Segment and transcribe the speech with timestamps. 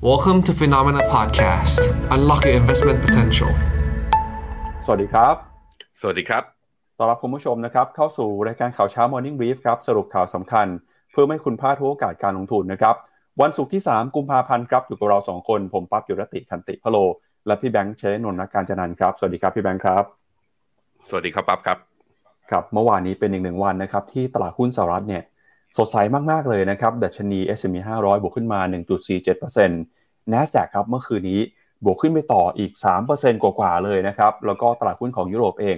[0.00, 1.80] Welcome to Phenomena Podcast.
[2.14, 3.50] Unlock your investment potential.
[4.84, 5.34] สวัสดีครับ
[6.00, 6.42] สวัสดีครับ
[6.98, 10.66] ต้อนรับคุณผู้ชมนะครับ เข้าสู่รายการข่าวเช้า Morning Brief ครับ สรุปข่าวสำคัญ
[11.12, 12.96] เพื่อไม่ให้คุณพลาดทุกโอกาสการลงทุนนะครับ
[13.40, 16.96] วันศุกร์ที่ 3 กุมภาพันธ์ครับ อยู่กับเรา 2 คน ผมปั๊บยุรติคันติพะโล
[17.46, 20.04] และพี่แบงค์เชนนท์นักการจันนันท์ครับ สวัสดีครับพี่แบงค์ครับ
[21.08, 21.78] สวัสดีครับปั๊บครับ
[22.50, 25.22] ครับ เมื่อวานนี้เป็นอีกหนึ่งวันนะครับที่ตลาดหุ้นสหรัฐเนี่ย
[25.76, 25.96] สดใส
[26.30, 28.60] มาก ๆ เลยนะครับ ดัชนี S&P 500 บวกขึ้นมา
[29.46, 31.40] 1.47% NASDAQ ครับเมื่อคืนนี้
[31.84, 32.72] บวกขึ้นไปต่ออีก
[33.08, 35.76] 3%กว่าๆเลยนะครับ แล้วก็ตลาดหุ้นของยุโรปเอง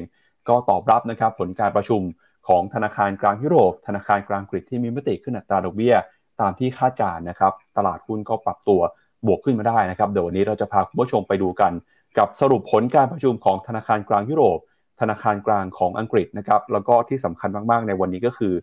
[0.48, 2.02] ก็ตอบรับนะครับผลการประชุม
[2.48, 5.94] ของธนาคารกลางยุโรป ธนาคารกลางอังกฤษที่มีมติขึ้นอัตราดอกเบี้ย
[6.40, 8.80] ตามที่คาดการณ์นะครับ ตลาดหุ้นก็ปรับตัว
[9.26, 11.72] บวกขึ้นมาได้นะครับ เดี๋ยววันนี้เราจะพาคุณผู้ชมไปดูกัน
[12.18, 14.58] กับสรุปผลการประชุมของธนาคารกลางยุโรป
[15.00, 18.54] ธนาคารกลางของอังกฤษนะครับ แล้วก็ที่สำคัญมากๆในวันนี้ก็คือ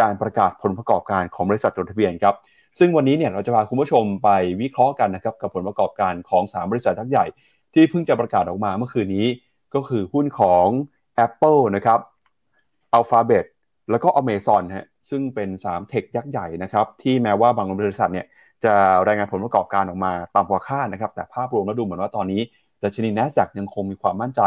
[0.00, 2.34] การประกาศผลประกอบการของบริษัทจดทะเบียนครับ
[2.78, 4.28] ซึ่งวันนี้เนี่ยเราจะพาคุณผู้ชมไป
[4.60, 7.26] วิเคราะห์กันนะครับกับผลประกอบการของ 3 บริษัททักใหญ่
[7.74, 9.26] ที่เพิ่งจะประกาศออกมาเมื่อคืนนี้
[9.74, 10.66] ก็คือหุ้นของ
[11.26, 11.98] Apple นะครับ
[12.98, 13.44] Alphabet
[13.90, 18.26] แล้วก็ Amazon ฮะซึ่งเป็น 3 เทคยักษ์ใหญ่นะครับที่แม้ว่าบางบริษัทเนี่ย
[18.64, 18.74] จะ
[19.06, 22.40] รายงานผลประกอบการออกมาตามกว่าคาดนะครับแต่ภาพรวมแล้วดูเหมือนว่าตอนนี้
[22.82, 24.42] ดัชนี NASDAQ ยังคงมีความมั่นใจ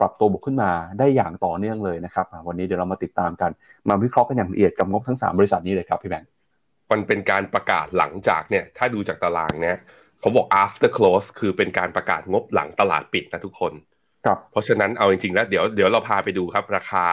[0.00, 3.50] ปรับตัวบวกขึ้นมาได้อย่างต่อเนื่องเลยนะครับอะวันนี้เดี๋ยวเรามาติดตามกัน
[3.88, 6.30] มาวิเคราะห์กันอย่างละเอียดกับงบทั้ง 3 บริษัทนี้เลยครับพี่แบงค์
[6.90, 9.76] มันเป็นการประกาศหลังจากเนี่ยถ้าดูจากตารางเนี่ย
[10.20, 13.72] เขาบอก after close คือเป็นการประกาศงบหลังตลาดปิดนะทุกคน
[14.24, 17.06] ครับเพราะฉะนั้นเอาจริงๆแล้วเดี๋ยวเดี๋ยวเราพาไปดูครับราคา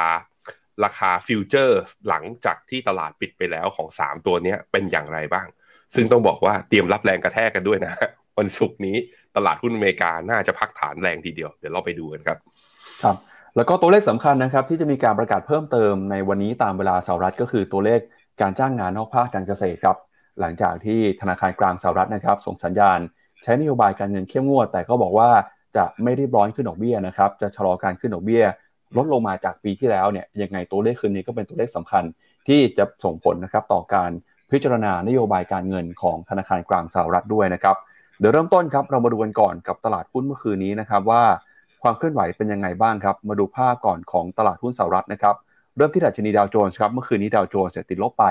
[0.84, 5.48] ราคา future หลังจากที่ตลาดปิดไปแล้วของ 3 ตัวเนี้ยเป็นอย่างไรบ้าง
[5.96, 7.94] ซึ่งต้องบอกว่าเตรียมรับแรงกระแทกกันด้วยนะ
[8.38, 8.98] วันศุกร์นี้
[9.36, 12.38] ตลาดหุ้นอเมริกาน่าจะพักฐานแรงทีเดียว เดี๋ยวเราไปดูกันครับ
[13.06, 13.18] ครับ
[13.56, 18.00] แล้วก็ตัวเลขสำคัญนะครับที่จะมีการประกาศเพิ่มเติมในวันนี้ตามเวลาสหรัฐก็คือตัวเลข
[18.42, 19.98] การจ้างงานนอกภาคการเกษตรครับ
[20.40, 23.00] หลังจากที่ธนาคารกลางสหรัฐนะครับ ส่งสัญญาณ
[23.44, 25.30] ใช้นโยบายการเงินเข้มงวด แต่ก็บอกว่า
[25.78, 28.44] จะไม่รีบร้อนขึ้นดอกเบี้ยนะครับจะชะลอการขึ้นดอกเบี้ย
[28.98, 32.04] ลดลงมาจากปีที่แล้วเนี่ยยังไงตัวเลขคืนนี้ก็เป็นตัวเลขสำคัญ
[32.48, 34.12] ที่จะส่งผลนะครับต่อการ
[34.52, 37.76] พิจารณานโยบายการเงินของธนาคารกลางสหรัฐด้วยนะครับ
[38.20, 41.24] เดี๋ยวเริ่มต้นครับเรามาดูกันก่อนกับตลาดหุ้นเมื่อคืนนี้นะครับว่า
[41.88, 45.36] ความเคลื่อนไหวเป็นยังไงบ้างครับ มาดูภาพก่อนของตลาดหุ้นสหรัฐนะครับ
[45.76, 48.26] เริ่มที่ดัชนีดาวโจนส์ครับ เมื่อคืนนี้ดาวโจนส์ติดลบไป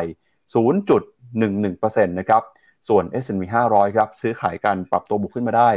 [1.04, 2.42] 0.11%นะครับ
[2.88, 5.70] ส่วน S&P 500 ครับ ซื้อขายกันปรับตัวบวกขึ้นมาได้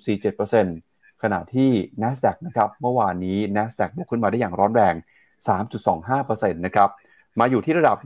[0.00, 1.70] 1.47%ขณะที่
[2.02, 4.94] NASDAQ นะครับ เมื่อวานนี้ NASDAQ บวกขึ้นมาได้อย่างร้อนแรง
[5.84, 6.88] 3.25%นะครับ
[7.40, 7.96] มาอยู่ที่ระดับ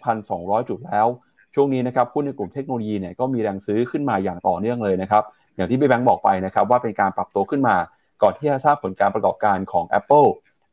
[0.00, 1.06] 12,200 จุดแล้ว
[1.54, 5.24] ช่วงนี้นะครับหุ้นในกลุ่มเทคโนโลยีเนี่ยก็มีแรงซื้อขึ้นมาอย่างต่อเนื่องเลยนะครับ
[5.56, 7.76] อย่างที่พี่แบงค์บอกไปนะครับว่าเป็นการปรับตัวขึ้นมา
[8.22, 10.28] ก่อนที่จะทราบผลการประกอบการของ Apple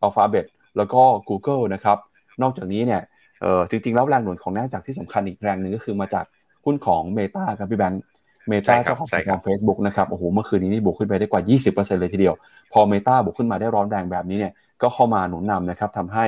[0.06, 0.46] Alphabet
[0.78, 1.98] แล้วก็ Google นะครับ
[2.42, 3.02] นอกจากนี้เนี่ย
[3.42, 6.26] เออจริงๆ แล้วแรงหนุนของ NASDAQ ที่สำคัญอีกแรงหนึ่งก็คือมาจาก
[6.66, 8.02] หุ้นของ Meta ครับพี่แบงค์
[8.52, 11.42] Meta ใช่ครับเจ้าของใช่แพลตคฟรัอบร์ม Facebook นะครับโอ้โหเมื่อคืนนี้นี่บวกขึ้นไปได้กว่า
[11.74, 12.36] 20%เลยทีเดียว
[12.74, 16.26] พอ Meta บวกขึ้นมาได้ร้อนแรงแบบนี้เนี่ยก็เข้ามาหนุนนำนะครับทำให้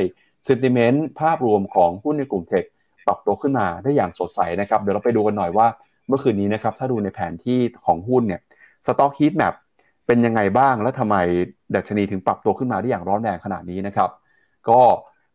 [0.47, 2.63] sentiment ภาพรวมของหุ้นในกลุ่มเทค
[3.07, 5.67] ปรับตัวขึ้นมาได้อย่างสดใสนะครับเดี๋ยวเราไปดูกันหน่อยว่า
[6.07, 8.41] เมื่อคืนนี้นะครับถ้าดูในแผนที่ของหุ้นเนี่ย
[8.85, 9.53] สต็อกฮีทแมป
[10.07, 11.16] เป็นยังไงบ้างและทำไม
[11.75, 14.09] ดัชนีถึงปรับตัวขึ้นมาได้อย่างร้อนแรงขนาดนี้นะครับ
[14.69, 14.81] ก็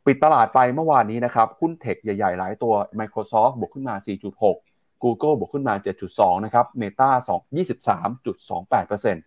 [0.06, 3.94] ปิดตลาดไปเมื่อวานนี้นะครับหุ้นเทคใหญ่ๆ หลายตัว Microsoft บวกขึ้นมา
[4.44, 5.74] 4.6 Google บวกขึ้นมา
[6.10, 9.18] 7.2 นะครับ Meta 2 23.28%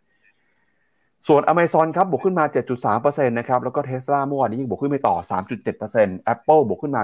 [1.28, 2.45] ส่วน Amazon ครับบวกขึ้นมา
[2.85, 5.16] 7.3%นะครับ แล้วก็ Tesla เมื่อวานนี้ยังบวกขึ้นไปต่อ
[5.75, 7.01] 3.7% Apple บวกขึ้นมา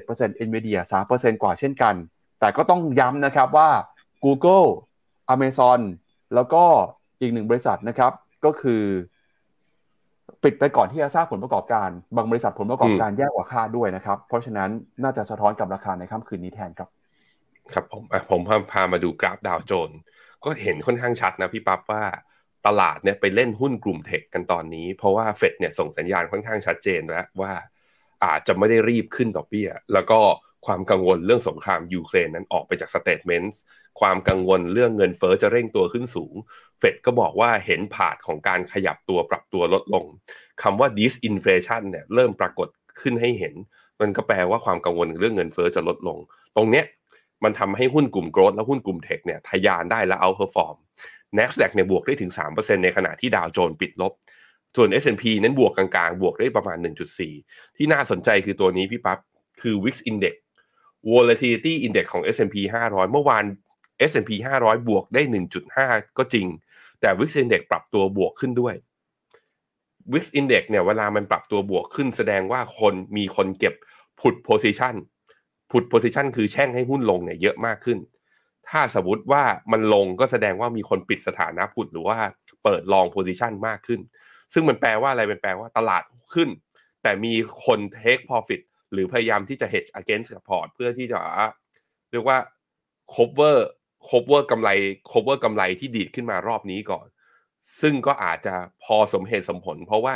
[0.00, 1.94] 3.7% Nvidia 3%กว่าเช่นกัน
[2.40, 3.70] แต่ก็ต้องย้ำนะครับว่า
[4.24, 4.66] Google
[5.34, 5.80] Amazon
[6.34, 6.64] แล้วก็
[7.22, 8.12] อีกหนึ่งบริษัทนะครับ
[8.44, 8.82] ก็คือ
[10.44, 14.70] ปิดไปก่อนที่จะทราบผลประกอบการ บางบริษัทผลประกอบการแย่กว่าคาดด้วยนะครับ เพราะฉะนั้น
[15.02, 16.88] น่าจะสะท้อนกับราคาในค่ำคืนนี้แทนครับ
[17.72, 19.98] ครับผมอะผมพาพามาดูกราฟดาวโจนส์
[20.44, 22.02] ก็เห็นค่อนข้างชัดนะพี่ปั๊บว่า
[22.66, 27.52] ตลาดเนี่ยไปเล่นหุ้นกลุ่ม tech กันตอนนี้ เพราะว่าเฟดเนี่ยส่งสัญญาณค่อนข้างชัดเจนแล้วว่า
[28.24, 30.20] อาจจะไม่ได้รีบขึ้นดอกเบี้ย แล้วก็
[30.66, 33.60] ความกังวลเรื่องสงครามยูเครนนั้นออกไปจาก statement
[34.00, 36.34] ความกังวลเรื่องเงินเฟ้อจะเร่งตัวขึ้นสูง
[36.78, 40.04] เฟดก็บอกว่าเห็นภาพของการขยับตัวปรับตัวลดลง
[40.62, 42.68] คำว่า disinflation เนี่ยเริ่มปรากฏ
[43.00, 43.54] ขึ้นให้เห็น
[44.00, 46.18] มันก็แปลว่าความกังวลเรื่องเงินเฟ้อจะลดลง
[46.56, 46.84] ตรงเนี้ย
[47.44, 50.76] มันทำให้หุ้นกลุ่ม growth และหุ้นกลุ่ม tech เนี่ยทะยานได้และ outperform
[51.38, 54.12] NASDAQ เนี่ยบวกได้ถึง 3%ในขณะที่ดาวโจนส์ปิดลบ
[54.76, 56.78] ส่วน S&P นั้นบวกกลางๆ บวกได้ประมาณ
[57.26, 59.18] 1.4 ที่น่าสนใจคือตัวนี้พี่ปั๊บ
[59.62, 60.34] คือ VIX Index
[61.10, 62.56] Volatility Index ของ S&P
[62.88, 63.44] 500 เมื่อวาน
[64.10, 64.30] S&P
[64.62, 65.22] 500 บวกได้
[65.70, 66.46] 1.5 ก็จริง
[67.00, 68.74] แต่ VIX Index ปรับตัวบวกขึ้นด้วย
[70.12, 73.74] VIX Index เนี่ยเวลามันปรับตัวบวกขึ้น แสดงว่าคนมีคนเก็บ
[74.20, 74.94] put position
[75.70, 77.98] put position คือแช่งให้หุ้นลงเนี่ยเยอะมากขึ้น
[78.68, 79.42] ถ้าสมมติว่า
[79.72, 82.18] มันลงก็แสดงว่ามีคนปิดสถานะ put หรือว่า
[82.64, 84.00] เปิด long position มากขึ้น
[84.52, 86.02] ซึ่งมันแปลว่าอะไรเป็นแปลว่าตลาด
[86.34, 86.48] ขึ้น
[87.02, 87.34] แต่มี
[87.64, 88.60] คน take profit
[88.92, 91.20] หรือพยายามที่จะ hedge against กับพอร์ตเพื่อที่จะ
[92.10, 92.38] เรียกว่า
[93.14, 93.58] cover
[94.08, 94.70] cover กำไร
[95.10, 97.06] cover กำไรที่ดีดขึ้นมารอบนี้ก่อน
[97.80, 98.54] ซึ่งก็อาจจะ
[98.84, 100.14] พอสมเหตุสมผล เพราะว่า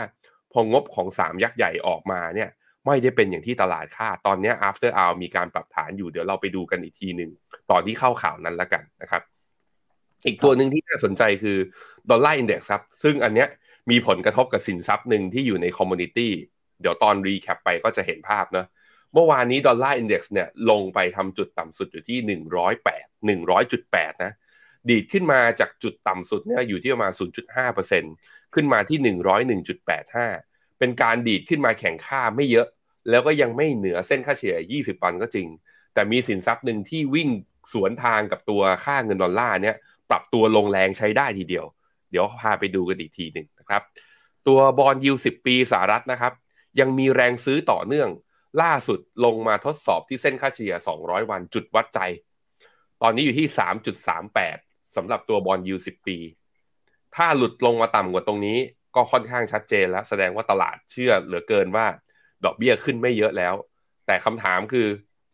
[0.52, 2.50] พองบของสามยักษ์ใหญ่ออกมาเนี่ย
[2.86, 7.30] ไม่ได้เป็นอย่างที่ตลาดคาดตอนนี้ after hour มีการปรับฐานอยู่เดี๋ยวเราไปดูกันอีกทีหนึ่ง
[7.70, 9.22] ตอนที่เข้าข่าวนั้นแล้วกันนะครับ
[10.26, 11.58] อีกตัวหนึ่งที่น่าสนใจคือ
[12.10, 13.48] Dollar Index ครับ ซึ่งอันเนี้ย
[13.90, 16.32] มีผลกระทบกับสินทรัพย์หนึ่งที่อยู่ใน commodity
[16.80, 18.66] เดี๋ยวตอน recap ไปก็จะเห็นภาพนะ
[19.14, 24.32] เมื่อวานนี้ดอลลาร์อินเด็กซ์เนี่ยลงไปทำจุดต่ำสุดอยู่ที่หนึ่งร้อยแปดหนึ่งร้อยจุดแปดนะ
[24.88, 27.12] ดีดขึ้นมาจากจุดต่ำสุดเนี่ยอยู่ที่ประมาณ
[27.82, 28.98] 0.5%ขึ้นมาที่
[29.94, 32.66] 101.85 เป็นการดีดขึ้นมาแข่งค่าไม่เยอะ
[33.10, 35.48] แล้วก็ยังไม่เหนือเส้นค่าเฉลี่ย 20 วันก็จริง
[35.94, 37.28] แต่มีสินทรัพย์หนึ่งที่วิ่ง
[37.72, 39.76] สวนทางกับตัวค่าเงินดอลลาร์เนี่ย
[40.10, 41.66] ปรับตัวลงแรงใช้ได้ทีเดียว
[42.10, 43.82] เดี๋ยวพาไปดูกันอีกทีหนึ่งนะครับ
[44.46, 46.32] ตัวบอลยูสิบปีสหรัฐนะครับ
[46.80, 48.08] ยังมีแรงซื้อต่อเนื่อง
[48.62, 52.00] ล่าสุดลงมาทดสอบที่เส้นค่าเฉลี่ย 200 วันจุดวัดใจ
[53.02, 53.48] ตอนนี้อยู่ที่
[54.20, 56.18] 3.38สำหรับตัวบอลยูสิบปี
[57.16, 58.58] ถ้าหลุดลงมาต่ำกว่าตรงนี้
[58.96, 61.86] ก็ค่อนข้างชัดเจนแล้ว แสดงว่าตลาดเชื่อเหลือเกินว่า
[62.44, 63.54] ดอกเบี้ยขึ้นไม่เยอะแล้ว
[64.06, 64.86] แต่คำถามคือ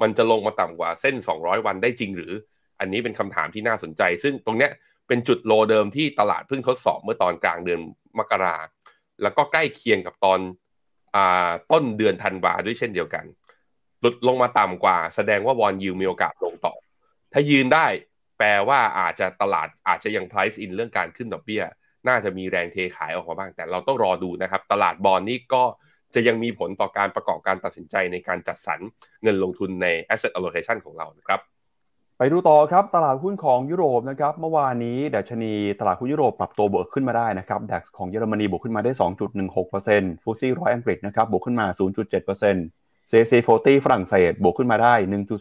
[0.03, 2.33] มันจะลงมาต่ำกว่าเส้น 200 วันได้จริงหรือ
[2.81, 4.73] อันนี้เป็นคำถามที่น่าสนใจ ซึ่งตรงเนี้ย
[5.09, 7.81] เป็นจุดโลเดิมที่ตลาดเพิ่งทดสอบเมื่อตอนกลางเดือน
[8.19, 8.57] มกรา
[9.23, 10.39] แล้วก็ใกล้เคียงกับตอน
[11.73, 13.25] ต้นเดือนธันวาด้วยเช่นเดียวกัน
[14.01, 16.75] หลุดลงมาต่ำกว่า แสดงว่าวอนยูมีโอกาสลงต่อ
[17.33, 17.87] ถ้ายืนได้
[18.39, 21.63] แปลว่าอาจจะตลาดอาจจะยัง price in เรื่องการขึ้นดอกเบี้ย
[22.09, 25.65] น่าจะมีแรงเทขายออกมาบ้าง แต่เราต้องรอดูนะครับ ตลาดบอลนี่ก็
[26.15, 28.81] จะยังมีผลต่อการประกอบการตัดสินใจในการจัดสรร
[29.23, 31.41] เงินลงทุนใน asset allocation ของเรานะครับ
[32.19, 38.93] ไปดูต่อครับตลาดหุ้นของยุโรปนะครับเมื่อวานนี้ดัชนีตลาดหุ้นยุโรปปรับตัวบวกขึ้นมาได้นะครับดัคของเยอรมนีบวกขึ้นมาได้
[39.57, 44.95] 2.16%ฟูซี่ร้อยอังกฤษนะครับบวกขึ้นมา 0.7% CAC 40ฝรั่งเศสบวกขึ้นมาได้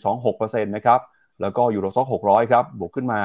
[0.09, 0.99] 1.26%นะครับ
[1.41, 3.21] แล้วก็ยูโรซ็อก600ครับบวกขึ้นมา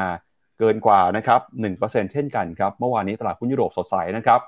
[0.58, 1.40] เกินกว่านะครับ
[1.76, 4.40] 1%เช่นกันครับเมื่อวานนี้ตลาดหุ้นยุโรปสดใสนะครับ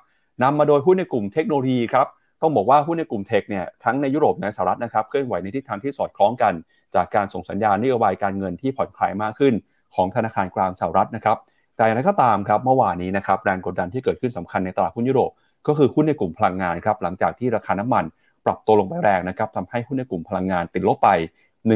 [0.43, 2.07] นำมาโดยหุ้นในกลุ่มเทคโนโลยีครับ
[2.43, 6.53] ต้องบอกว่าหุ้นในกลุ่มเทคเนี่ยทั้งในยุโรปในสหรัฐนะครับเคลื่อนไหวในทิศทางที่สอดคล้องกัน
[6.95, 9.55] จากการส่งสัญญาณนโยบายการเงินที่ผ่อนคลายมากขึ้น
[9.95, 11.37] ของธนาคารกลางสหรัฐนะครับ
[11.77, 15.31] แต่อย่างไรก็ตามครับเมื่อวานนี้นะครับแรงกดดันที่เกิดขึ้นสำคัญในตลาดหุ้นยุโรป
[15.67, 18.05] ก็คือหุ้นในกลุ่มพลังงานครับหลังจากที่ราคาน้ำมัน
[18.47, 21.09] ปรับตัวลงไปแรงนะครับทำให้หุ้นในกลุ่มพลังงานติดลบไป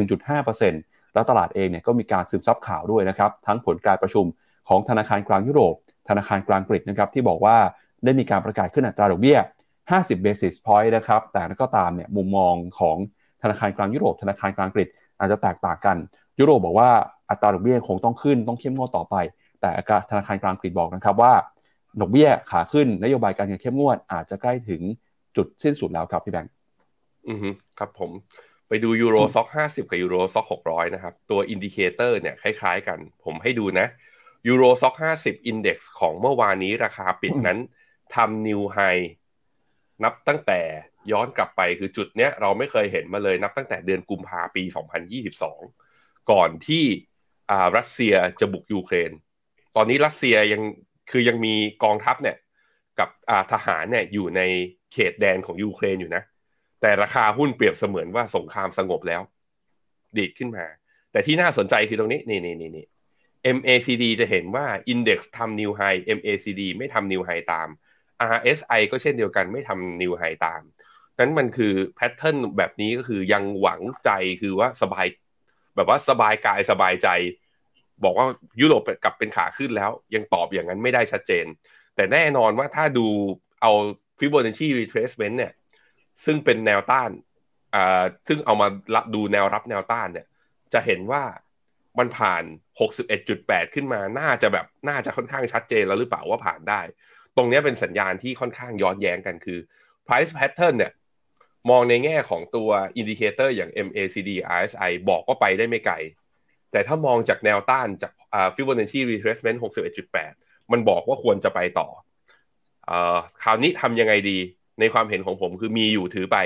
[0.03, 4.25] 1.5%แล้วตลาดเองเนี่ยก็มีการซึมซับข่าวด้วยนะครับทั้งผลการประชุม
[4.69, 5.75] ของธนาคารกลางยุโรป
[6.09, 7.57] ธนาคารกลางอังกฤษนะครับที่บอกว่า
[8.05, 9.39] ได้มีการประกาศขึ้นอัตราดอกเบี้ย
[9.81, 12.97] 50 basis point นะครับแต่ก็ตามเนี่ยมุมมองของ
[13.43, 14.89] ธนาคารกลางยุโรป ธนาคารกลางอังกฤษ
[15.23, 15.97] อาจจะแตกต่างกัน
[16.41, 16.91] ยุโรปบอกว่า
[17.31, 19.17] อัตราดอกเบี้ยคงต้องขึ้นต้องเข้มงวดต่อไป
[19.61, 19.71] แต่
[20.11, 21.33] ธนาคารกลางอังกฤษบอกนะครับว่า
[22.01, 24.83] ดอกเบี้ยขาขึ้นนโยบายการเงินเข้มงวดอาจจะใกล้ถึง
[25.37, 26.53] จุดสิ้นสุดแล้วครับพี่แบงค์
[27.29, 27.49] อือฮึ
[27.79, 28.11] ครับผม
[28.69, 33.87] ไปดู Euro Stoxx ห้าสิบกับ Euro Stoxx หกร้อยนะครับ ตัว indicator เนี่ยคล้ายๆกัน ผมให้ดูนะ
[34.49, 37.59] Euro Stoxx ห้าสิบ Index ของเมื่อวานนี้ราคาปิดนั้น
[38.15, 38.79] ทำ new high
[40.05, 40.61] นับตั้งแต่
[41.13, 44.63] ย้อนกลับไปคือจุดเนี้ยเราไม่เคยเห็นมาเลยนับตั้งแต่เดือนกุมภาปี
[45.47, 46.85] 2022 ก่อนที่
[47.77, 49.11] รัสเซียจะบุกยูเครน
[49.77, 50.63] ตอนนี้รัสเซียยัง
[51.11, 51.55] คือยังมี
[51.85, 52.37] กองทัพเนี่ย
[52.99, 53.09] กับ
[53.53, 54.41] ทหารเนี่ยอยู่ใน
[54.93, 56.23] เขตแดนของยูเครนอยู่นะ
[56.81, 59.23] แต่ราคาหุ้นเปรียบเสมือนว่าสงครามสงบแล้ว
[60.17, 60.67] ดีดขึ้นมา
[61.13, 62.87] แต่ที่น่าสนใจคือตรงนี้นี่นี่นี่นี่
[63.57, 67.69] MACD จะเห็นว่า Index ทำ New High MACD ไม่ทำ New High ตาม
[68.37, 70.63] RSI ก็เช่นเดียวกันไม่ทำ New High ตาม
[71.19, 74.11] นั้นมันคือแพทเทิร์นแบบนี้ก็คือยังหวังใจ
[74.43, 75.07] คือว่าสบาย
[75.77, 77.09] แบบว่าสบายกายสบายใจ
[78.05, 78.27] บอกว่า
[78.61, 81.47] ยุโรปกลับเป็นขาขึ้นแล้ว ยังตอบอย่างนั้นไม่ได้ชัดเจน
[81.97, 83.07] แต่แน่นอนว่าถ้าดู
[83.63, 83.73] เอา
[84.19, 85.53] Fibonacci retracement เนี่ย
[86.25, 87.11] ซึ่งเป็นแนวต้าน
[87.75, 88.69] อ่าซึ่งเอามา
[89.15, 90.27] ดูแนวรับแนวต้านเนี่ย
[90.73, 91.23] จะเห็นว่า
[91.99, 92.43] มันผ่าน
[93.09, 96.81] 61.8 ขึ้นมา น่าจะแบบ น่าจะค่อนข้างชัดเจนแล้วหรือเปล่าว่าผ่านได้
[97.37, 99.59] ตรงนี้เป็นสัญญาณที่ค่อนข้างย้อนแย้งกันคือ
[100.07, 100.93] price pattern เนี่ย
[101.71, 105.95] มองในแง่ของตัว indicator อย่าง MACD RSI บอกว่าไปได้ไม่ไกล
[106.73, 109.59] แต่ถ้ามองจากแนวต้านจากอ่า Fibonacci retracement
[110.15, 111.89] 61.8 มันบอกว่าควรจะไปต่อ
[112.89, 112.93] อ
[113.43, 114.39] คราวนี้ทำยังไงดี
[114.81, 116.39] ในความเห็นของผมคือมีอยู่ถือไป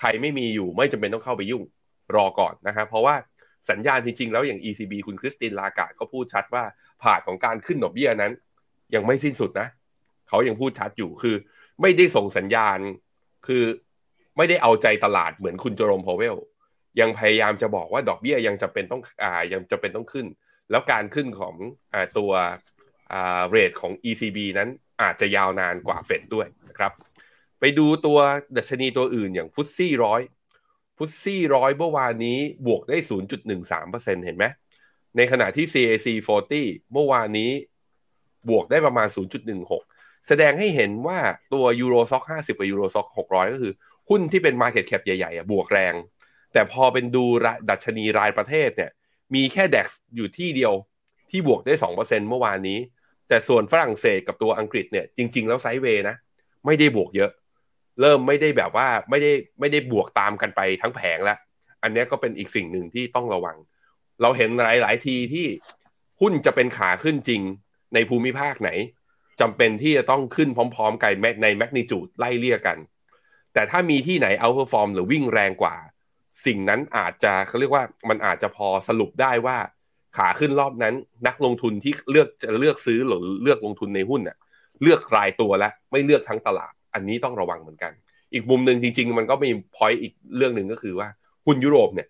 [0.00, 1.62] ใครไม่มีอยู่ไม่จำเป็นต้องเข้าไปยุ่ง
[2.16, 3.14] รอก่อนนะครับเพราะว่า
[3.70, 6.64] สัญญาณจริงๆ แล้วอย่าง ECB คุณคริสตินลากาดก็พูดชัดว่า
[7.02, 8.32] ผ่านของการขึ้นดอกเบี้ยนั้น
[8.94, 9.68] ยังไม่สิ้นสุดนะ
[10.28, 11.36] เขายังพูดชัดอยู่คือ
[11.80, 12.78] ไม่ได้ส่งสัญญาณ
[13.46, 13.64] คือ
[14.36, 16.36] ไม่ได้เอาใจตลาดเหมือนคุณโจโรมพาวเวล
[17.00, 20.26] ยังพยายามจะบอกว่าดอกเบี้ยยังจะเป็นต้องอ่ายังจะเป็นต้องขึ้น
[20.70, 21.54] แล้วการขึ้นของ
[21.92, 22.30] อตัว
[23.50, 24.68] เรทของ ECB นั้น
[25.02, 26.92] อาจจะยาวนานกว่าเฟดด้วยนะครับ
[27.60, 28.18] ไปดูตัว
[28.56, 30.20] ดัชนีตัวอื่นอย่างฟุตซี่ร้อย
[30.96, 32.96] ฟุตซี่ร้อยเมื่อวานนี้บวกได้
[33.60, 34.44] 0.13%เห็นไหม
[35.16, 36.06] ในขณะที่ CAC
[36.50, 37.50] 40 เมื่อวานนี้
[38.50, 39.08] บวกได้ประมาณ
[39.66, 41.18] 0.16 แสดงให้เห็นว่า
[41.52, 43.72] ตัวยูโรซ็อก50 กับยูโรซ็อก600 ก็คือ
[44.10, 45.94] หุ้นที่เป็น Market Cap ใหญ่ๆบวกแรง
[46.52, 47.24] แต่พอเป็นดู
[47.70, 48.90] ดัชนีรายประเทศเนี่ย
[49.34, 49.86] มีแค่ DAX
[50.16, 50.72] อยู่ที่เดียว
[51.30, 52.78] ที่บวกได้ 2%เมื่อวานนี้
[53.28, 56.16] แต่ส่วนฝรั่งเศสกับตัวอังกฤษเนี่ยจริง ๆ แล้วไซด์เวย์นะ
[56.66, 57.30] ไม่ได้บวกเยอะ
[58.00, 61.38] เริ่มไม่ได้แบบว่าไม่ได้ไม่ได้บวกตามกันไปทั้งแผงแล้ว
[61.82, 63.56] อันนี้ก็เป็นอีกสิ่งหนึ่งที่ต้องระวัง
[64.22, 65.46] เราเห็นหลาย ๆ ทีที่
[66.20, 67.42] หุ้นจะเป็นขาขึ้นจริง
[67.94, 68.70] ในภูมิภาคไหน
[69.40, 71.12] จำเป็นที่จะต้องขึ้นพร้อม ๆ กัน
[71.42, 72.76] ในแมกนิจูดไล่เลี่ยกัน
[73.60, 75.76] แต่ถ้ามีที่ไหน outperform หรือวิ่งแรงกว่า
[76.46, 79.56] สิ่งนั้นอาจจะเขาเรียกว่ามันอาจจะพอสรุปได้ว่า
[80.16, 80.94] ขาขึ้นรอบนั้น
[81.26, 84.36] นักลงทุนที่เลือกจะเลือกซื้อหรือเลือกลงทุนในหุ้นเน่ย
[84.82, 87.92] เลือกรายตัวแล้วไม่เลือกทั้งตลาด อันนี้ต้องระวังเหมือนกัน
[88.32, 91.08] อีกมุมหนึ่งจริง ๆ มันก็มี point อีกเรื่องหนึ่งก็คือว่า
[91.46, 92.08] หุ้นยุโรปเนี่ย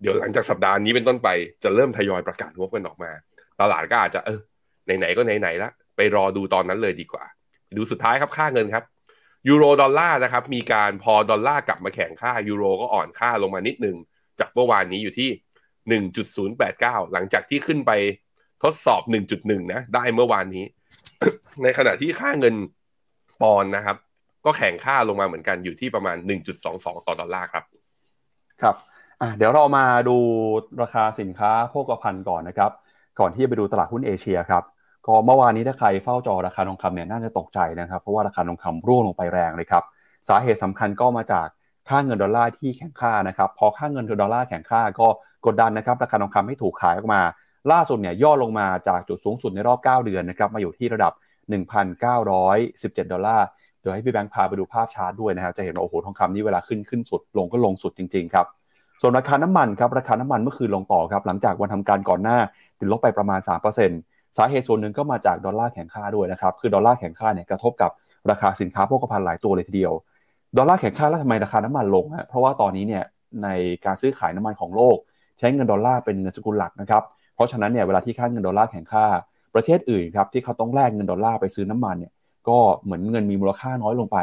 [0.00, 1.28] เดี๋ยวหลังจากสัปดาห์นี้เป็นต้นไป
[1.64, 3.10] จะเริ่มทยอยประกาศงบกันออกมา
[3.60, 4.40] ตลาดก็อาจจะเออ
[4.98, 7.24] ไหนๆก็ไหนๆละไปรอดูตอนนั้นเลยดีกว่า
[7.76, 8.84] ดูสุดท้ายครับค่าเงินครับ
[9.48, 13.96] ยูโรดอลลาร์นะครับมีการพอดอลลาร์กลับมาแข่งค่ายูโรก็อ่อนค่าลงมานิดนึง
[14.40, 17.92] จากเมื่อวานนี้อยู่ที่ 1.089 หลังจากที่ขึ้นไป
[18.62, 19.02] ทดสอบ
[19.36, 20.64] 1.1 นะ ได้เมื่อวานนี้
[21.62, 22.54] ในขณะที่ค่าเงิน
[23.42, 23.96] ปอนนะครับ
[24.44, 26.16] ก็แข่งค่าลงมาเหมือนกันอยู่ที่ประมาณ
[26.62, 27.64] 1.22 ต่อดอลลาร์ครับ
[28.62, 28.76] ครับ
[29.36, 30.16] เดี๋ยวเรามาดู
[30.82, 32.70] ราคาสินค้าโภคภัณฑ์ก่อนนะครับ
[33.20, 34.62] ก่อนที่จะไปดูตลาดหุ้นเอเชียครับ
[35.10, 39.84] ก็เมื่อวานนี้ถ้าใครเฝ้าจอราคาทองคำเนี่ยน่าจะตกใจนะครับ เพราะว่าราคาทองคำร่วงลงไปแรงเลยครับ
[40.28, 41.46] สาเหตุสำคัญก็มาจาก
[41.88, 45.08] ค่าเงินดอลลาร์ที่แข็งค่านะครับ พอค่าเงินดอลลาร์แข็งค่าก็
[45.46, 47.20] กดดันนะครับ ราคาทองคำให้ถูกขายออกมา
[47.72, 51.12] ล่าสุดเนี่ยย่อลงมาจากจุดสูงสุดในรอบ 9 เดือนนะครับ มาอยู่ที่ระดับ
[51.92, 53.46] 1,917 ดอลลาร์
[53.80, 58.46] เดี๋ยวให้พี่แบงค์พาไปดูภาพชาร์ตด้วยนะครับ จะเห็นว่าโอ้โหทองคำนี่เวลาขึ้นขึ้นสุด ลงก็ลงสุดจริงๆครับ
[59.00, 62.38] ส่วนราคาน้ำมันครับ ราคาน้ำมันเมื่อคืนลงต่อครับ หลังจากวันทำการก่อนหน้า
[62.78, 67.90] ติดลบไปประมาณ 3% สาเหตุส่วนหนึ่งก็มาจากดอลลาร์แข็งค่าด้วยนะครับคือดอลลาร์แข็งค่าเนี่ยกระทบกับ
[68.30, 69.92] ราคาสินค้าโภคภัณฑ์หลายตัวเลยทีเดียว
[70.56, 73.04] ดอลลาร์แข็งค่าแล้วทำไมราคาน้ำมันลงฮะเพราะว่าตอนนี้เนี่ย
[73.42, 73.48] ใน
[73.84, 74.96] การซื้อขายน้ำมันของโลก
[75.38, 77.02] ใช้เงินดอลลาร์เป็นเงินสกุลหลักนะครับ
[77.34, 79.06] เพราะฉะนั้นเนี่ยเวลาที่ค่าเงินดอลลาร์แข็งค่า
[79.54, 82.12] ประเทศอื่นครับที่เขาต้องแลกเงินดอลลาร์ไปซื้อน้ำมันเนี่ย
[82.48, 84.18] ก็เหมือนเงินมีมูลค่าน้อยลงไป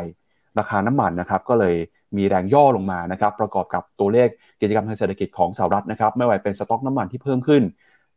[0.60, 1.76] ราคาน้ำมันนะครับก็เลย
[2.18, 4.30] มีแรงย่อลงมานะครับประกอบกับตัวเลข
[4.62, 7.64] กิจกรรมทางเศรษฐกิจของสหรัฐนะครับไม่ว่าเป็นสต็อกน้ำมันที่เพิ่มขึ้น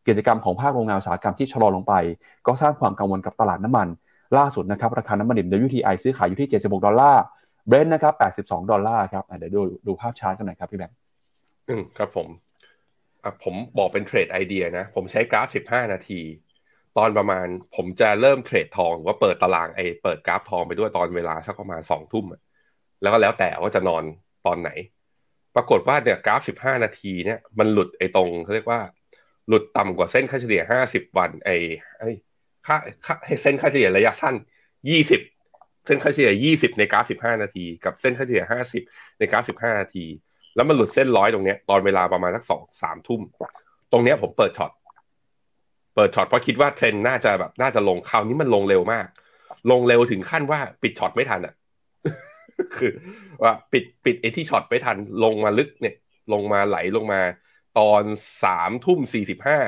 [0.09, 1.95] กิจกรรมของภาคโรงงานอุตสาหกรรมที่ชะลอลงไป
[2.47, 3.89] ก็สร้างความกังวลกับตลาดน้ำมัน
[4.39, 7.23] ล่าสุดนะครับราคาน้ำมันดิบ WTI ซื้อขายอยู่ที่ 76 ดอลลาร์
[7.67, 10.97] เบรนท์นะครับ 82 ดอลลาร์ครับเดี๋ยวดูดูภาพชาร์ตกันหน่อยครับพี่แบงค์
[11.69, 12.29] อืมครับผม
[13.25, 16.21] อะผมบอกเป็น trade idea นะ ผมใช้กราฟ 15 นาที
[16.99, 22.25] ตอนประมาณผมจะเริ่มเทรดทองว่าเปิดตารางไอเปิดกราฟทองไปด้วยตอนเวลาสักประมาณสองทุ่ม
[23.03, 24.05] แล้วก็แล้วแต่ว่าจะนอน
[24.47, 24.71] ตอนไหน
[25.57, 28.81] ปรากฏว่าเนี่ยกราฟ 15 นาทีเนี่ยมันหลุดไอตรงเขาเรียกว่า
[29.51, 31.51] หลุดต่ำกว่าเส้นค่าเฉลี่ย 50 วันไอ
[31.99, 32.03] ไอ
[32.67, 32.77] ค่า
[33.07, 34.35] ค่าเส้นค่าเฉลี่ยระยะสั้น
[35.11, 38.45] 20 เส้นค่าเฉลี่ย 20 ในกราฟ 15 นาที กับเส้นค่าเฉลี่ย
[38.83, 40.05] 50 ในกราฟ 15 นาที
[40.55, 43.21] แล้วมันหลุดเส้นร้อยตรงเนี้ยตอนเวลาประมาณสักสองสามทุ่ม
[43.93, 44.73] ตรงเนี้ยผมเปิด short
[45.95, 49.07] เปิด short เพราะคิดว่าเทรนน่าจะแบบน่าจะลงคราวนี้มันลงเร็วมาก
[49.71, 51.55] ลงเร็วถึงขั้นว่าปิด short ไม่ทันอะ
[52.77, 52.93] คือ
[53.43, 55.95] ว่าปิดปิดไอที่ short ไม่ทันลงมาลึกเนี่ย
[56.33, 57.21] ลงมาไหลลงมา
[57.79, 58.03] ตอน
[58.43, 59.59] สามทุ่มสี่สิบห้า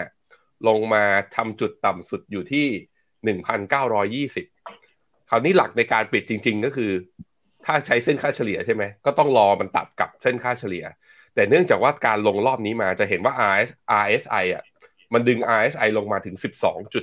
[0.68, 1.04] ลงมา
[1.36, 2.66] ทำจุดต่ำสุดอยู่ที่
[3.24, 4.46] หนึ่งพันเก้าร้อยี่สิบ
[5.30, 6.90] คราวนี้หลักในการปิดจริง ๆ ก็คือ
[7.66, 10.84] ถ้าใช้เส้นค่าเฉลี่ยใช่ไหไหมก็ต้องรอมันตัดกับเส้นค่าเฉลี่ย
[11.34, 13.70] แต่เนื่องจากว่าการลงรอบนี้มาจะเห็นว่า RS
[14.02, 14.64] RSI อะ
[15.12, 16.36] มันดึง RSI ลงมาถึง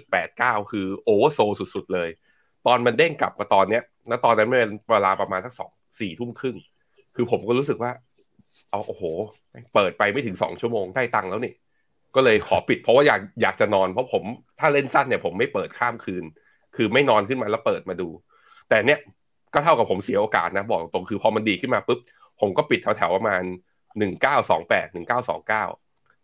[0.02, 1.40] 12.89 คือโอเวอร์โซ
[1.76, 2.10] สุดๆเลย
[2.66, 6.58] ตอนมันเด้งกลับมาตอนเนี้ย แล้วตอนนั้นเป็นเวลาประมาณสักสองสี่ทุ่มครึ่ง
[7.16, 7.92] คือผมก็รู้สึกว่า
[8.70, 9.04] เอาโอ้โห
[9.74, 11.54] เปิดไปไม่ถึงสองชั่วโมงได้ตังค์แล้วนี่
[12.16, 14.24] ก็เลยขอปิดเพราะว่าอยากอยากจะนอนเพราะผม
[14.60, 16.24] ถ้าเล่นสั้นเนี่ยผมไม่เปิดข้ามคืน
[16.76, 18.10] คือไม่นอนขึ้นมาแล้วเปิดมาดู
[18.70, 19.00] แต่เนี้ย
[19.54, 22.00] ก็เท่ากับผมเสียโอกาสนะ บอกตรงคือพอมันดีขึ้นมาปุ๊บ
[22.40, 23.44] ผมก็ปิดแถวๆประมาณ
[24.00, 25.64] หนึ่งเก้าสองแปดหนึ่งเก้าสองเก้า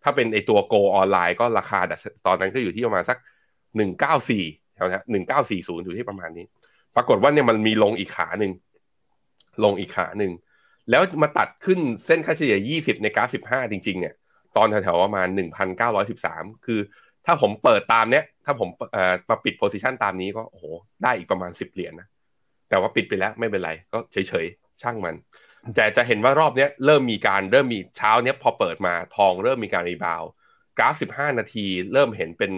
[0.03, 1.79] ถ้าเป็นไอตัวโกออนไลน์ก็ราคา
[2.25, 3.17] ตอนนั้นก็อยู่ที่ประมาณสัก
[3.77, 4.43] หนึ่งเก้าสี่
[4.75, 6.45] แถวนี้หนึ่งเก้าสี่ศูนย์อยู่ที่ประมาณนี้
[6.95, 8.51] ปรากฏว่าเนี่ยมันมีลงอีกขาหนึ่ง
[9.63, 10.31] ลงอีกขาหนึ่ง
[10.89, 14.13] แล้วมาตัดขึ้นเส้นค่าเฉลี่ยยี่สิบในกราฟสิบห้าจริง ๆ เนี่ย
[14.57, 16.79] ตอนแถวๆประมาณหนึ่งพันเก้าร้อยสิบสามคือ
[17.25, 20.65] ถ้าผมเปิดตามเนี้ย ถ้าผมเอ่อมาปิดโพซิชันตามนี้ก็โอ้โห
[21.03, 22.07] ได้อีกประมาณสิบเหรียญนะ
[22.69, 25.15] แต่ว่าปิดไปแล้วไม่เป็นไร ก็เฉยๆ ช่างมัน
[25.75, 30.23] แต่จะเห็นว่ารอบเนี้ยเริ่มมีการเริ่มมีเช้าเนี้ยพอเปิดมาทองเริ่มมีการ rebound
[30.77, 32.51] กราฟ 15 นาทีเริ่มเห็นเป็น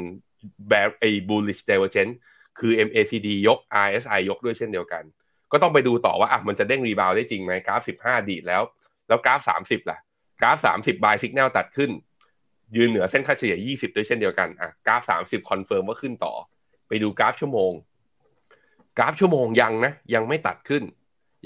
[0.70, 2.16] แบบไอ้ bullish divergence
[2.60, 5.04] คือ MACD ยก RSI ยกด้วยเช่นเดียวกัน
[5.52, 8.64] ก็ต้องไปดูต่อว่าอะมันจะเด้ง rebound ได้จริงไหมกราฟ 15 ดีดแล้ว
[9.08, 9.98] แล้วกราฟ 30 ล่ะ
[10.42, 11.92] กราฟ 30 buy signal ตัดขึ้น
[12.76, 16.34] ยืนเหนือเส้นค่าเฉลี่ย 20 ด้วยเช่นเดียวกันอะกราฟ 30 confirm ว่าขึ้นต่อ
[16.88, 17.72] ไปดูกราฟชั่วโมง
[18.98, 20.84] กราฟชั่วโมงยังนะ ยังไม่ตัดขึ้น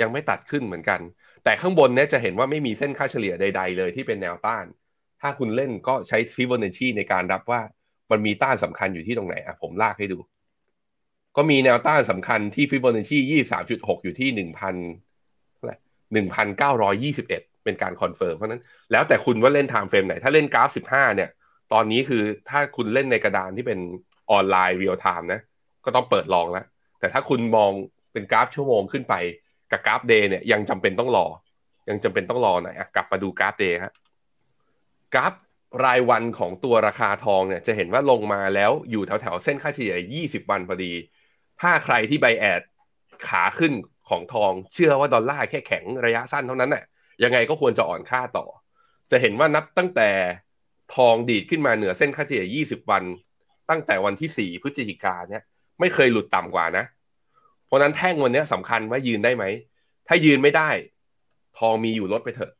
[0.01, 0.99] ยังไม่ตัดขึ้นเหมือนกัน
[1.43, 4.65] แต่ข้างบนเนี่ยจะเห็นว่าไม่มีเส้นค่าเฉลี่ยใด ๆ เลยที่เป็นแนวต้าน
[5.21, 7.61] ถ้าคุณเล่นก็ใช้ฟิบอนัชชีในการรับว่า
[8.11, 10.17] มันมีต้านสำคัญอยู่ที่ตรงไหนอะผมลากให้ดู
[11.37, 14.75] ก็มีแนวต้านสำคัญที่ฟิบอนัชชียี่สามจุดหกอยู่ที่หนึ่งพัน
[15.57, 15.73] อะไร
[16.13, 18.61] หนึ่งพันเก้าร้อยี่สิบเอ็ดเป็นการ confirm เพราะนั้น
[18.91, 21.29] แล้วแต่คุณว่าเล่น time frame ไหน ถ้าเล่นกราฟสิบห้าเนี่ย
[21.73, 23.79] ตอนนี้คือถ้าคุณเล่นในกระดานที่เป็น
[24.31, 25.41] ออนไลน์ real time นะ
[25.85, 26.65] ก็ต้องเปิด long แล้ว
[26.99, 27.71] แต่ถ้าคุณมอง
[28.13, 29.15] เป็นกราฟชั่วโมงขึ้นไป
[29.71, 31.25] กับกราฟ day เนี่ยยังจำเป็นต้องรอ
[31.89, 33.93] ยังจำเป็นต้องรอหน่อยอะกลับมาดูกราฟ day ครับ
[35.13, 35.33] กราฟ
[35.85, 39.95] รายวันของตัวราคาทองเนี่ยจะเห็นว่าลงมาแล้วอยู่แถวแถวเส้นค่าเฉลี่ย
[40.27, 40.91] 20 วันพอดี
[41.61, 42.61] ถ้าใครที่ bias
[43.27, 43.73] ขาขึ้น
[44.09, 46.83] ของทองเชื่อว่าดอลลาร์แค่แข็งระยะสั้นเท่านั้นน่ะ
[47.23, 48.45] ยังไงก็ควรจะอ่อนค่าต่อ
[49.11, 50.09] จะเห็นว่านับตั้งแต่
[50.95, 53.03] ทองดีดขึ้นมาเหนือเส้นค่าเฉลี่ย 20 วัน
[53.69, 55.43] ตั้งแต่วันที่ 4 พฤศจิกาเนี่ย
[55.79, 56.85] ไม่เคยหลุดต่ำกว่านะ
[57.65, 59.43] เพราะนั้นแท่งวันนี้สำคัญว่ายืนได้ไหม
[60.07, 60.69] ถ้ายืนไม่ได้
[61.59, 62.51] ทองมีอยู่ลดไปเถอะ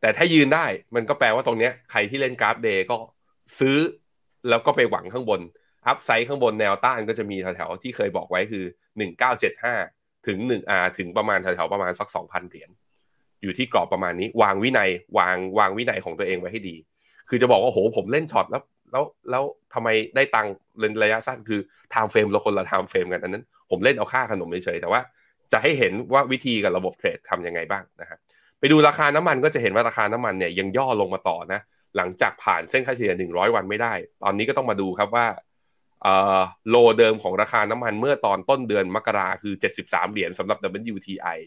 [0.00, 2.96] แต่ถ้ายืนได้มันก็แปลว่าตรงนี้ใครที่เล่นกราฟเดย์ก็
[3.58, 3.76] ซื้อ
[4.48, 5.40] แล้วก็ไปหวังข้างบน
[5.86, 8.64] upside ข้างบนแนวต้านก็จะมีแถวๆที่เคยบอกไว้คือ
[9.44, 12.70] 1975 ถึง1 R ถึงประมาณแถวๆประมาณสัก 2,000 เหรียญ
[13.42, 16.76] อยู่ที่กรอบประมาณนี้ วางวินัยวางวางวินัยของตัวเองไว้ให้ดี
[17.28, 19.44] คือจะบอกว่าโหผมเล่น short แล้ว แล้วแล้ว
[19.74, 20.52] ทำไมได้ตังค์
[21.02, 25.00] ระยะสั้นคือ time frame เราคนละ time frame กันอันนั้น ผมเล่นเอาค่าขนมเฉยๆแต่ว่า
[25.52, 28.18] จะให้เห็นว่าวิธีกับระบบเทรดทำยังไงบ้างนะครับ
[28.58, 31.60] ไปดูราคาน้ำมันก็จะเห็นว่าราคาน้ำมันเนี่ยยังย่อลงมาต่อนะ
[31.96, 35.26] หลังจากผ่านเส้นค่าเฉลี่ย 100 วันไม่ได้ ตอนนี้ก็ต้องมาดูครับว่า
[36.70, 40.58] low เดิมของราคาน้ำมันเมื่อตอนต้นเดือนมกราคือ 73 เหรียญสำหรับ
[40.94, 41.38] WTI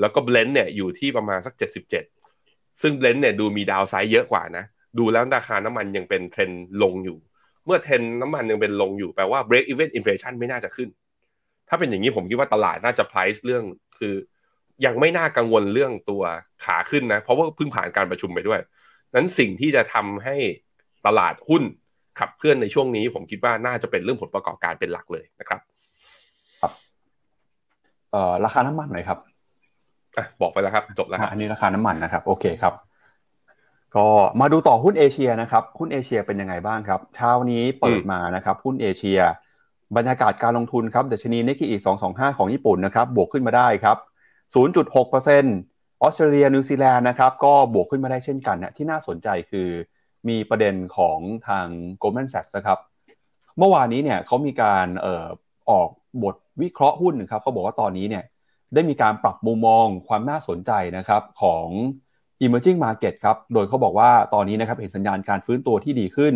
[0.00, 1.54] แล้วก็เบรนท์เนี่ยอยู่ที่ประมาณสัก
[2.16, 4.64] 77 ซึ่งเบรนท์เนี่ยดูมี downside เยอะกว่านะ
[4.98, 6.50] ดูแล้วราคาน้ำมันยังเป็นเทรน
[6.82, 7.18] ลงอยู่
[7.66, 10.88] เมื่อเทรนน้ำมันยังเป็นลงอยู่แปลว่า break even inflation ไม่น่าจะขึ้น
[11.68, 13.64] ถ้าเป็นอย่างนี้ผมคิดว่าตลาดน่าจะ price เรื่อง
[13.98, 14.14] คือ
[14.84, 16.22] ยังไม่น่ากังวลเรื่องตัว
[16.64, 18.60] ขาขึ้นนะ เพราะว่าเพิ่งผ่านการประชุมไปด้วย
[19.14, 20.36] นั้นสิ่งที่จะทำให้
[21.06, 21.62] ตลาดหุ้น
[22.20, 25.60] ขับเคลื่อนในช่วงนี้ ผมคิดว่าน่าจะเป็นเรื่องผลประกอบการเป็นหลักเลยนะครับ
[26.60, 26.72] ครับ
[28.12, 29.18] เอ่อราคาน้ำมันหน่อยครับ
[30.16, 32.74] อะบอกไปแล้วครับจบแล้วครับอันนี้ราคาน้ำมันนะครับ โอเคครับ
[33.96, 34.06] ก็
[34.40, 39.20] มาดูต่อหุ้นเอเชียนะครับหุ้นเอเชียเป็นยังไงบ้างครับ เช้านี้เปิดมานะครับหุ้นเอเชีย
[39.96, 43.96] บรรยากาศการลงทุนครับดัชนีนิกเกิอี225 ของญี่ปุ่นนะครับบวกขึ้นมาได้ครับ
[44.54, 49.68] 0.6%ออสเตรเลียนิวซีแลนด์นะครับก็บวกขึ้นมาได้เช่นกันนะที่น่าสนใจคือ
[50.28, 51.66] มีประเด็นของทาง
[52.02, 52.78] Goldman Sachs นะครับ
[53.58, 55.26] เมื่อวานนี้เนี่ยเขามีการเอ่อ
[55.70, 55.88] ออก
[56.22, 58.24] บทวิเคราะห์หุ้นนะครับเขาบอกว่าตอนนี้เนี่ย
[58.74, 61.66] ได้มีการปรับมุมมองความน่าสนใจนะครับของ
[62.44, 66.34] emerging market ครับ โดยเขาบอกว่าตอนนี้นะครับเห็นสัญญาณการฟื้นตัวที่ดีขึ้น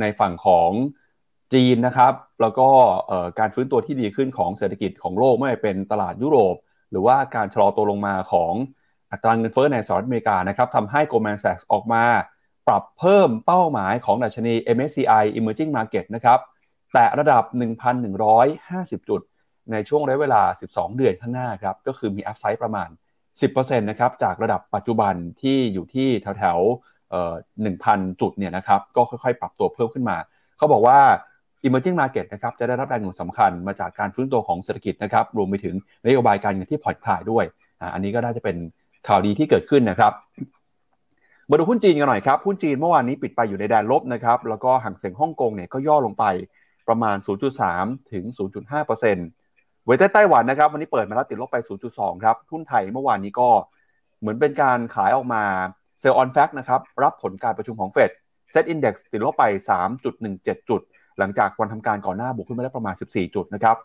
[0.00, 0.70] ในฝั่งของ
[1.54, 2.68] จีนนะครับ แล้วก็
[3.38, 6.56] การฟื้นตัวที่ดีขึ้นของเศรษฐกิจของโลกไม่ว่าเป็นตลาดยุโรป
[6.90, 8.52] หรือว่าการชะลอตัวลงมาของ
[9.12, 12.04] อัตราเงินเฟ้อในสหรัฐอเมริกานะครับทำให้ Goldman Sachs ออกมา
[12.68, 16.38] ปรับเพิ่มเป้าหมายของดัชนี MSCI Emerging Market นะครับ
[16.94, 17.44] แต่ระดับ
[18.26, 19.20] 1,150 จุด
[19.72, 22.88] ในช่วงระยะเวลา 12 เดือนข้างหน้าครับ ก็คือมีอัพไซด์ประมาณ
[23.38, 26.58] 10%นะครับ จากระดับปัจจุบันที่อยู่ที่แถวแถว
[27.40, 30.16] 1,000 จุดเนี่ยนะครับ ก็ค่อยๆ ปรับตัวเพิ่มขึ้นมา
[30.58, 30.98] เขาบอกว่า
[31.66, 35.74] emerging market นะครับ จะได้รับแรงหนุนสำคัญมาจากการฟื้นตัวของเศรษฐกิจนะครับ รวมไปถึง
[36.06, 37.44] นโยบายการเงินที่ผ่อนคลายด้วย
[37.94, 38.56] อันนี้ก็น่าจะเป็น
[39.08, 40.12] ข่าวดีที่เกิดขึ้นนะครับ
[41.50, 46.24] มาดูหุ้นจีนกันหน่อยครับ หุ้นจีนเมื่อวานนี้ปิดไปอยู่ในแดนลบนะครับ แล้วก็ห่างเสียงฮ่องกงเนี่ยก็ย่อลงไป
[46.88, 47.16] ประมาณ
[47.64, 48.24] 0.3 ถึง
[49.06, 51.56] 0.5%เวทไต้หวันนะครับวันนี้เปิดมาแล้วติดลบไป
[51.90, 53.48] 0.2 ครับหุ้นไทยเมื่อวานนี้ก็
[54.20, 55.42] เหมือนเป็นการขายออกมา
[56.00, 58.10] sell on fact นะครับรับผลการประชุมของเฟด
[58.50, 59.44] เซ็ตอินดี x ติดลบไป
[60.06, 60.80] 3.17 จุด
[61.18, 63.76] หลังจากวันทำการก่อนหน้าบวกขึ้นมาได้ประมาณ 14 จุดนะครับ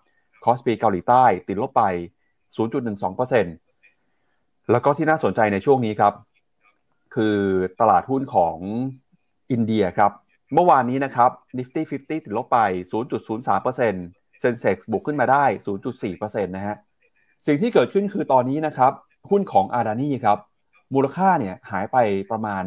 [0.44, 1.84] KOSPI เกาหลีใต้ติดลบไป
[2.68, 6.14] 0.12%แล้วก็ที่น่าสนใจในช่วงนี้ครับ
[7.16, 7.38] คือ
[7.80, 8.58] ตลาดหุ้นของ
[9.52, 10.12] อินเดียครับ
[10.54, 12.60] เมื่อวานนี้นะครับ Nifty 50ติดลบไป
[12.92, 13.76] 0.03%
[14.40, 15.44] Sensex บวกขึ้นมาได้
[15.96, 16.76] 0.4%นะฮะ
[17.48, 18.92] สิ่งที่เกิดขึ้นคือตอนนี้นะครับ
[19.32, 20.38] หุ้นของอาดานี่ครับ
[20.94, 21.98] มูลค่าเนี่ยหายไป
[22.32, 22.64] ประมาณ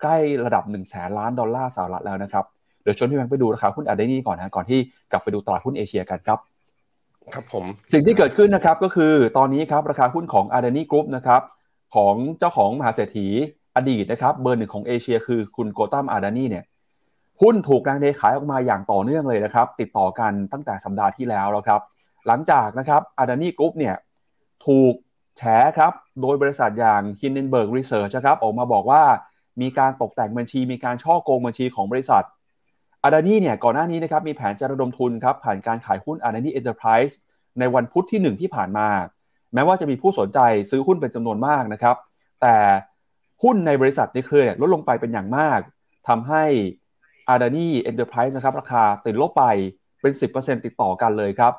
[0.00, 2.44] ใกล้ระดับ1นึ่งแสนล้านดอลลาร์สหรัฐแล้วนะครับ
[2.82, 6.38] เดี๋ยวชวนพี่แบงค์ไปดูราคาหุ้นอาดานี่ก่อนนะก่อนที่กลับไปดูตลาดหุ้นเอเชียกันครับ
[7.34, 11.42] ครับผมสิ่งที่เกิดขึ้นนะครับก็คือตอนนี้ครับราคาหุ้นของอาดานี่กรุ๊ปนะครับ
[11.94, 13.28] ของเจ้าของมหาเศรษฐี
[13.76, 16.64] อดีตนะครับเบอร์หนึ่งของเอเชียคือคุณโกตัมอาดานีเนี่ย
[17.42, 21.80] หุ้นถูกแรงเทขายออกมาอย่างต่อเนื่องเลยนะครับ ติดต่อกันตั้งแต่สัปดาห์ที่แล้วแล้วครับ
[22.26, 23.96] หลังจากนะครับ Adani Group เนี่ย
[24.66, 24.94] ถูก
[25.38, 25.42] แฉ
[25.78, 29.02] ครับโดยบริษัทอย่าง Hindenburg Research นะครับออกมาบอกว่า
[29.60, 32.24] มีการตกแต่งบัญชี มีการฉ้อโกงบัญชีของบริษัท
[33.04, 37.18] Adani เนี่ยก่อนหน้านี้นะครับมีแผนจะระดมทุนครับผ่านการขายหุ้น Adani Enterprises
[37.58, 38.88] ในวันพุธที่ 1 ที่ผ่านมา
[39.54, 41.96] แม้ว่าจะมีผู้สนใจซื้อหุ้นเป็นจำนวนมากนะครับ
[42.42, 42.56] แต่
[43.42, 45.60] หุ้นในบริษัทในเครือลดลงไปเป็นอย่างมาก
[46.08, 46.44] ทำให้
[47.28, 49.44] Adani Enterprises นะครับราคาติดลบไป
[50.00, 51.52] เป็น 10%ติดต่อกันเลยครับ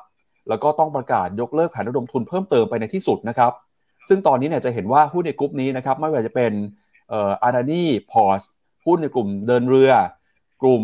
[0.48, 3.52] แล้วก็ต้องประกาศยกเลิกแผนระดมทุนเพิ่มเติมไปในที่สุดนะครับ
[4.08, 6.52] ซึ่งตอนนี้เนี่ยจะเห็นว่าหุ้นในกลุ่มนี้นะครับไม่ว่าจะเป็น
[7.42, 8.40] Adani Ports
[8.86, 9.92] หุ้นในกลุ่มเดินเรือ
[10.62, 10.82] กลุ่ม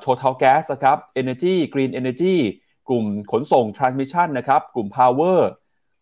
[0.00, 2.34] Total Gas นะครับ Energy Green Energy
[2.88, 5.38] กลุ่มขนส่ง Transmission นะครับกลุ่ม Power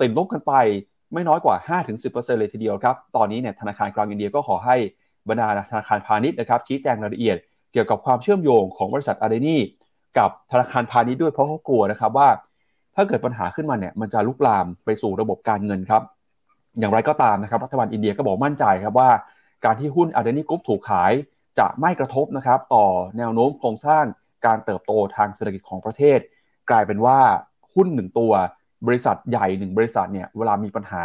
[0.04, 0.52] ติดลบกันไป
[1.12, 1.56] ไม่น้อยกว่า
[2.02, 4.76] 5-10%เลยทีเดียวครับ ตอนนี้เนี่ยธนาคารกลางอินเดียก็ขอให้
[5.28, 7.36] บรรดาธนาคารพาณิชย์นะครับชี้แจงรายละเอียด
[7.72, 9.60] เกี่ยวกับความเชื่อมโยงของบริษัทอาร์เดนี่
[10.18, 12.28] กับธนาคารพาณิชย์ด้วยเพราะเขากลัวนะครับว่า
[12.94, 16.02] ถ้าเกิดปัญหาขึ้นมาเนี่ยมันจะลุกลามไปสู่ระบบการเงินครับ
[16.78, 19.10] อย่างไรก็ตามนะครับรัฐบาลอินเดียก็บอกมั่นใจครับว่า
[19.64, 21.12] การที่หุ้นอาร์เดนี่กรุ๊ปถูกขาย
[21.58, 22.86] จะไม่กระทบนะครับต่อ
[23.18, 24.04] แนวโน้มโครงสร้าง
[24.46, 26.18] การเติบโตทางเศรษฐกิจของประเทศ
[26.70, 27.18] กลายเป็นว่า
[27.74, 28.32] หุ้นหนึ่งตัว
[28.86, 31.02] บริษัทใหญ่หนึ่งบริษัทเนี่ยเวลามีปัญหา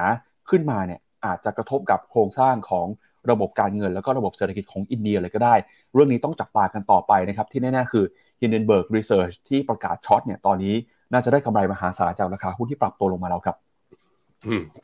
[0.50, 2.88] ขึ้นมาเนี่ยอาจจะกระทบกับโครงสร้างของ
[3.32, 5.56] ระบบการเงิน แล้วก็ระบบเศรษฐกิจของอินเดียเลยก็ได้
[5.94, 8.06] เรื่องนี้ต้องจับตากันต่อไปนะครับ ที่แน่ๆคือ
[8.42, 10.76] Hindenburg Research ที่ประกาศช็อตเนี่ยตอนนี้
[11.14, 13.58] น่าจะได้กำไรมหาศาลจากราคาหุ้นที่ปรับตัวลงมาแล้วครับ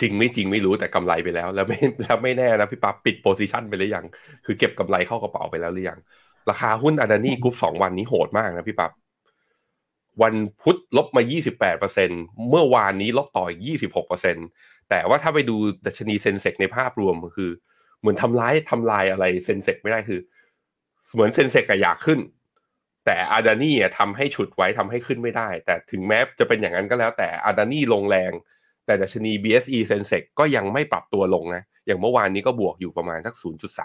[0.01, 4.05] จริงไม่จริงไม่รู้แต่กำไรไปแล้ว แล้วไม่แล้วไม่แน่นะพี่ปั๊บปิดโพซิชันไปหรือยัง
[4.45, 5.99] คือเก็บกำไรเข้ากระเป๋าไปแล้วหรือยัง
[6.49, 8.91] ราคาหุ้นอาดานี่กรุ๊ปสองวันนี้โหดมากนะพี่ปั๊บ
[10.21, 11.21] วันพุธลบมา
[11.86, 13.62] 28%เมื่อวานนี้ลบต่ออีก
[14.25, 17.51] 26%แต่ว่าถ้าไปดูดัชนีเซนเซกในภาพรวมคือ
[17.99, 20.19] เหมือนทำร้ายทำลายอะไรเซนเซกไม่ได้คือ
[21.13, 22.19] เหมือนเซนเซกอยากขึ้น
[23.06, 28.32] แต่อาดานี่ทำให้ฉุดไว้ทำให้ขึ้นไม่ได้ แต่ถึงแม้จะเป็นอย่างนั้นก็แล้ว แต่อาดานี่ลงแรง
[28.86, 33.36] แต่ดัชนี BSE Sensex ก็ยังไม่ปรับตัวลงนะ อย่างเมื่อวานนี้ก็บวกอยู่ประมาณทัก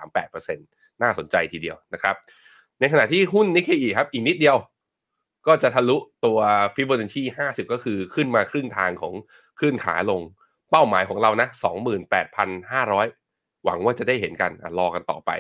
[0.07, 2.15] 0.38%น่าสนใจทีเดียวนะครับ
[2.81, 4.57] ในขณะที่หุ้นนิกเกอีครับอีกนิดเดียว
[5.47, 6.39] ก็จะทะลุตัว
[6.75, 9.15] ฟิโบนัชชี50 ก็คือขึ้นมาครึ่งทางของ
[9.61, 10.23] ขึ้นขาลง
[10.71, 11.49] เป้าหมายของเรานะ
[12.17, 15.31] 28,500 หวังว่าจะได้เห็นกันอรอกันต่อไป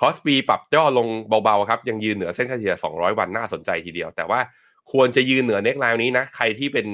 [0.00, 1.08] KOSPI ปรับย่อลง
[1.44, 4.40] เบาๆครับ ยังยืนเหนือเส้นค่าเฉลี่ย 200 วันน่าสนใจทีเดียว แต่ว่า
[4.92, 6.86] ควรจะยืนเหนือ neckline นี้นะ ใครที่เป็น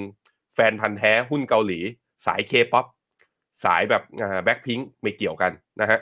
[0.54, 1.78] แฟนพันธ์แท้หุ้นเกาหลี
[2.26, 2.86] สายเคป๊อป
[3.64, 4.02] สายแบบ
[4.44, 5.98] แบ็คพิงไม่เกี่ยวกันนะฮะ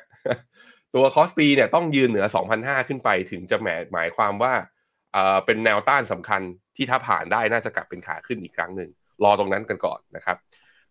[0.95, 4.53] ตัว KOSPI เนี่ยต้องยืนเหนือ 2,500 ขึ้นไปถึงจะหมายหมายความว่า
[5.13, 6.41] เอ่อเป็นแนวต้านสำคัญ
[6.77, 8.91] ที่ถ้าผ่านได้น่าจะกลับเป็นขาขึ้นอีกครั้งหนึ่ง
[9.25, 10.37] รอตรงนั้นกันก่อนนะครับ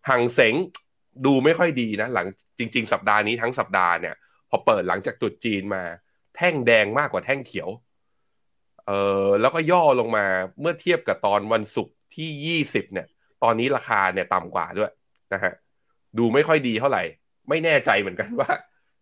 [0.08, 0.54] หังเสง
[1.26, 2.26] ดูไม่ค่อยดีนะ หลัง
[2.58, 4.14] จริง ๆ สัปดาห์นี้ทั้งสัปดาห์เนี่ย
[4.50, 5.82] พอเปิดหลังจากตรุษจีนมา
[6.36, 7.68] แท่งแดงมากกว่าแท่งเขียว
[8.86, 8.92] เอ
[9.24, 10.24] อแล้วก็ย่อลงมา
[10.60, 13.06] เมื่อเทียบกับตอนวันศุกร์ที่ 20 เนี่ย
[13.42, 14.92] ตอนนี้ราคาเนี่ยต่ำกว่าด้วย
[15.32, 15.52] นะฮะ
[16.18, 17.02] ดูไม่ค่อยดีเท่าไหร่
[17.48, 18.50] ไม่แน่ใจเหมือนกันว่า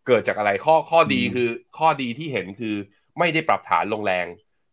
[0.07, 1.49] เกิดจากอะไรข้อข้อดีคือ
[1.79, 2.75] ข้อดีที่เห็นคือ
[3.19, 4.27] ไม่ได้ปรับฐานลงแรง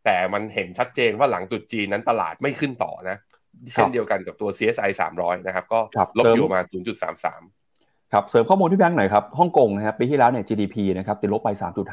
[0.06, 3.18] แต่มันเห็นชัดเจนว่าหลังตรุษจีนนั้นตลาดไม่ขึ้นต่อนะ
[3.74, 6.66] เช่นเดียวกันกับตัว CSI 300 นะครับ ก็ครับลบเสริมอยู่ประมาณ
[7.40, 11.50] 0.33 ครับเสริมข้อมูลที่แบงค์หน่อยครับฮ่องกงนะครับปีที่แล้วเนี่ย GDP นะครับติดลบไป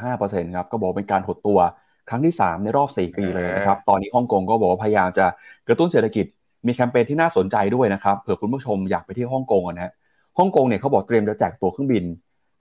[0.07, 1.59] 3.5%ครับก็บอกเป็นการหดตัว
[2.09, 5.25] ครั้งที่ 3 ในรอบ 4 ปีเลยนะครับ ตอนนี้ฮ่องกงก็บอกว่าพยายามจะ
[5.67, 6.25] กระตุ้นเศรษฐกิจ
[6.67, 9.93] มีแคมเปญที่น่าสนใจด้วยนะครับเผื่อคุณผู้ชมอยากไปที่ฮ่องกงอะนะฮะ
[10.39, 12.03] ฮ่องกงเนี่ยเขาบอกเตรียมจะแจกตั๋วเครื่องบิน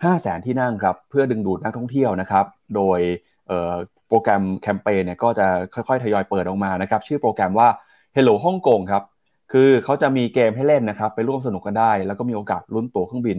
[0.03, 2.45] 5 0 0 0 0 0 ที่นั่งครับเพื่อดึงดูดนักท่องเที่ยวนะครับ
[2.77, 3.30] โดยเอ่อ
[4.09, 7.69] โปรแกรมแคมเปญเนี่ยก็จะค่อยๆ ทยอยเปิดออกมานะครับ ชื่อโปรแกรมว่า
[8.17, 9.03] Hello ฮ่องกงครับ
[9.53, 13.39] คือเขาจะมีเกมให้เล่นนะครับ ไปร่วมสนุกกันได้ แล้วก็มีโอกาสลุ้นตั๋วเครื่องบิน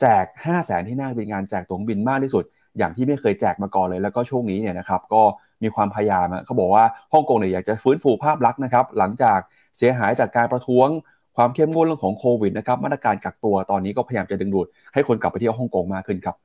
[0.00, 2.44] แจก 5 0 0แสนที่นั่งเป็นงานแจกตั๋วเครื่องบินมากที่สุด
[2.78, 5.22] อย่างที่ไม่เคยแจกมาก่อนเลย แล้วก็ช่วงนี้เนี่ยนะครับ ก็
[5.62, 9.38] มีความพยายามเขาบอกว่าฮ่องกงเนี่ยอยากจะฟื้นฟูภาพลักษณ์นะครับ หลังจาก
[9.78, 10.88] เสียหายจากการประท้วง
[11.36, 16.36] ความเข้มงวดเรื่องของโควิดนะครับ มาตรการกักตัวตอนนี้ก็พยายามจะดึงดูดให้คนกลับไปเที่ยวฮ่องกงมากขึ้นครับ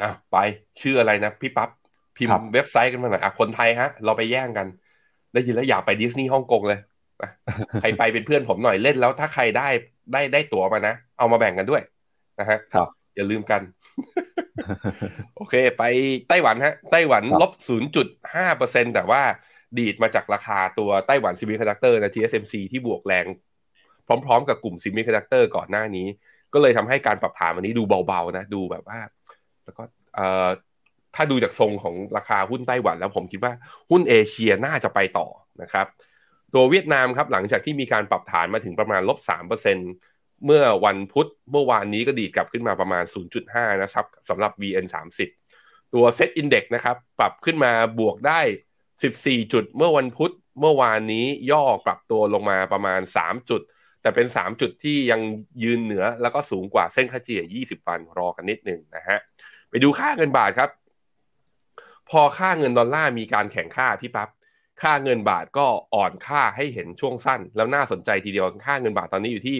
[0.00, 0.36] อะไป
[0.80, 1.68] ชื่ออะไรนะพี่ปั๊บ
[2.16, 4.66] พิมครับพ์เว็บไซต์กันมาหน่อยอะคนไทยฮะ เราไปแย่งกัน
[5.32, 6.80] ได้ยินแล้วอยากไปดิสนีย์ฮ่องกงเลย
[7.22, 7.30] อะ
[7.80, 9.68] ใครไปเป็นเพื่อนผมหน่อยเล่นแล้วถ้าใครได้
[10.12, 11.82] ได้ได้ตั๋วมานะ เอามาแบ่งกันด้วย
[12.40, 13.62] นะฮะครับ อย่าลืมกัน
[15.36, 15.84] โอเค ไป
[16.28, 17.52] ไต้หวันฮะ ไต้หวันครับลบ
[18.22, 19.22] 0.5%แต่ว่า
[19.78, 23.26] ดีดมาจากราคาตัวไต้หวัน Semiconductor นะ TSMC ที่บวกแรง
[24.06, 26.06] พร้อมๆ กับกลุ่ม Semiconductor ก่อนหน้านี้
[26.52, 28.98] ก็เลยทำให้การปรับฐานวันนี้ดูเบาๆนะ ดูแบบว่า
[29.64, 29.82] แล้วก็
[30.14, 30.48] เอ่อ
[31.14, 33.52] ถ้าดูจากทรงของราคาหุ้นไต้หวันแล้วผมคิดว่า
[33.90, 35.26] หุ้นเอเชียน่าจะไปต่อ
[35.62, 35.86] นะครับ
[36.54, 39.18] ตัวเวียดนามครับหลังจากที่มีการปรับฐานมาถึงประมาณลบ
[39.80, 43.04] 3%เมื่อวันพุธเมื่อวานนี้ก็ดีดกลับขึ้นมาประมาณ
[43.42, 44.86] 0.5 นะครับสำหรับ VN
[45.38, 48.40] 30 ตัว Set Index นะครับปรับขึ้นมาบวกได้
[48.96, 53.62] 14 จุด เมื่อวันพุธเมื่อวานนี้ย่อกลับตัวลงมาประมาณ 3 จุด
[54.02, 55.20] แต่เป็น 3 จุดที่ยัง
[55.62, 59.18] ยืนเหนือแล้วก็สูงกว่าเส้นค่าเฉลี่ย 20 วันรอกันนิดหนึ่งนะฮะ
[59.70, 60.70] ไปดูค่าเงินบาทครับ
[62.10, 64.28] พอค่าเงินดอลลาร์มีการแข่งค่าพี่ปับ๊บ
[64.82, 69.58] ค่าเงินบาทก็อ่อนค่าให้เห็นช่วงสั้น แล้วน่าสนใจทีเดียวค่าเงินบาทตอนนี้อยู่ที่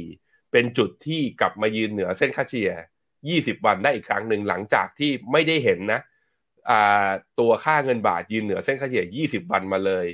[0.00, 2.72] 33.04 เป็นจุดที่กลับมายืนเหนือเส้นค่าเฉลี่ย
[3.20, 6.00] 20 วันได้อีกครั้งหนึ่งหลังจากที่ไม่ได้เห็นนะ
[7.40, 10.06] ตัวค่าเงินบาทยืนเหนือเส้นค่าเฉลี่ย 20 วันมาเลย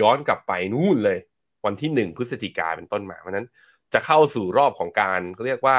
[0.00, 1.18] ย้อนกลับไปนู่นเลย
[1.64, 3.46] วันที่ 1 พฤศจิกาเป็นต้นมาเพราะนั้น
[3.92, 5.78] จะเข้าสู่รอบของการเรียกว่า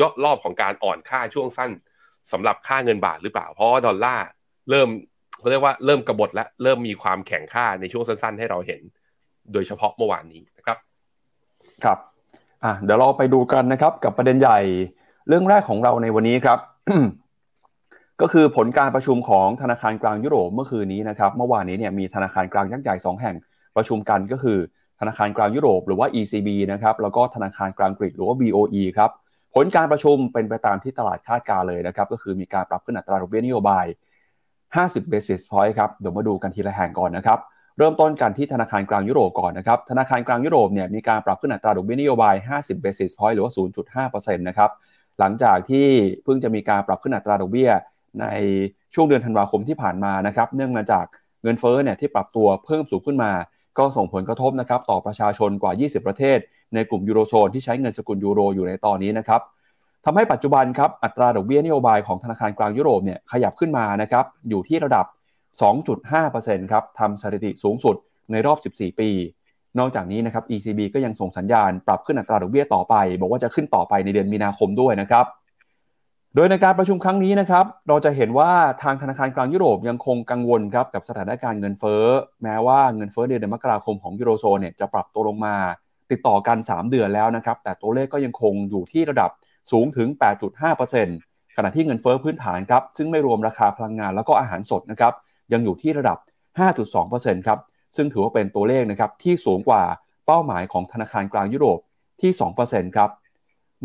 [0.00, 1.70] ยอดรอบของการอ่อนค่าช่วงสั้น
[2.32, 4.26] สำหรับค่าเงินบาทหรือเปล่า เพราะดอลลาร์
[4.70, 4.88] เริ่ม
[5.38, 8.80] เขาเรียกว่าเริ่มกระบฏและเริ่มมีความแข็งค่าในช่วงสั้น ๆ ให้เราเห็น
[9.52, 10.78] โดยเฉพาะเมื่อวานนี้นะครับ
[11.84, 11.98] ครับ
[12.64, 14.58] อะเดี๋ยวเราไปดูกันนะครับกับประเด็นใหญ่
[15.28, 16.58] เรื่องแรกของเราในวันนี้ครับ
[18.20, 23.36] ก็คือผลการประชุมของธนาคารกลางยุโรปเมื่อคืนนี้นะครับ เมื่อวานนี้เนี่ยมีธนาคารกลางยักษ์ใหญ่2แห่ง
[23.76, 24.58] ประชุมกันก็คือ
[25.00, 29.10] ธนาคารกลางยุโรปหรือว่า ECB นะครับแล้วก็ธนาคารกลางกรีกหรือว่า BOE ครับ
[29.54, 33.86] ผลการประชุมเป็นไปตามที่ตลาดคาดการเลยนะครับ ก็คือมีการปรับขึ้นอัตราดอกเบี้ยนโยบาย
[34.48, 37.38] 50 basis point ครับ เดี๋ยวมาดูกันทีละแห่งก่อนนะครับ
[37.78, 43.52] เริ่มต้นกันที่ธนาคารกลางยุโรปก่อนนะครับ ธนาคารกลางยุโรปเนี่ยมีการปรับขึ้นอัตราดอกเบี้ยนโยบาย 50 basis point หรือว่า
[44.06, 44.70] 0.5%นะครับ
[45.18, 45.86] หลังจากที่
[46.24, 47.70] เพิ่งจะมีการปรับขึ้นอัตราดอกเบี้ย
[48.20, 48.26] ใน
[48.94, 51.06] ช่วงเดือนธันวาคมที่ผ่านมานะครับ เนื่องมาจาก
[51.42, 53.32] เงินเฟ้อเนี่ยที่ปรับตัวเพิ่มสูงขึ้นมา
[53.78, 56.38] ก็ส่งผลกระทบนะครับต่อประชาชนกว่า 20 ประเทศ
[56.74, 59.40] ในกลุ่มยูโรโซนที่ใช้เงินสกุลยูโรอยู่ในตอนนี้นะครับ
[60.04, 65.06] ทำให้ปัจจุบันครับอัตราดอกเบี้ยนโยบายของธนาคารกลางยุโรปเนี่ยขยับขึ้นมานะครับอยู่ที่ระดับ
[65.88, 67.96] 2.5%ครับทำสถิติสูงสุด
[68.32, 69.10] ในรอบ 14 ปี
[69.78, 75.26] นอกจากนี้นะครับ ECB ก็ยังส่งสัญญาณปรับขึ้นอัตราดอกเบี้ยต่อไป บอกว่าจะขึ้นต่อไปในเดือนมีนาคมด้วยนะครับ
[76.36, 78.50] โดยในการประชุมครั้งนี้นะครับเราจะเห็นว่า
[78.82, 82.04] ทางธนาคารกลางยุโรปยังคงกังวลครับกับสถานการณ์เงินเฟ้อ
[82.42, 85.56] แม้ว่าเงินเฟ้อเดือนมกราคมของยูโรโซนเนี่ยจะปรับตัวลงมา
[86.10, 89.30] ติดต่อกัน 3 เดือนแล้วนะครับ แต่ตัวเลขก็ยังคงอยู่ที่ระดับ
[89.72, 90.08] สูงถึง
[90.82, 95.12] 8.5%ขณะที่เงินเฟ้อพื้นฐานครับ ซึ่งไม่รวมราคาพลังงานแล้วก็อาหารสดนะครับ
[95.52, 96.18] ยังอยู่ที่ระดับ
[96.82, 97.58] 5.2%ครับ
[97.96, 99.82] ซึ่งถือว่าเป็นตัวเลขนะครับที่สูงกว่า
[100.26, 101.78] เป้าหมายของธนาคารกลางยุโรป
[102.20, 102.30] ที่
[102.64, 103.10] 2%ครับ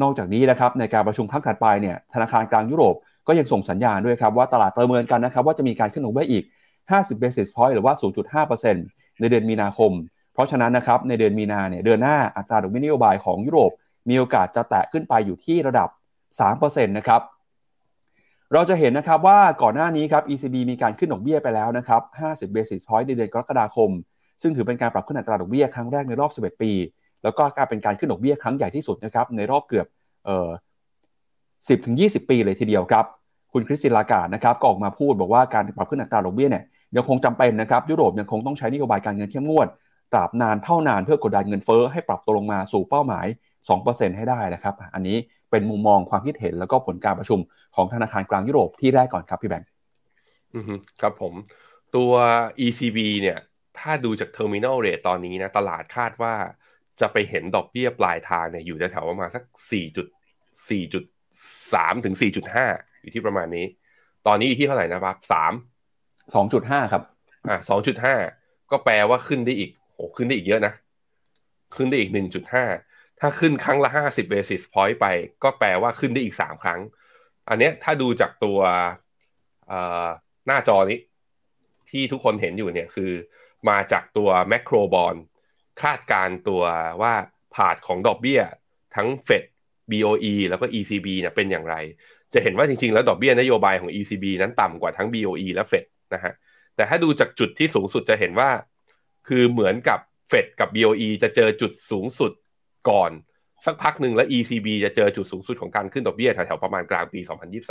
[0.02, 2.96] นอกจากนี้นะครับในการประชุมครั้งถัดไปเนี่ย ธนาคารกลางยุโรป
[3.28, 6.44] ก็ยังส่งสัญญาณด้วยครับว่าตลาดประเมินกันนะครับว่าจะมีการขึ้นดอกเบี้ยอีก
[6.82, 7.94] 50 basis point หรือว่า
[8.58, 9.92] 0.5%ในเดือนมีนาคม
[10.40, 13.72] ราะฉะนั้นนะครับในเดือนมีนาเนี่ยเดือนหน้าอัตราดอกเบี้ยนโยบายของยุโรป
[14.10, 15.90] มีโอกาสจะแตะขึ้นไปอยู่ที่ระดับ
[16.40, 17.22] 3%นะครับ
[18.54, 23.90] เราจะเห็นนะครับว่าก่อนหน้านี้ครับ ECB มีการขึ้นดอกเบี้ยไปแล้วนะครับ 50 basis point ในเดือนกรกฎาคม
[24.42, 26.72] ซึ่งถือเป็นการปรับขึ้นอัตราดอกเบี้ยครั้งแรกในรอบ 11 ปี
[27.24, 29.88] แล้วก็การเป็นการขึ้นดอกเบี้ยครั้งใหญ่ที่สุดนะครับในรอบเกือบ
[30.26, 30.50] เอ่อ
[31.18, 33.06] 10ถึง20 ปีเลยทีเดียวครับ
[33.54, 36.64] คุณคริสตินลากาดนะครับก็ออกมาพูดบอกว่าการปรับขึ้นอัตราดอกเบี้ยเนี่ย
[36.96, 39.68] ยังคงจำเป็นนะครับยุโรปยังคงต้องใช้นโยบายการเงินเข้มงวด
[40.12, 43.26] ตราบนานเท่านานเพื่อกดดันเงินเฟ้อให้ปรับตัวลงมาสู่เป้าหมาย
[43.72, 45.18] 2%ให้ได้นะครับ อันนี้
[45.52, 47.40] เป็นมุมมองความคิดเห็นแล้วก็ผลการประชุม
[47.76, 49.70] ของธนาคารกลางยุโรปที่แรกก่อนครับพี่แบงค์
[51.02, 51.34] ครับผม
[51.96, 52.12] ตัว
[52.66, 53.38] ECB เนี่ย
[53.80, 56.34] ถ้าดูจาก Terminal Rate ตอนนี้นะตลาดคาดว่า
[57.00, 62.16] จะไปเห็นดอกเบี้ยปลายทางเนี่ยอยู่แถวประมาณสัก 4.4.3 ถึง
[62.58, 63.66] 4.5 อยู่ที่ประมาณนี้
[64.28, 65.16] ตอนนี้อยู่ที่เท่าไหร่นะครับ
[66.34, 67.04] 3 2.5 ครับ
[67.48, 67.60] อ่า
[68.16, 69.70] 2.5 ก็แปลว่าขึ้นได้อีก
[70.00, 70.74] โหขึ้นได้อีกเยอะนะ
[71.76, 72.12] ขึ้นได้อีก
[72.66, 75.06] 1.5 ถ้าขึ้นครั้งละ 50 basis point ไป
[75.44, 76.80] ก็แปลว่าขึ้นได้อีก 3 ครั้ง
[77.50, 78.60] อันนี้ถ้าดูจากตัว
[80.48, 81.00] หน้าจอนี้
[81.90, 83.12] ที่ทุกคนเห็นอยู่เนี่ยคือ
[83.70, 85.16] มาจากตัวแมคโครบอล
[85.82, 86.64] คาดการตัว
[87.02, 87.14] ว่า
[87.56, 88.42] ผาดของดอกเบี้ย
[88.96, 89.44] ทั้งเฟด
[89.92, 91.76] BOE แล้วก็ ECB เนี่ยเป็นอย่างไร
[92.34, 96.34] จะเห็นว่าจริงๆ แล้วดอกเบี้ยนโยบายของ ECB นั้นต่ำกว่าทั้ง BOE และเฟดนะฮะ
[96.76, 98.50] แต่ถ้าดูจากจุดที่สูงสุดจะเห็นว่า
[99.30, 102.32] คือเหมือนกับเฟดกับ BOE จะเจอจุดสูงสุด
[102.90, 103.12] ก่อน
[103.66, 107.20] สักพักหนึ่งแล้ว ECB จะเจอจุดสูงสุดของการขึ้นดอกเบี้ยแถวๆประมาณกลางปี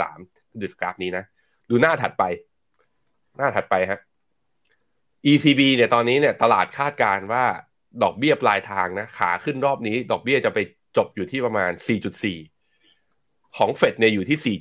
[0.05, 1.23] 2023ดูกราฟนี้นะ
[1.69, 2.23] ดูหน้าถัดไป
[3.37, 3.99] หน้าถัดไปฮะ
[5.31, 7.45] ECB เนี่ยตอนนี้เนี่ยตลาดคาดการว่า
[8.03, 10.59] ดอกเบี้ยปลายทางนะขาขึ้นรอบนี้ ดอกเบี้ยจะไป
[10.97, 11.71] จบอยู่ที่ประมาณ
[12.43, 14.57] 4.4 ของเฟดเนี่ยอยู่ที่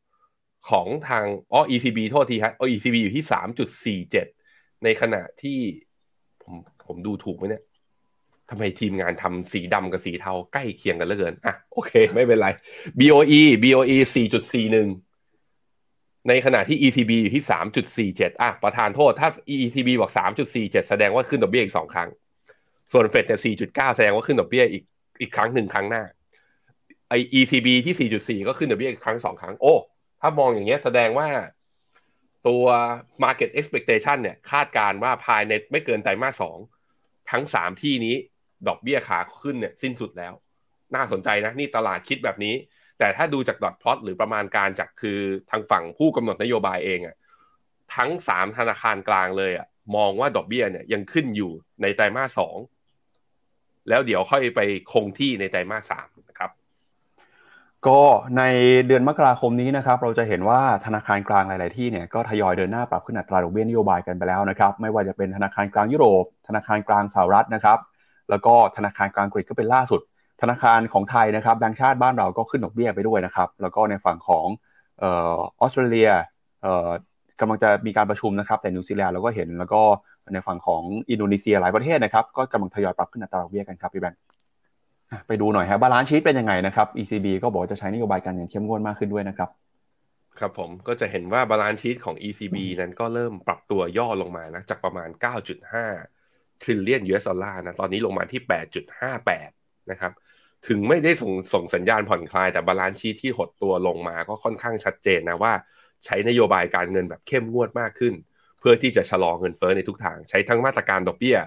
[0.00, 3.24] 4.9 ของทางอ๋อ ECB โทษทีฮะอ๋อ ECB อยู่ที่
[4.04, 5.58] 3.47 ในขณะที่
[6.86, 7.62] ผมดูถูกไหมเนี่ย
[8.50, 12.48] ทำไมทีมงานทำสีดำกับสีเทาใกล้เคียงกันเหลือเกิน อะ โอเค ไม่เป็นไร
[13.00, 17.44] BOE BOE 4.41 ในขณะที่ ECB อยู่ที่
[18.12, 20.12] 3.47 อะ ประธานโทษ ถ้า ECB บอก
[20.50, 22.08] 3.47 แสดงว่าขึ้นดอกเบี้ยอีกสองครั้ง
[22.92, 24.84] ส่วนเฟดเนี่ย 4.9 แสดงว่าขึ้นดอกเบี้ยอีก
[25.20, 26.02] อีกครั้งหนึ่งครั้งหน้า
[27.08, 29.74] ไอ ECB ที่ 4.4 ก็ขึ้นดอกเบี้ยอีกครั้งสองครั้ง โอ้
[30.20, 31.28] ถ้ามองอย่างเงี้ยแสดงว่า
[32.48, 32.64] ตัว
[33.24, 36.58] market expectation เนี่ย คาดการว่าภายในไม่เกินไตรมาสสอง
[37.30, 38.16] ทั้งสามที่นี้
[38.68, 40.32] ดอกเบี้ยขาขึ้นเนี่ยสิ้นสุดแล้ว
[40.94, 42.54] น่าสนใจนะนี่ตลาดคิดแบบนี้
[42.98, 47.16] แต่ถ้าดูจากดอทพลอตหรือประมาณการจากคือทางฝั่งผู้กำหนดนโยบายเองอะ
[47.96, 52.56] ทั้งสามธนาคารกลางเลยอะมองว่าดอกเบี้ยเนี่ยยังขึ้นอยู่ในไตรมาสสอง
[53.88, 54.60] แล้วเดี๋ยวค่อยไป
[54.92, 56.50] คงที่ในไตรมาสสามนะครับ
[57.88, 58.00] ก็
[58.38, 58.42] ใน
[58.86, 67.78] เดือนมกราคมนี้นะครับเราจะเห็นว่าธนาคารกลางหลาย ๆ ที่เนี่ยก็ทยอยเดินหน้าปรับขึ้นอัตราดอกเบี้ยนโยบายกันไปแล้วนะครับไม่ว่าจะเป็นธนาคารกลางยุโรป ธนาคารกลางสหรัฐนะครับ
[68.30, 70.00] แล้วก็ธนาคารกลางอังกก็เป็นล่าสุด
[70.42, 74.46] ธนาคารของไทยนะครับแบงก์ชาติบ้านเราก็ขึ้นดอกเบี้ยไปด้วยนะครับแล้วก็ในฝั่งของ
[75.02, 75.12] อ
[75.60, 76.10] อสเตรเลีย
[77.40, 79.80] กำลังจะมีการประชุมนะครับแต่นิวซีแลนด์เราก็เห็นแล้วก็
[80.34, 84.20] ในฝั่งของอินโดนีเซียหลายประเทศนะครับก็กำลังทยอยปรับขึ้นอัตราดอกเบี้ยกันครับพี่แบงค์
[85.26, 89.50] ไปดูหน่อยครับ balance sheet เป็นยังไงนะครับ ECB ก็บอกจะใช้นโยบายการเงินเข้มงวดมากขึ้นด้วยนะครับ
[90.38, 95.08] ครับผมก็จะเห็นว่า balance sheet ของ ECB นั้นก็เริ่มปรับตัวย่อลงมานะ จากประมาณ
[95.86, 98.40] 9.5 trillion US ดอลลาร์นะ ตอนนี้ลงมาที่
[99.16, 100.12] 8.58 นะครับ
[100.68, 105.52] ถึงไม่ได้ส่งส่งสัญญาณผ่อนคลายแต่ balance sheet ที่หดตัวลงมาก็ค่อนข้างชัดเจนนะว่า
[106.04, 108.14] ใช้นโยบายการเงินแบบเข้มงวดมากขึ้น
[108.60, 111.38] เพื่อที่จะชะลอเงินเฟ้อในทุกทาง ใช้ทั้งมาตรการดอกเบี้ย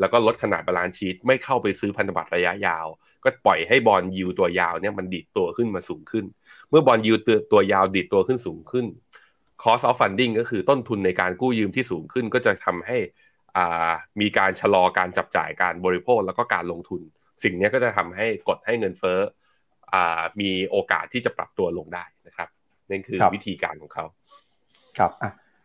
[0.00, 2.86] แล้วก็ลดขนาด balance sheet ไม่เข้าไปซื้อพันธบัตรระยะยาว
[3.24, 6.24] ก็ปล่อยให้ bond yield ตัวยาวเนี่ยมันดีดตัวขึ้นมาสูงขึ้น
[6.70, 8.86] เมื่อ bond yield ตัวตัวยาวดีดตัวขึ้นสูงขึ้น
[9.62, 12.98] cost of funding ก็คือต้นทุนในการกู้ยืมที่สูงขึ้น ก็จะทำให้
[14.20, 17.00] มีการชะลอการจับจ่ายการบริโภคแล้วก็การลงทุน
[17.42, 19.18] สิ่งนี้ก็จะทำให้กดให้เงินเฟ้อ
[20.40, 22.48] มีโอกาสที่จะปรับตัวลงได้นะครับ
[22.90, 24.04] นั่นคือวิธีการของเขา
[24.98, 25.10] ครับ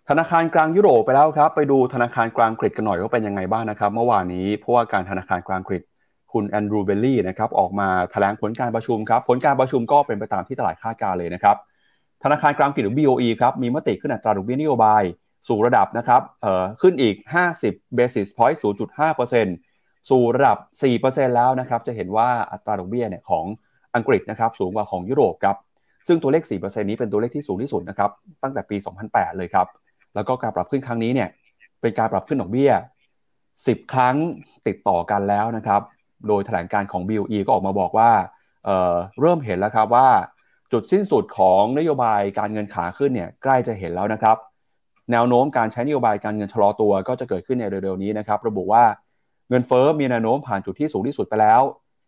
[0.09, 5.71] ธนาคารกลางยุโรปไปแล้วครับ ไปดูธนาคารกลางอังกฤษกันหน่อยว่าเป็นยังไงบ้างนะครับ เมื่อวานนี้ผู้ว่าการธนาคารกลางอังกฤษ
[6.33, 11.55] คุณ Andrew Bailey นะครับออกมาแถลงผลการประชุมครับผลการประชุมก็เป็นไปตามที่ตลาดคาดการเลยนะครับ
[12.23, 15.03] ธนาคารกลางอังกฤษหรือ BOE ครับมีมติขึ้นอัตราดอกเบี้ยนโยบาย
[15.47, 17.15] สู่ระดับนะครับเอ่อขึ้นอีก
[17.57, 18.57] 50 basis point
[19.41, 20.57] 0.5%สู่ระดับ
[20.97, 23.45] 4%แล้วนะครับจะเห็นว่าอัตราดอกเบี้ยเนี่ยของ
[23.95, 25.55] อังกฤษนะครับสูงกว่าของยุโรปครับ
[26.07, 28.11] ซึ่งตัวเลข 4%นี้เป็นตัวเลขที่สูงที่สุดนะครับ
[28.43, 29.67] ตั้งแต่ปี 2008 เลยครับ
[30.15, 31.29] แล้วก็การปรับขึ้นครั้งนี้เนี่ย
[31.81, 32.71] เป็นการปรับขึ้นดอกเบี้ย
[33.31, 34.15] 10 ครั้ง
[34.67, 35.81] ติดต่อกันแล้วนะครับ
[36.27, 38.11] โดยแถลงการของ BOE ก็ออกมาบอกว่า
[38.65, 40.07] เเริ่มเห็นแล้วครับว่า
[40.71, 44.37] จุดสิ้นสุดของนโยบายการเงินขาขึ้นเนี่ยใกล้จะเห็นแล้วนะครับ
[45.11, 48.83] แนวโน้มการใช้นโยบายการเงินชะลอตัวก็จะเกิดขึ้นในเร็วๆนี้นะครับ ระบุว่า
[49.49, 51.61] เงินเฟอ้อมีแนวโน้มผ่านจุดที่สูงที่สุดไปแล้ว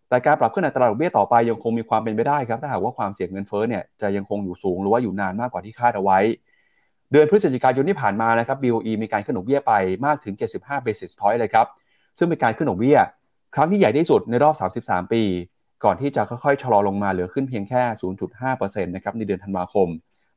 [0.10, 6.20] แต่การปรับขึ้นอัตราดอกเบี้ยต่อไปยังคงมีความเป็นไปได้ครับ ถ้าหากว่าความเสี่ยงเงินเฟ้อเนี่ยจะยังคงอยู่สูงหรือว่าอยู่นานมากกว่าที่คาดเอาไว้
[7.12, 9.74] เดือนพฤศจิกายนที่ผ่านมานะครับ BOE มีการขึ้นดอกเบี้ยไป
[10.06, 11.68] มากถึง 75 basis point เลยครับ
[12.18, 12.98] ซึ่งเป็นการขึ้นดอกเบี้ย
[13.56, 15.24] ครั้งที่ใหญ่ที่สุดในรอบ 33 ปี
[15.84, 17.82] ก่อนที่จะค่อยๆชะลอลงมาเหลือขึ้นเพียงแค่
[18.40, 19.88] 0.5%นะครับในเดือนธันวาคม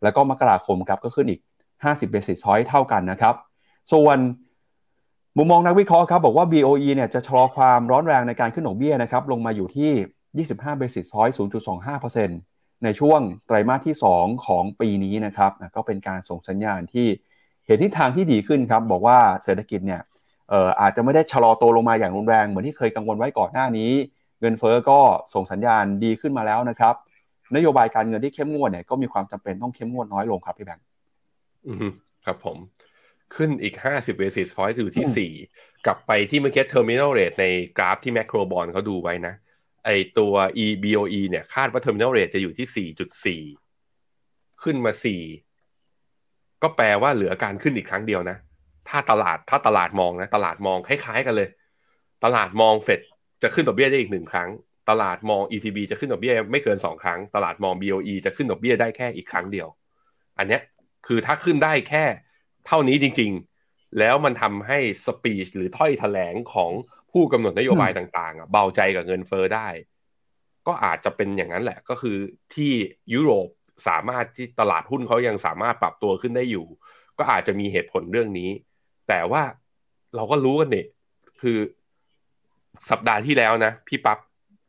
[0.03, 1.41] แล้วก็มกราคมครับก็ขึ้นอีก
[1.83, 3.35] 50 basis point เท่ากันนะครับ
[3.93, 4.19] ส่วน
[5.39, 12.54] มุมมองนักวิเคราะห์ครับบอกว่า BOE เนี่ยจะชะลอความร้อนแรงในการขึ้นดอกเบี้ยนะครับลงมาอยู่ที่ 25 basis point 0.25%
[12.85, 17.07] ในช่วงไตรมาสที่ 2 ของปีนี้นะครับก็เป็นการส่งสัญญาณที่
[17.67, 20.03] เห็นทิศทางที่ดีขึ้นครับ บอกว่าเศรษฐกิจเนี่ย
[20.81, 23.93] อาจจะไม่ได้ชะลอตัวลงมาอย่างรุนแรง เหมือนที่เคยกังวลไว้ก่อนหน้านี้
[24.41, 24.99] เงินเฟอ้อก็
[25.35, 26.95] ส่งสัญญาณดีขึ้นมาแล้วนะครับ
[27.57, 30.85] นโยบายการเงินที่เข้มงวดเนี่ยก็มีความจำเป็นต้องเข้มงวดน้อยลงครับพี่แบงค์
[31.67, 31.93] อืม
[32.25, 32.59] ครับผม
[33.35, 37.47] ขึ้นอีก 50 basis point อยู่ที่ 4 กลับไปที่เมื่อกี้ terminal rate ใน
[37.79, 39.35] กราฟที่แมคโครบอลเขาดูไว้นะ
[39.85, 42.89] ไอตัว EBOE เนี่ยคาดว่า terminal rate จะอยู่ที่
[43.45, 44.93] 4.4 ขึ้นมา
[45.79, 48.37] 4 ก็แปลว่าเหลือการขึ้นอีกครั้งเดียวนะ
[48.89, 51.49] ถ้าตลาดถ้าตลาดมองนะ ตลาดมองคล้ายๆกันเลย
[52.25, 53.01] ตลาดมองเฟด
[53.43, 54.49] จะขึ้นดอกเบี้ยได้อีกหนึ่งครั้ง
[54.91, 59.69] ตลาดมอง ECB จะขึ้นดอกเบี้ยไม่เกิน 2 ครั้ง ตลาดมอง BOE จะขึ้นดอกเบี้ยได้แค่อีกครั้งเดียว
[60.39, 60.63] อันเนี้ย
[61.07, 62.05] คือถ้าขึ้นได้แค่
[62.67, 63.31] เท่านี้จริง
[63.65, 66.73] ๆ แล้วมันทำให้สปีชหรือถ้อยแถลงของ
[67.15, 69.69] ผู้กำหนดนโยบายต่างๆอะเบาใจกับเงินเฟอ้อได้
[70.67, 72.17] ก็อาจจะเป็นอย่างนั้นแหละ ก็คือ
[72.55, 72.73] ที่
[73.15, 73.49] ยุโรป
[73.89, 76.67] สามารถที่ตลาดหุ้นเขายังสามารถปรับตัวขึ้นได้อยู่
[77.19, 78.51] ก็อาจจะมีเหตุผลเรื่องนี้
[79.09, 79.43] แต่ว่า
[80.17, 80.87] เราก็รู้กันเนี่ย
[81.41, 81.59] คือ
[82.91, 84.19] สัปดาห์ที่แล้วนะ พี่ปับ๊บ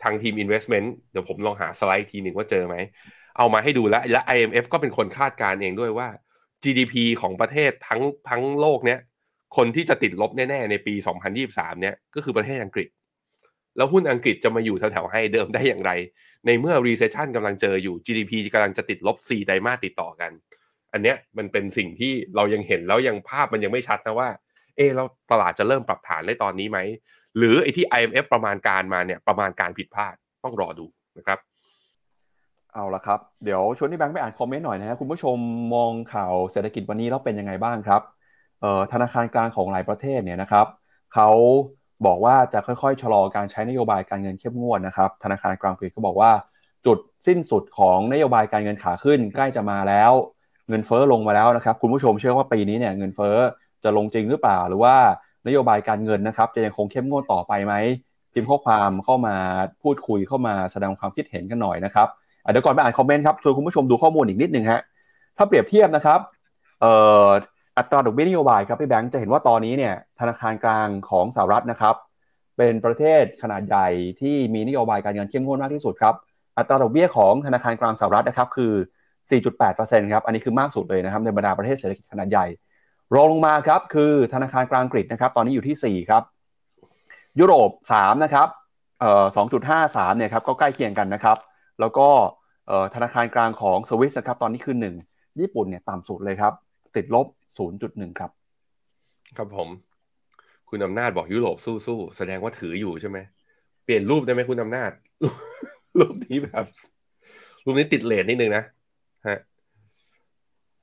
[0.04, 2.76] ทางทีม Investment เดี๋ยวผมลองหาสไลด์ทีหนึ่งว่าเจอไหม
[3.38, 6.08] เอามาให้ดูแล้วและ IMF ก็เป็นคนคาดการเองด้วยว่า
[6.64, 9.00] GDP ของประเทศทั้งทั้งโลกเนี้ย
[9.56, 10.94] คนที่จะติดลบแน่ๆ ในปี
[11.38, 12.88] 2023 เนี่ยก็คือประเทศอังกฤษ
[13.78, 15.92] แล้วหุ้นอังกฤษจะมาอยู่แถวๆให้เดิมได้อย่างไร
[16.46, 20.32] ในเมื่อ recession กำลังเจออยู่ GDP กำลังจะติดลบ 4 ไตรมาสติดต่อกัน
[20.94, 24.30] อันเนี้ยมันเป็นสิ่งที่เรายังเห็นแล้วยังภาพมันยังไม่ชัดนะว่า
[24.78, 26.80] เออเราตลาดจะเริ่มปรับฐานได้ตอนนี้ไหม
[27.38, 30.86] หรือไอ้ที่ IMF ประมาณการมาเนี่ยประมาณการผิดพลาดต้องรอดู
[31.18, 31.40] นะครับ
[32.74, 35.38] เอาละครับ เดี๋ยวชวนที่แบงค์ไปอ่านคอมเมนต์หน่อยนะฮะคุณผู้ชม
[35.76, 38.02] มองข่าวเศรษฐกิจวันนี้แล้วเป็นยังไงบ้างครับ
[38.92, 40.66] ธนาคารกลางของหลายประเทศเนี่ยนะครับ
[41.14, 41.30] เขา
[42.06, 46.32] บอกว่าจะค่อยๆ ชะลอการใช้นโยบายการเงินเข้มงวดนะครับ ธนาคารกลางประเทศก็บอกว่า
[46.86, 46.98] จุด
[47.28, 50.12] สิ้นสุดของนโยบายการเงินขาขึ้นใกล้จะมาแล้ว
[50.70, 53.36] เงินเฟ้อลงมาแล้วนะครับ คุณผู้ชมเชื่อว่าปีนี้เนี่ยเงินเฟ้อ
[53.84, 54.96] จะลงจริงหรือเปล่า หรือว่า
[55.48, 57.74] นโยบายการเงินนะครับ จะยังคงเข้มงวดต่อไปไหม
[58.34, 59.36] พิมพ์ข้อความเข้ามา
[59.82, 62.08] พูดคุยเข้ามาแสดงความคิดเห็นกันหน่อยนะครับ
[62.52, 64.82] เดี๋ยวก่อนไปอ่านคอมเมนต์ครับชวนคุณผู้ชมดูข้อมูลอีกนิดหนึ่งฮะ
[65.38, 66.20] ถ้าเปรียบเทียบนะครับ
[66.82, 66.94] เอ่
[67.26, 67.28] อ
[67.78, 71.96] อัตราดอกเบี้ยนโยบายครับพี่แบงค์จะเห็นว่าตอนนี้เนี่ยธนาคารกลางของสหรัฐนะครับ
[72.58, 73.88] เป็นประเทศขนาดใหญ่
[74.22, 76.16] ที่มีนโยบายการเงินเข้มงวดมากที่สุดครับ
[76.58, 78.74] อัตราดอกเบี้ยของธนาคารกลางสหรัฐนะครับคือ
[79.42, 82.46] 4.8%ครับอันนี้คือมากสุดเลยนะครับในบรรดาประเทศเศรษฐกิจขนาดใหญ่
[83.14, 86.24] รองลงมาครับคือธนาคารกลางอังกฤษนะครับตอนนี้อยู่ที่ 4 ครับ
[87.40, 88.48] ยุโรป 3 นะครับ
[89.00, 89.26] เอ่อ
[89.74, 91.38] 2.53เนี่ยครับก็ใกล้เคียงกันนะครับ
[91.80, 92.08] แล้วก็
[92.96, 94.76] ธนาคารกลางของสวิสนะครับตอนนี้คือ
[95.08, 96.54] 1 ญี่ปุ่นเนี่ยต่ำสุดเลยครับ
[96.96, 97.28] ติดลบ
[97.68, 98.32] 0.1 ครับ
[99.38, 99.70] ครับผม
[100.70, 103.18] คุณอำนาจบอกยุโรปสู้ๆ แสดงว่าถืออยู่ใช่ไหม
[103.86, 104.92] เปลี่ยนรูปได้ไหมคุณอำนาจ
[106.00, 106.66] รูปนี้แบบ
[107.64, 108.64] รูปนี้ติดเลทนิดนึงนะ
[109.28, 109.40] ฮะ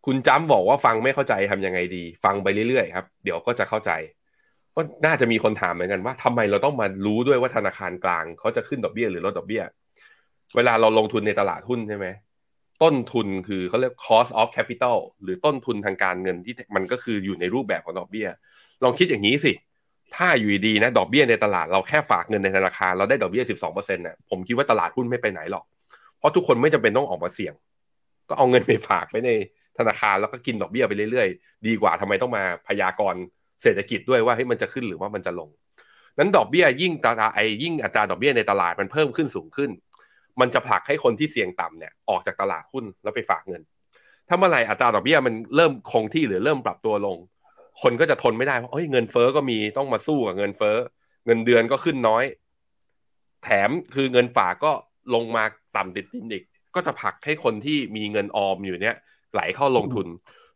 [0.06, 3.90] คุณจำบอกว่าฟังไม่เข้าใจทำยังไงดี ฟังไปเรื่อยๆครับ เดี๋ยวก็จะเข้าใจ
[4.76, 9.62] ก็น่าจะมีคนถามเหมือนกันว่าทำไมเราต้องมารู้ด้วยว่าธนาคารกลางเขาจะขึ้นดอกเบี้ยหรือลดดอกเบี้ย
[10.56, 12.06] เวลาเราลงทุนในตลาดหุ้นใช่ไหม
[12.82, 18.28] ต้นทุนคือเขาเรียก cost of capital หรือต้นทุนทางการเงินที่มันก็คืออยู่ในรูปแบบของดอกเบี้ย
[18.84, 19.52] ลองคิดอย่างนี้สิ
[20.16, 25.64] ถ้าอยู่ดีนะดอกเบี้ยในตลาดเราแค่ฝากเงินในธนาคารเราได้ดอกเบี้ย 12%น่ะผมคิดว่าตลาดหุ้นไม่ไปไหนหรอก
[26.18, 27.54] เพราะทุกคนไม่จำเป็นต้องออกมาเสี่ยง
[28.28, 29.30] ก็เอาเงินไปฝากไว้ใน
[29.78, 33.20] ธนาคารแล้วก็กินดอกเบี้ยไปเรื่อยๆ ดีกว่าทำไมต้องมาพยากรณ์
[33.62, 35.50] เศรษฐกิจด้วยว่าให้มันจะขึ้นหรือว่ามันจะลง
[36.18, 39.70] นั้นดอกเบี้ยยิ่งตราไอยิ่งอัตราดอกเบี้ยในตลาดมันเพิ่มขึ้นสูงขึ้น
[40.40, 43.62] มันจะผลักให้คนที่เสี่ยงต่ำเนี่ยออกจากตลาดหุ้นแล้วไปฝากเงิน
[44.28, 47.18] ถ้าเมื่อไหร่อัตราดอกเบี้ยมันเริ่มคงที่หรือเริ่มปรับตัวลง
[47.82, 50.76] คนก็จะทนไม่ได้เพราะเฮ้ยเงินเฟอ้อก็มีต้องมาสู้กับเงินเฟอ้อ
[51.26, 52.24] เงินเดือนก็ขึ้นน้อย
[53.44, 54.72] แถมคือเงินฝากก็
[55.14, 55.44] ลงมา
[55.76, 58.96] ต่ำติดดินอีกก็จะผลักให้คนที่มีเงินออมอยู่เนี่ย
[59.32, 60.06] ไหลเข้าลงทุน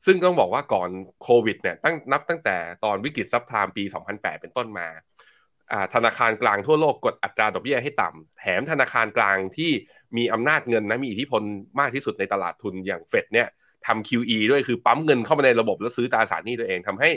[0.07, 0.91] ซึ่งต้องบอกว่าก่อน
[1.23, 4.87] โควิดเนี่ยตั้งนับตั้งแต่ตอนวิกฤตซับพลามปี 2008 เป็นต้นมา
[5.95, 9.71] ธนาคารกลางทั่วโลกกดอัตราดอกเบี้ยให้ต่ำแถมธนาคารกลางที่
[10.17, 11.43] มีอำนาจเงินนะมีอิทธิพล
[11.81, 13.49] มากที่สุดในตลาดทุนอย่างเฟดเนี่ย
[13.87, 17.11] ทำ QE ด้วยคือปั๊มเงินเข้ามาในระบบแล้วซื้อตราสารหนี้ตัวเองทำให้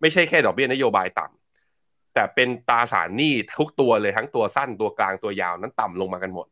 [0.00, 6.46] ไม่ใช่แค่ดอกเบี้ยนโยบายต่ำแต่เป็นตราสารหนี้ทุกตัวเลยทั้งตัวสั้นตัวกลางตัวยาวนั้นต่ำลงมากันหมด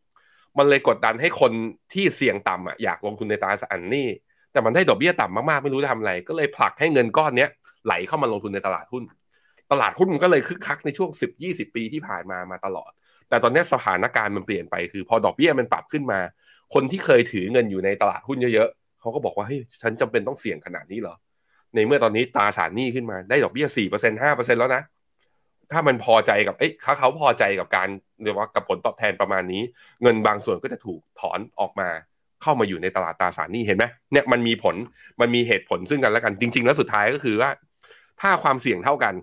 [0.59, 1.53] มันเลยกดดันให้คน
[1.93, 4.09] ที่เสี่ยงต่ำอะอยากลงทุนในตราสารหนี้
[4.53, 7.47] แต่มันได้ดอกเบี้ยต่ำมากๆไม่รู้จะทำอะไร ก็เลยผลักให้เงินก้อนนี้
[7.87, 9.03] ไหลเข้ามาลงทุนในตลาดหุ้น
[9.73, 11.11] ตลาดหุ้นมันก็เลยคึกคักในช่วง
[11.43, 12.91] 10-20 ปีที่ผ่านมามาตลอด
[13.29, 16.21] แต่ตอนนี้สถานการณ์มันเปลี่ยนไปคือ พอดอกเบี้ยมันปรับขึ้นมา
[16.75, 21.15] คนที่เคยถือเงินอยู่ในตลาดหุ้นเยอะๆเขาก็บอกว่าเฮ้ยฉันจำเป็นต้องเสี่ยงขนาดนี้เหรอ
[21.75, 24.83] ในเมื่อตอนนี้ตราสารหนี้ขึ้นมาได้ดอกเบี้ยสี่เปอร์เซ็นห้าเปอร์เซ็นแล้วนะ
[25.73, 27.89] ถ้ามันพอใจกับเอ้ยเขาเขาพอใจกับการ
[28.23, 29.63] เรียกว่ากับผลตอบแทนประมาณนี้
[30.03, 31.89] เงินบางส่วนก็จะถูกถอนออกมา
[32.43, 34.77] เข้ามาอยู่ในตลาดตราสารหนี้เห็นไหมเนี่ยมันมีผล
[35.21, 37.51] มันมีเหตุผลซึ่งกันและกันจริง ๆ แล้วสุดท้ายก็คือว่า
[38.21, 39.15] ถ้าความเสี่ยงเท่ากัน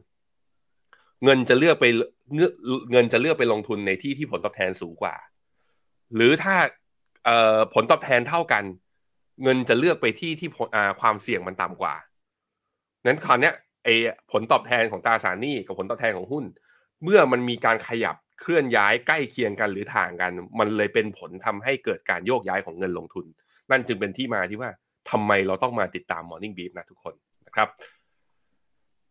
[1.23, 1.85] เงินจะเลือกไป
[2.91, 5.15] เงินจะเลือกไปลงทุนในที่ที่ผลตอบแทนสูงกว่า
[6.15, 6.55] หรือถ้า
[7.73, 8.63] ผลตอบแทนเท่ากัน
[9.43, 10.49] เงินจะเลือกไปที่ที่
[11.01, 11.95] ความเสี่ยงมันต่ำกว่า
[13.05, 13.51] นั้นคราวนี้
[13.83, 13.95] ไอ้
[14.31, 16.45] ผลตอบแทนของตราสารหนี้กับผลตอบแทนของหุ้น
[17.03, 23.25] เมื่อมันมีการขยับเคลื่อนย้ายใกล้เคียงกันหรือถ่างกัน มันเลยเป็นผลทำให้เกิดการโยกย้ายของเงินลงทุน
[23.71, 24.69] นั่นจึงเป็นที่มาที่ว่า
[25.11, 27.13] ทำไมเราต้องมาติดตาม Morning Brief นะทุกคน
[27.47, 27.67] นะครับ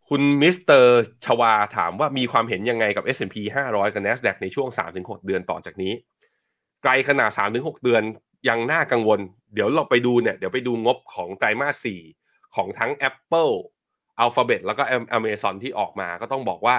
[0.08, 3.36] คุณมิสเตอร์ชวาถามว่ามีความเห็นยังไงกับ S&P
[3.66, 5.92] 500 กับ NASDAQ ในช่วง 3-6 เดือนต่อจากนี้
[6.82, 8.02] ไกลขนาด 3-6 เดือน
[8.48, 9.20] ยังน่ากังวล
[9.54, 11.86] เดี๋ยวเราไปดูเนี่ย เดี๋ยวไปดูงบของไตรมาส
[12.16, 13.52] 4 ของทั้ง Apple
[14.18, 14.82] อัลฟาเบตแล้วก็
[15.12, 16.76] อเมซอนที่ออกมาก็ต้องบอกว่า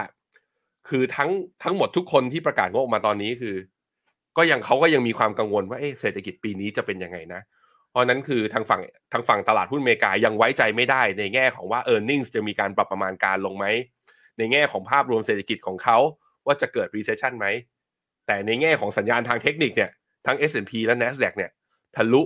[0.89, 1.29] คือทั้ง
[1.63, 3.55] ทั้งหมดทุกคนที่ประกาศงบออกมาตอนนี้คือ
[4.37, 7.41] ก็ยังเขาก็ยังมีความกังวลว่าเเศรษฐกิจปีนี้จะเป็นยังไงนะ
[7.93, 8.81] เพราะนั้นคือทางฝั่ง
[9.13, 13.65] ทางฝั่งตลาดหุ้นอเมริกายังไว้ใจไม่ได้ในแง่ของว่า e a r n i n g จะมีการปรับประมาณการลงไหม
[14.37, 15.97] ในแง่ของภาพรวมเศรษฐกิจของเขา
[16.45, 17.47] ว่าจะเกิด recession ไหม
[18.27, 19.91] แต่ในแง่ของสัญญาณทางเทคนิคเนี่ย
[20.27, 21.51] ทั้ง S&P และ NASDAQ เนี่ย
[21.95, 22.21] ทะลุ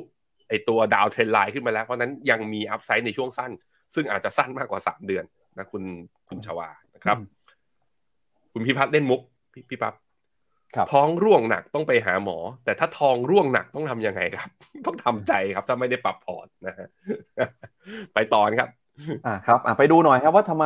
[0.50, 3.52] ไอตัวดาวเทรนไลน์ขึ้นมาแล้ว เพราะนั้นยังมีอัพไซด์ในช่วงสั้น
[3.96, 5.26] ซึ่งอาจจะสั้นมากกว่าสามเดือน
[5.58, 5.84] นะคุณ
[6.28, 7.18] คุณชวานะครับ
[8.54, 9.22] คุณพิพัฒน์เล่นมุก
[9.54, 9.94] พี่พี่ปั๊บ
[10.94, 14.50] ท้องร่วงหนักต้องไปหาหมอ แต่ถ้าท้องร่วงหนักต้องทํำยังไงครับ
[14.86, 16.88] ต้องทำใจครับ ถ้าไม่ได้ปรับพอร์ตนะฮะ
[18.14, 18.70] ไปตอนครับ
[19.26, 20.66] อ่าครับอ่าไปดูหน่อยครับว่าทำไม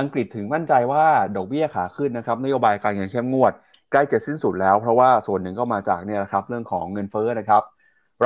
[0.00, 1.04] อังกฤษถึงมั่นใจว่า
[1.36, 3.52] ดอกเบี้ยขาขึ้นนะครับนโยบายการเงินเข้มงวด
[3.92, 7.62] ใกล้จะสิ้นสุดแล้ว เพราะว่าส่วนหนึ่งก็มาจากเนี่ยครับเรื่องของเงินเฟ้อนะครับ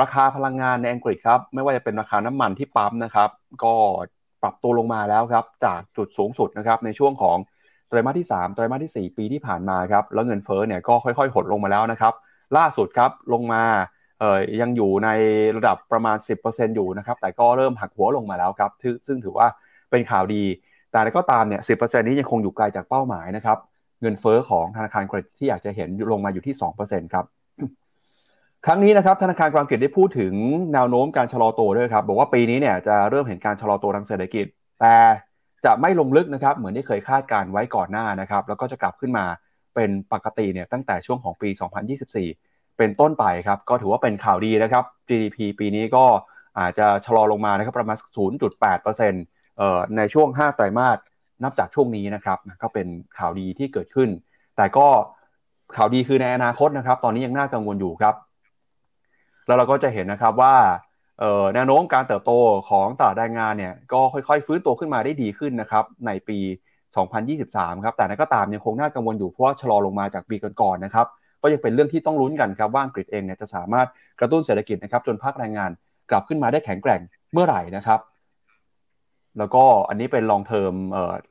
[0.01, 3.29] ราคาพลังงานในอังกฤษครับ ไม่ว่าจะเป็นราคาน้ำมันที่ปั๊มนะครับ
[3.63, 3.73] ก็
[4.43, 7.37] ปรับตัวลงมาแล้วครับ จากจุดสูงสุดนะครับในช่วงของ
[7.93, 12.13] ไตรมาสที่ 3 ไตรมาสที่ 4 ปีที่ผ่านมาครับแล้วเงินเฟ้อเนี่ยก็ค่อยๆ หดลงมาแล้วนะครับ
[12.57, 13.63] ล่าสุดครับลงมา
[14.19, 15.09] เอ่ยยังอยู่ใน
[15.57, 18.71] ระดับประมาณ 10%อยู่นะครับแต่ก็เริ่มหักหัวลงมาแล้วครับ
[19.07, 19.47] ซึ่งถือว่า
[19.91, 20.43] เป็นข่าวดี
[20.91, 23.57] แต่ก็ตามเนี่ย10%นี้ยังคงอยู่ไกลจากเป้าหมายนะครับ
[24.01, 27.25] เงินเฟ้อของธนาคารกรีที่อยากจะเห็นลงมาอยู่ที่ 2%ครับ
[28.65, 30.33] ครั้งนี้นะครับธนาคารกลางกรีกได้พูดถึง
[30.73, 34.45] แนวโน้มการชะลอตัวด้วยครับบอกว่าปีนี้เนี่ยจะเริ่มเห็นการชะลอตัวทางเศรษฐกิจ
[34.81, 34.95] แต่
[35.65, 39.25] จะไม่ลงลึกนะครับเหมือนที่เคยคาดการไว้ก่อนหน้านะครับแล้วก็จะกลับขึ้นมา
[39.75, 41.49] เป็นปกติเนี่ยตั้งแต่ช่วงของปี
[42.13, 46.05] 2024 เป็นต้นไปครับก็ถือว่าเป็นข่าวดีนะครับ GDP ปีนี้ก็
[46.59, 47.97] อาจจะชะลอลงมานะครับประมาณ
[48.75, 50.97] 0.8%ในช่วง 5 ไตรมาส
[51.43, 52.87] นับจากช่วงนี้นะครับก็เป็น
[53.17, 54.09] ข่าวดีที่เกิดขึ้น
[54.57, 54.87] แต่ก็
[55.75, 58.15] ข่าวดีคือในอนาคตนะครับ ตอนนี้ยังน่ากังวลอยู่ครับ
[59.47, 60.55] แล้วเราก็จะเห็นนะครับว่า
[61.53, 62.31] แนวโน้มการเติบโต
[62.69, 66.39] ของตลาดแรงงานเนี่ยก็ค่อยๆ ฟื้นตัวขึ้นมาได้ดีขึ้นนะครับในปี
[67.11, 71.07] 2023 ครับแต่นั้นก็ตามยังคงน่ากังวลอยู่เพราะว่าชะลอลงมาจากปีก่อนๆนะครับ
[71.41, 73.87] ก็ยังเป็นเรื่องที่ต้องลุ้นกันครับว่าอังกฤษเองเนี่ยจะสามารถ
[74.19, 75.71] กระตุ้นเศรษฐกิจนะครับจนภาคแรงงาน
[76.09, 77.01] กลับขึ้นมาได้แข็งแกร่ง
[77.33, 77.99] เมื่อไหร่นะครับ
[79.37, 80.73] แล้วก็อันนี้เป็นลองเทอม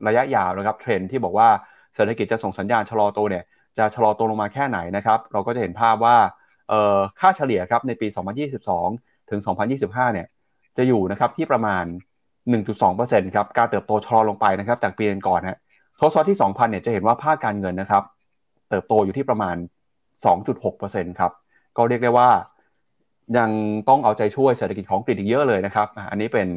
[0.07, 1.49] ระยะยาวนะครับเทรนที่บอกว่า
[1.95, 3.43] เศรษฐกิจจะส่งสัญญาณชะลอตัวเนี่ย
[3.77, 6.17] จะชะลอตัวลงมาแค่ไหนนะครับ เราก็จะเห็นภาพว่า
[7.19, 8.07] ค่าเฉลี่ยครับในปี
[8.61, 9.39] 2022 ถึง
[9.77, 10.27] 2025 เนี่ย
[10.77, 11.83] จะอยู่นะครับที่ประมาณ
[12.59, 15.57] 1.2%ครับ การเติบโตชะลอลงไปนะครับ จากปีก่อนฮะ
[15.99, 18.03] ทศวรรษที่ 2000 เนี่ยจะเห็นว่าภาคการเงินนะครับ
[18.69, 19.55] เติบโตอยู่ที่ประมาณ
[20.37, 21.31] 2.6%ครับ
[21.77, 22.29] ก็เรียกได้ว่า
[23.37, 23.49] ยัง
[23.89, 26.47] ต้องเอาใจช่วยเศรษฐกิจของกรีกอีกเยอะเลยนะครับ อันนี้เป็น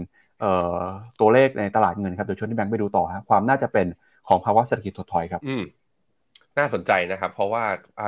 [1.20, 3.86] ตัวเลขในตลาดเงินครับ เดี๋ยวชวนที่แบงค์ไปดูต่อครับความน่าจะเป็น
[4.28, 5.64] ของภาวะเศรษฐกิจถดถอยครับ อืม
[6.58, 7.64] น่าสนใจนะครับ เพราะว่า
[7.98, 8.04] ไอ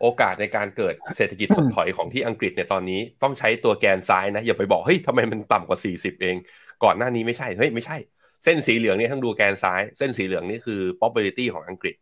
[0.00, 6.36] โอกาสในการเกิดเศรษฐกิจถดถอยของที่อังกฤษเนี่ยตอนนี้ต้องใช้ตัวแกนซ้ายนะ อย่าไปบอกเฮ้ยทำไมมันต่ำกว่า 40 เอง
[6.84, 7.96] ก่อนหน้านี้ไม่ใช่เฮ้ยไม่ใช่
[8.44, 11.96] เส้นสีเหลืองนี่ทั้งดูแกนซ้าย เส้นสีเหลืองนี่คือ probability ของอังกฤษ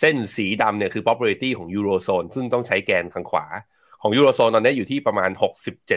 [0.00, 3.46] เส้นสีดำเนี่ยคือ popularity ของยูโรโซนซึ่งต้องใช้แกนทางขวา
[4.02, 5.30] ของยูโรโซนตอนนี้อยู่ที่ประมาณ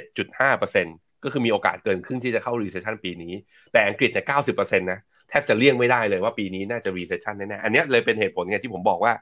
[0.09, 3.33] 67.5%ก็คือมีโอกาสเกินครึ่งที่จะเข้า recession ปีนี้
[3.71, 4.25] แต่อังกฤษเนี่ย
[4.55, 9.13] 90%นะแทบจะเลี่ยงไม่ได้เลยว่าปีนี้น่าจะ recession แน่ๆอันนี้เลยเป็นเหตุผลไงที่ผมบอกว่า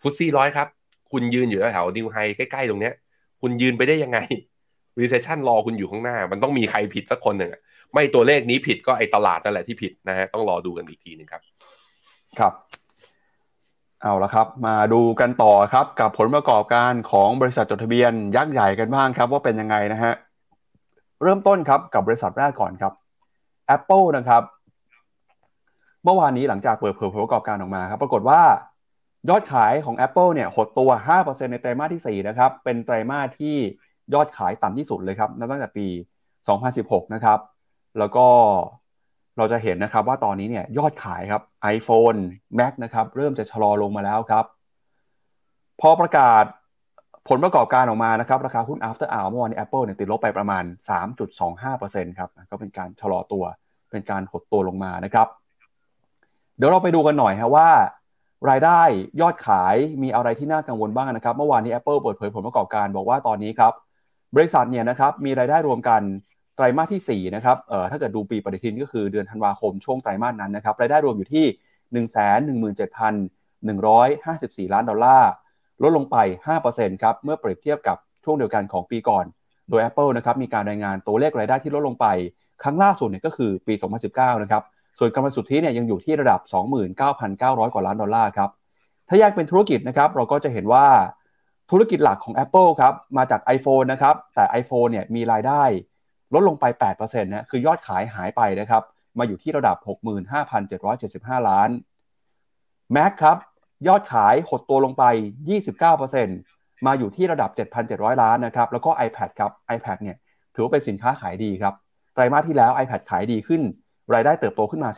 [0.00, 0.68] FTSE ร้อยครับ
[1.12, 2.94] คุณยืนอยู่แถว new high ใกล้ๆตรงเนี้ย
[3.40, 4.18] คุณยืนไปได้ยังไง
[5.00, 7.50] recession รอคุณอยู่ข้างหน้า มันต้องมีใครผิดสักคนหนึ่ง
[7.92, 11.42] ไม่ตัวเลขนี้ผิดก็ไอตลาดนั่นแหละที่ผิดนะฮะต้องรอดูกันอีกทีนึงครับ
[12.38, 12.52] ครับ
[14.02, 20.12] เอาละครับ มาดูกันต่อครับ กับผลประกอบการของบริษัทจดทะเบียนยักษ์ใหญ่กันบ้างครับ ว่าเป็นยังไงนะฮะ
[21.22, 22.92] เริ่มต้นครับกับบริษัทแรกก่อนครับ
[23.76, 24.42] Apple นะครับ
[26.04, 28.40] เมื่อวานนี้หลังจากเปิดเผยผลประกอบการออกมาครับ ปรากฏว่า
[29.28, 33.56] ยอดขายของ Apple เนี่ยหดตัว 5%ในไตรมาสที่ 4 นะครับ เป็นไตรมาสที่
[34.14, 35.86] ยอดขายต่ำที่สุดเลยครับ นับตั้งแต่ปี
[36.50, 37.38] 2016 นะครับ
[37.98, 38.26] แล้วก็
[39.36, 41.42] เราจะเห็นนะครับว่าตอนนี้เนี่ยยอดขายครับ
[41.76, 42.18] iPhone
[42.58, 44.44] Mac นะครับเริ่มจะชะลอลงมาแล้วครับ
[45.80, 46.44] พอประกาศ
[47.28, 50.64] ผลประกอบการออกมานะครับ ราคาหุ้น after hour เมื่อวานนี้ Apple เนี่ยติดลบไปประมาณ
[51.36, 53.44] 3.25%ครับ ก็เป็นการชะลอตัว
[53.90, 55.26] เป็นการหดตัวลงมานะครับ
[56.56, 57.68] เดี๋ยวเราไปดูกันหน่อยฮะว่า
[58.50, 58.80] รายได้
[59.20, 63.72] ยอดขายมีอะไรที่น่ากังวลบ้างนะครับ เมื่อวานนี้ Apple เปิดเผยผลประกอบการบอกว่าตอนนี้ครับ
[64.34, 66.00] บริษัทเนี่ยนะครับมีรายได้รวมกัน
[66.56, 71.46] ไตรมาสที่4นะครับเอ่อถ้าเกิดดูปีปฏิทินก็คือเดือนธันวาคมช่วงไตรมาสนั้นนะครับรายได้รวมอยู่ที่
[74.66, 75.30] 117,154 ล้านดอลลาร์
[75.82, 76.16] ลดลงไป
[76.60, 79.24] 5%ครับเมื่อเปรียบเทียบกับช่วงเดียวกันของปีก่อน
[79.70, 82.06] โดย Apple นะครับมีการรายงานตัวเลขรายได้ที่ลดลงไป
[82.62, 83.74] ครั้งล่าสุดเนี่ยก็คือปี
[84.08, 84.62] 2019 นะครับ
[84.98, 86.40] ส่วนกำไรสุทธิเนี่ยยังอยู่ที่ระดับ
[87.06, 88.50] 29,900 กว่าล้านดอลลาร์ครับ
[89.08, 90.86] ถ้าแยกเป็นธุรกิจนะครับ เราก็จะเห็นว่า
[91.70, 95.62] ธุรกิจหลักของ Apple ครับ มาจาก iPhone นะครับ แต่ iPhone เนี่ยมีรายได้
[96.34, 96.64] ลดลงไป
[96.96, 98.82] 8%นะ คือยอดขายหายไปนะครับ
[99.18, 99.76] มาอยู่ที่ระดับ
[100.62, 101.70] 65,775 ล้าน
[102.96, 103.36] Mac ครับ
[103.88, 105.04] ยอดขายหดตัวลงไป
[105.74, 107.50] 29%มาอยู่ที่ระดับ
[107.86, 110.16] 7,700 ล้านนะครับ แล้วก็ iPad ครับ iPad เนี่ย
[110.54, 111.74] ถือว่าเป็นสินค้าขายดีครับ
[112.14, 113.62] ไตรมาสที่แล้ว iPad ขายดีขึ้น
[114.14, 114.90] รายได้เติบโตขึ้นมา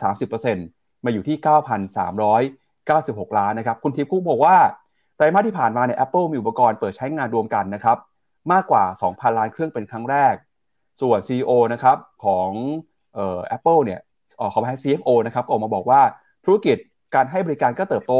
[0.49, 1.37] 30%มาอยู่ที่
[2.17, 4.57] 9,396 ล้านนะครับ คุณทิพย์คุกบอกว่า
[5.15, 7.97] ไตรมาสที่ผ่านมาเนี่ยแอปเปิลมีอุปกรณ์เปิดใช้งานรวมกันนะครับ
[8.51, 10.33] มากกว่า 2,000 ล้านเครื่องเป็นครั้งแรก
[11.01, 12.49] ส่วน CEO นะครับของ
[13.13, 13.99] เอ่อ Apple เนี่ย
[14.39, 16.01] ออขอให้ CFO นะครับออกมาบอกว่า
[16.45, 16.77] ธุรกิจ
[17.15, 18.13] การให้บริการก็เติบโต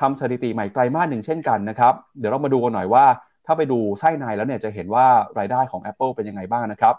[0.00, 3.04] ทำสถิติใหม่ไตรมาสหนึ่งเช่นกันนะครับ เดี๋ยวเรามาดูกันหน่อยว่า
[3.46, 5.06] ถ้าไปดูไส้ในแล้วเนี่ยจะเห็นว่า
[5.38, 6.94] รายได้ของ Apple เป็นยังไงบ้างนะครับ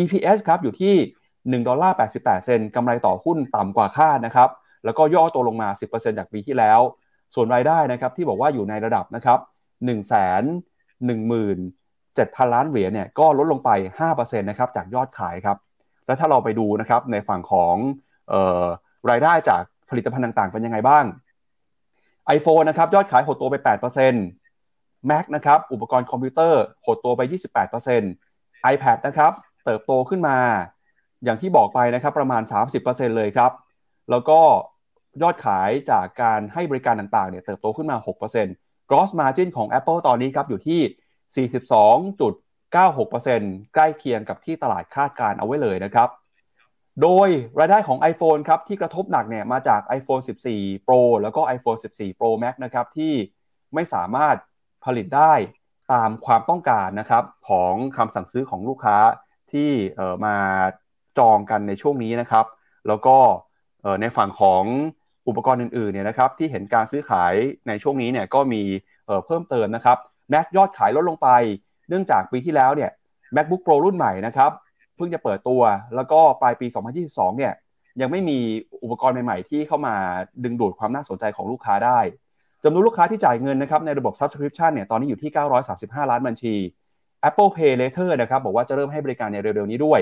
[0.00, 0.94] EPS ครับอยู่ที่
[1.48, 4.50] 1ดอลลาร์88 เซนต์กำไรต่อหุ้นต่ำกว่าคาดนะครับ
[4.84, 6.80] แล้วก็ย่อตัวลงมา 10%จากปีที่แล้ว
[7.34, 9.38] ส่วนรายได้นะครับที่บอกว่าอยู่ในระดับนะครับ
[9.84, 10.00] 1 1 0
[12.16, 13.70] 7,000 ล้านเหรียญเนี่ยก็ลดลงไป
[14.00, 15.56] 5%นะครับจากยอดขายครับ
[16.06, 17.76] แล้วถ้าเราไปดูนะครับในฝั่งของ
[18.32, 18.64] ออ
[19.10, 21.04] รายได้จากผลิตภัณฑ์ต่างๆ เป็นยังไงบ้าง
[22.36, 23.56] iPhone นะครับยอดขายหดตัวไป
[24.32, 27.20] 8% Mac นะครับอุปกรณ์คอมพิวเตอร์หดตัวไป
[27.96, 29.32] 28% iPad นะครับ
[29.64, 30.38] เติบโตขึ้นมา
[31.26, 32.42] อย่างที่บอกไปนะครับประมาณ
[32.80, 33.52] 30%เลยครับ
[34.10, 34.40] แล้วก็
[35.22, 37.96] ยอดขายจากการให้บริการต่างๆเนี่ยเติบโตขึ้นมา
[38.44, 40.80] 6% gross margin ของ Apple ตอนนี้ครับอยู่ที่
[41.46, 46.08] 42.96%ใกล้เคียงกับที่ตลาดคาดการเอาไว้เลยนะครับ
[47.02, 50.22] โดยรายได้ของ iPhone ครับที่กระทบหนักเนี่ยมาจาก iPhone
[50.52, 53.12] 14 Pro แล้วก็ iPhone 14 Pro Max นะครับที่
[53.74, 54.36] ไม่สามารถ
[54.84, 55.32] ผลิตได้
[55.92, 58.98] ตามความต้องการนะครับของคำสั่งซื้อของลูกค้า
[59.52, 59.70] ที่
[60.24, 60.36] มา
[61.18, 62.46] จองกันในช่วงนี้นะครับ
[62.88, 63.16] แล้วก็
[64.00, 64.64] ในฝั่งของ
[65.28, 67.34] อุปกรณ์อื่นๆเนี่ยนะครับที่เห็นการซื้อขาย
[67.68, 68.62] ในช่วงนี้เนี่ยก็มี
[69.26, 69.96] เพิ่มเติมนะครับ
[70.32, 71.28] Mac ยอดขายลดลงไป
[71.88, 72.90] เนื่องจากปีที่แล้วเนี่ย
[73.36, 74.50] MacBook Pro รุ่นใหม่นะครับ
[74.96, 75.62] เพิ่งจะเปิดตัว
[75.94, 76.66] แล้วก็ปลายปี
[77.02, 77.52] 2022 เนี่ย
[78.00, 78.38] ยังไม่มี
[78.82, 79.94] อุปกรณ์ใหม่ๆ ที่เข้ามา
[80.44, 82.00] ดึงดูดความน่าสนใจของลูกค้าได้
[82.64, 85.30] จำนวนลูกค้าที่จ่ายเงินนะครับในระบบ Subscription เนี่ยตอนนี้อยู่ที่
[85.70, 86.54] 935 ล้านบัญชี
[87.28, 90.00] Apple Pay Later นะครับบอกว่าจะเริ่มให้บริการในเร็วๆนี้ด้วย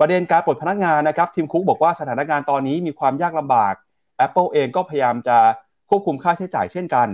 [0.00, 3.74] ประเด็นการปลดพนักงานนะครับทีมคุกบอกว่าสถานการณ์ตอนนี้มีความยากลำบาก
[4.26, 5.38] Apple เองก็พยายามจะ
[5.88, 7.08] ควบคุมค่าใช้จ่ายเช่นกัน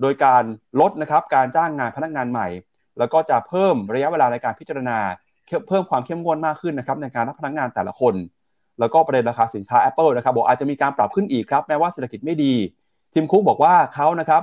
[0.00, 0.42] โดยการ
[0.80, 2.48] ลดนะครับการจ้างงานพนักงานใหม่
[2.98, 4.98] แล้วก็จะเพิ่มระยะเวลาในการพิจารณา
[5.68, 8.14] เพิ่มความเข้มงวดมากขึ้นนะครับในการรับพนักงานแต่ละคน
[8.80, 12.54] แล้วก็ประเด็นราคาสินค้า Apple นะครับบอกอาจจะมีการปรับขึ้นอีกครับแม้ว่าเศรษฐกิจไม่ดี
[13.12, 14.42] ทีมคุกบอกว่าเขานะครับ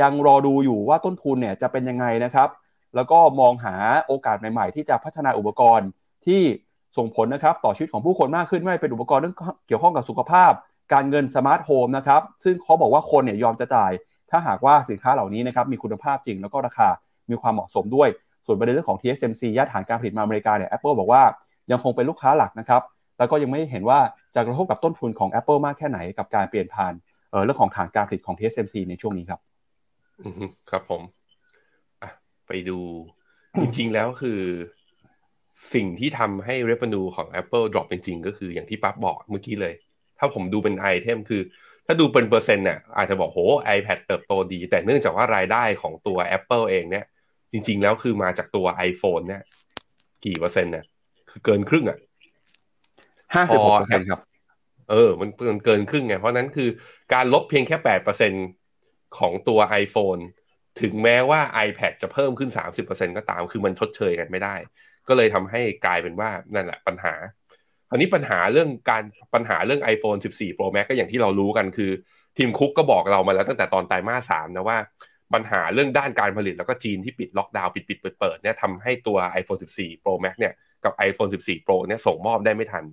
[0.00, 2.48] ยังรอดูอยู่ว่าต้นทุนเนี่ยจะเป็นยังไงนะครับ
[2.94, 3.74] แล้วก็มองหา
[4.06, 5.88] โอกาสใหม่ ๆ ที่จะพัฒนาอุปกรณ์
[6.26, 6.42] ที่
[6.96, 9.36] ส่งผลนะครับต่อชีวิตของผู้คนมากขึ้นไม่เป็นอุปกรณ์เรื่อง
[9.66, 10.52] เกี่ยวข้องกับสุขภาพ
[10.92, 13.92] การเงิน smart home นะครับซึ่งเขาบอกว่าคนเนี่ยยอมจะจ่าย
[14.30, 16.88] ถ้าหากว่าสินค้าเหล่านี้นะครับมีคุณภาพจริงแล้วก็ราคา
[17.30, 18.08] มีความเหมาะสมด้วย
[18.46, 21.22] ส่วนประเด็นเรื่องของ TSMC ย้ายฐานการผลิตมาอเมริกาเนี่ย Apple บอกว่า
[21.70, 22.82] ยังคงเป็นลูกค้าหลักนะครับ
[23.18, 23.98] แล้วก็ยังไม่เห็นว่า
[24.34, 26.92] จะกระทบกับต้นทุนของ Apple มากแค่ไหนกับการเปลี่ยนผ่าน
[27.44, 29.40] เรื่องของฐานการผลิตของ TSMC ในช่วงนี้ครับ
[30.70, 31.02] ครับผม
[32.46, 32.78] ไปดู
[33.60, 34.40] จริงๆแล้วคือ
[35.74, 39.74] สิ่งที่ทำให้ revenue ของ Apple drop จริงๆ ก็คืออย่างที่ปั๊บบอกเมื่อกี้เลย
[40.18, 41.42] ถ้าผมดูเป็นไอเทมคือ
[41.86, 43.38] ถ้าดูเป็นเปอร์เซ็นต์เนี่ยอาจจะบอกโห
[43.76, 47.04] iPad เติบโตดี แต่เนื่องจากว่ารายได้ของตัว Apple เองเนี่ย
[47.52, 49.42] จริง ๆ แล้วคือมาจากตัว iPhone เนี่ย
[50.24, 50.84] กี่เปอร์เซ็นต์เนี่ย
[51.30, 51.98] คือเกินครึ่งอะ
[53.34, 54.20] ห้าสิบหกเปอร์เซ็นต์ครับ
[54.90, 56.68] เออ มันเกินเกินครึ่งไง เพราะนั้นคือ
[57.14, 58.46] การลบเพียงแค่แปดเปอร์เซ็นต์
[59.18, 60.22] ของตัว iPhone
[60.80, 62.50] ถึงแม้ว่า iPad จะเพิ่มขึ้น
[62.84, 64.54] 30%ก็ตาม คือมันชดเชยกันไม่ได้
[65.08, 67.14] ก็เลยทำให้กลายเป็นว่านั่นแหละปัญหา
[67.88, 69.02] คราวนี้ปัญหาเรื่องการ
[69.34, 71.90] ปัญหาเรื่อง iPhone 14 Pro Max ก็อย่างที่เรารู้กันคือ
[72.38, 74.78] Tim Cook ก็บอกเรามาแล้วตั้งแต่ตอนไตรมาสสามนะว่า
[75.34, 82.84] ปัญหาเรื่องด้านการผลิตแล้วก็จีนที่ปิดล็อกดาวน์ปิดปิดเปิดเปิดเนี่ยทำให้ตัว iPhone 14 Pro Max เนี่ยกับ iPhone 14 Pro เนี่ยส่งมอบได้ไม่ทัน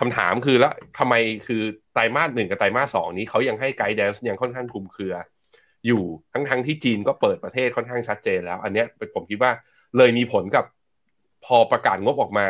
[0.00, 1.14] คำถามคือแล้วทำไม
[1.46, 1.62] คือ
[1.94, 5.14] ไตรมาสหนึ่งกับไตรมาสสองนี้เขายังให้ guidance ยังค่อนข้างคลุมเครือ
[5.86, 9.52] อยู่ทั้งทั้งที่จีนก็เปิดประเทศค่อนข้างชัดเจนแล้ว อันนี้เป็นผมคิดว่า
[9.96, 10.64] เลยมีผลกับ
[11.44, 12.48] พอประกาศงบออกมา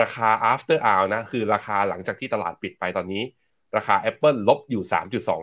[0.00, 3.22] ราคา after hour นะ คือราคาหลังจากที่ตลาดปิดไปตอนนี้
[3.76, 4.82] ราคา Apple ลบอยู่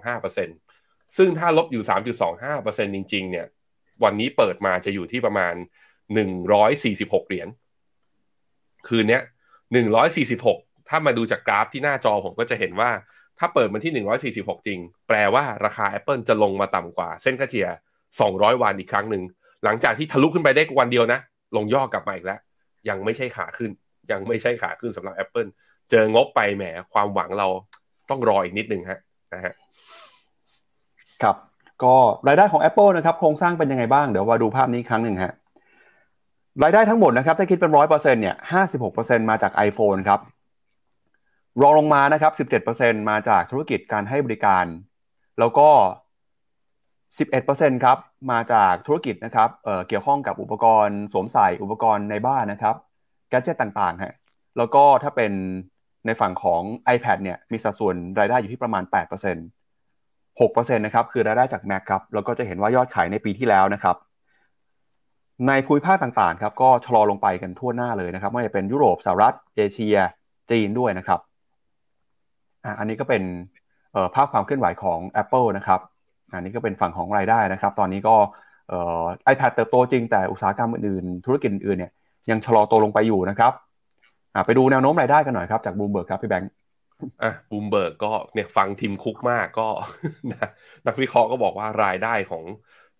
[0.08, 1.84] 3.25%ซึ่งถ้าลบอยู่
[2.40, 3.48] 3.25%จริง ๆ เนี่ย
[4.04, 5.54] วันนี้เปิดมาจะอยู่ที่ประมาณ
[6.42, 7.48] 146 เหรียญ
[8.88, 9.20] คืนนี้
[10.06, 12.92] 146 ถ้ามาดูจากกราฟที่หน้าจอผมก็จะเห็นว่า
[13.40, 14.06] ถ้าเปิดมันที่
[14.56, 17.68] 146 จริง แปลว่าราคา Apple จะลงมาต่ำกว่า เส้นค่าเฉลี่ย
[18.16, 19.24] 200 วันอีกครั้งหนึ่ง
[19.64, 21.20] หลังจากที่ทะลุขึ้นไปได้วันเดียวนะ
[21.56, 22.40] ลงย่อกลับมาอีกแล้ว
[22.90, 23.72] ยังไม่ใช่ขาขึ้น
[24.12, 25.50] ยังไม่ใช่ขาขึ้นสำหรับ Apple
[25.92, 26.64] เจองบไปแหม
[26.94, 27.48] ความหวังเรา
[28.10, 29.00] ต้องรออีกนิดนึงฮะ
[29.34, 29.54] นะฮะ
[31.24, 31.36] ครับ
[31.84, 31.96] ก็
[32.28, 35.34] รายได้ของ Apple นะครับ โครงสร้างเป็นยังไงบ้าง เดี๋ยวมาดูภาพนี้ครั้งหนึ่งฮะ
[36.64, 40.20] รายได้ทั้งหมดนะครับ ถ้าคิดเป็นร้อยเปอร์เซ็นต์เนี่ยห้าสิบหกเปอร์เซ็นต์มาจาก iPhone ครับ
[41.62, 44.66] รองลงมานะครับ17%มาจากธุรกิจการให้บริการ
[45.40, 45.70] แล้วก็
[47.20, 47.98] 11%ครับ
[48.32, 52.76] มาจากธุรกิจนะครับเเกี่ยวข้องกับอุปกรณ์สวมใส่อุปกรณ์ในบ้านนะครับ
[53.30, 54.14] แกจิตต่างๆฮะ
[54.58, 55.32] แล้วก็ถ้าเป็น
[56.06, 56.62] ในฝั่งของ
[56.96, 63.96] iPad เนี่ยมีสัดส่วนรายได้อยู่ที่ประมาณ 8% 6%นะครับคือรายได้จาก Mac ครับแล้วก็จะเห็นว่ายอดขายในปีที่แล้วนะครับ
[65.48, 69.98] ในภูมิภาคต่างๆครับก็ชะลอลงไปกันทั่วหน้าเลยนะครับ ไม่ว่าจะเป็นยุโรปสหรัฐเอเชีย
[70.52, 71.20] จีนด้วยนะครับ
[72.80, 73.24] อันนี้ก็เป็น
[74.16, 75.80] ภาพความเคลื่อนไหวของ Apple นะครับ
[76.34, 78.16] อันนี้ก็เป็นฝั่งของรายได้นะครับ ตอนนี้ก็
[79.24, 81.92] iPad เติบโตจริงแต่อุตสาหกรรมอื่นๆ ธุรกิจอื่นเนี่ย
[82.32, 83.54] ยังชะลอตัวลงไปอยู่นะครับ
[84.46, 86.52] ไปดูแนวโน้มรายได้กันหน่อยครับจากบูมเบิร์กครับพี่แบงค์
[87.24, 89.68] อะบูมเบิร์กก็เนี่ยฟัง Tim Cook มากก็
[90.88, 92.44] นักวิเคราะห์ก็บอกว่ารายได้ของ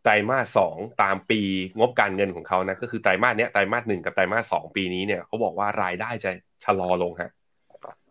[0.04, 1.42] ไตรมาสสองตามปี
[1.80, 6.32] งบการเงินของเขานะก็คือไตรมาสเนี้ยไตรมาสหนึ่งกับไตรมาสสองปีนี้เนี่ยเขาบอกว่ารายได้จะ
[6.66, 7.32] ชะลอลงฮะ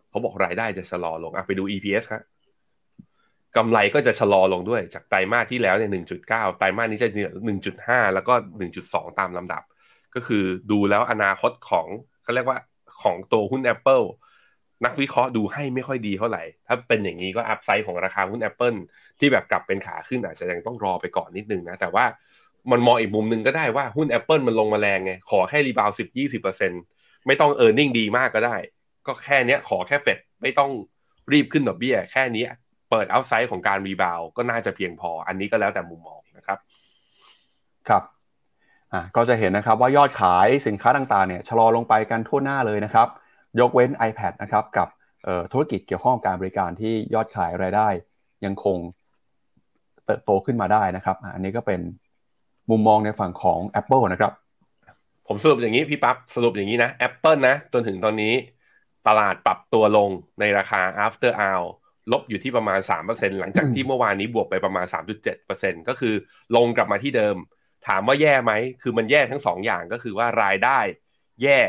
[0.09, 2.21] เขาบอกรายได้จะชะลอลงอะไปดู EPS ครับ
[3.57, 7.09] กำไรก็จะชะลอลงด้วยจากไตรมาสที่แล้วเนี่ยหนึ่งจุดเก้าไตรมาสนี้จะ
[7.45, 9.63] หนึ่งจุดห้าแล้วก็หนึ่งจุดสองตามลำดับ
[10.15, 11.87] ก็คือดูแล้วอนาคตของ
[12.23, 12.59] เขาเรียกว่า
[13.01, 14.05] ของตัวหุ้น Apple
[14.85, 18.77] นักวิเคราะห์ดูให้ไม่ค่อยดีเท่าไหร่ ถ้าเป็นอย่างนี้ก็อัพไซด์ของราคาหุ้น Apple
[19.19, 22.05] ที่แบบกลับเป็นขาขึ้นอาจจะยังต้องรอไปก่อนนิดนึงนะ แต่ว่า
[22.71, 26.71] มันมองอีกมุมหนึ่งก็ได้ว่าหุ้น Apple มันลงมาแรงไง ขอแค่รีบาวสิบยี่สิบเปอร์เซ็น
[27.27, 28.55] ไม่ต้องเออร์เน็งดีมากก็ได้
[29.07, 30.71] ก็แค่นี้ขอแค่เฟดไม่ต้อง
[31.31, 32.45] รีบขึ้นดอกเบี้ย แค่นี้
[32.91, 36.57] เปิดเอาไซด์ของการรีบาวก็น่าจะเพียงพอ อันนี้ก็แล้วแต่มุมมองนะครับ
[37.89, 38.03] ครับ
[38.93, 43.07] อ่าก็จะเห็นนะครับว่ายอดขายสินค้าต่างๆเนี่ยชะลอลงไปกันทั่วหน้าเลยนะครับ
[43.59, 44.87] ยกเว้น iPad นะครับกับ
[45.51, 47.87] ธุรกิจเกี่ยวข้องกับการบริการที่ยอดขายรายได้
[48.45, 48.77] ยังคง
[50.05, 51.81] เติบโตขึ้นมาได้นะครับ อันนี้ก็เป็น
[52.69, 54.31] มุมมองในฝั่งของ Apple นะครับ
[55.27, 58.33] ผมสรุปอย่างนี้พี่ปับ๊บสรุปอย่างนี้นะ Apple นะจนถึงตอนนี้
[59.07, 61.67] ตลาดปรับตัวลงในราคา after hour
[62.11, 62.79] ลบอยู่ที่ประมาณ
[63.09, 64.85] 3%หลังจากที่เมื่อวานนี้บวกไปประมาณ
[65.37, 66.15] 3.7%ก็คือ
[66.55, 67.35] ลงกลับมาที่เดิม
[67.87, 70.79] ถามว่าแย่ไหม คือมันแย่ทั้งสองอย่างก็คือว่ารายได้
[71.43, 71.59] แย่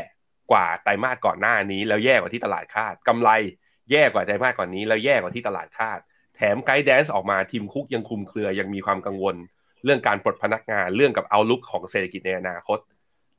[0.51, 3.29] กว่าไตรมาสก่อนหน้านี้ แล้วแย่กว่าที่ตลาดคาดกำไร
[3.91, 5.99] แย่กว่าไตรมาสก่อนนี้ แล้วแย่กว่าที่ตลาดคาด
[6.35, 9.35] แถมไกด์แดนซ์ออกมาทีมคุกยังคุมเครือยังมีความกังวล
[9.83, 12.79] เรื่องการปลดพนักงานเรื่องกับเอาลุกของเศรษฐกิจในอนาคต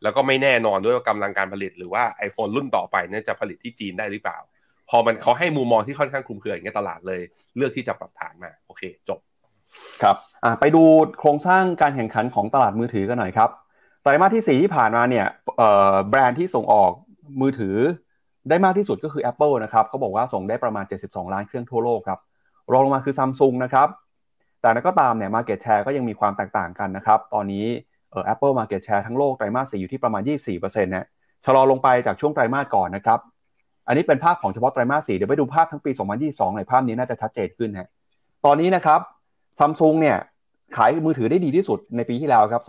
[0.02, 4.38] แล้วก็ไม่แน่นอนด้วยว่ากำลังการผลิต หรือว่า iPhone รุ่นต่อไปเนี่ยจะผลิตที่จีนได้หรือเปล่า
[4.90, 7.20] พอมันเขาให้มุมมองที่ค่อนข้างคลุมเครืออย่างเงี้ยตลาดเลย
[7.56, 9.18] เลือกที่จะปรับฐานมาโอเค จบ
[10.02, 10.16] ครับ
[10.60, 10.82] ไปดู
[11.20, 13.50] โครงสร้างการแข่งขันของตลาดมือถือกันหน่อยครับ
[14.02, 15.26] ไตรมาสที่4ที่ผ่านมาเนี่ย
[16.08, 16.90] แบรนด์ที่ส่งออก
[17.40, 17.76] มือถือ
[18.48, 22.18] ได้มากที่สุดก็คือ Apple นะครับเขาบอกว่าส่งได้ประมาณ 72 ล้านเครื่องทั่วโลกครับ
[22.72, 23.88] รองลงมาคือ Samsung นะครับ
[24.60, 27.66] แต่นั้นก็ตามเนี่ย Market Share ก็ยังมีความแตกต่างกันนะครับ ตอนนี้
[28.10, 30.22] เอ่อ Apple Market Share ทั้งโลกไตรมาส4อยู่ที่ประมาณ
[30.54, 31.06] 24%นะ
[31.44, 33.18] ชะลอลงไปจากช่วงไตรมาสก่อนนะครับ
[33.86, 35.90] อันนี้เป็นภาพของเฉพาะไตรมาส4เดี๋ยวไปดูภาพทั้งปี
[36.24, 37.88] 2022ในภาพนี้น่าจะชัดเจนขึ้นฮะ
[38.44, 39.00] ตอนนี้นะครับ
[39.58, 40.18] Samsung เนี่ย
[40.76, 42.62] ขายมือถือได้ดีที่สุดในปีที่แล้วครับ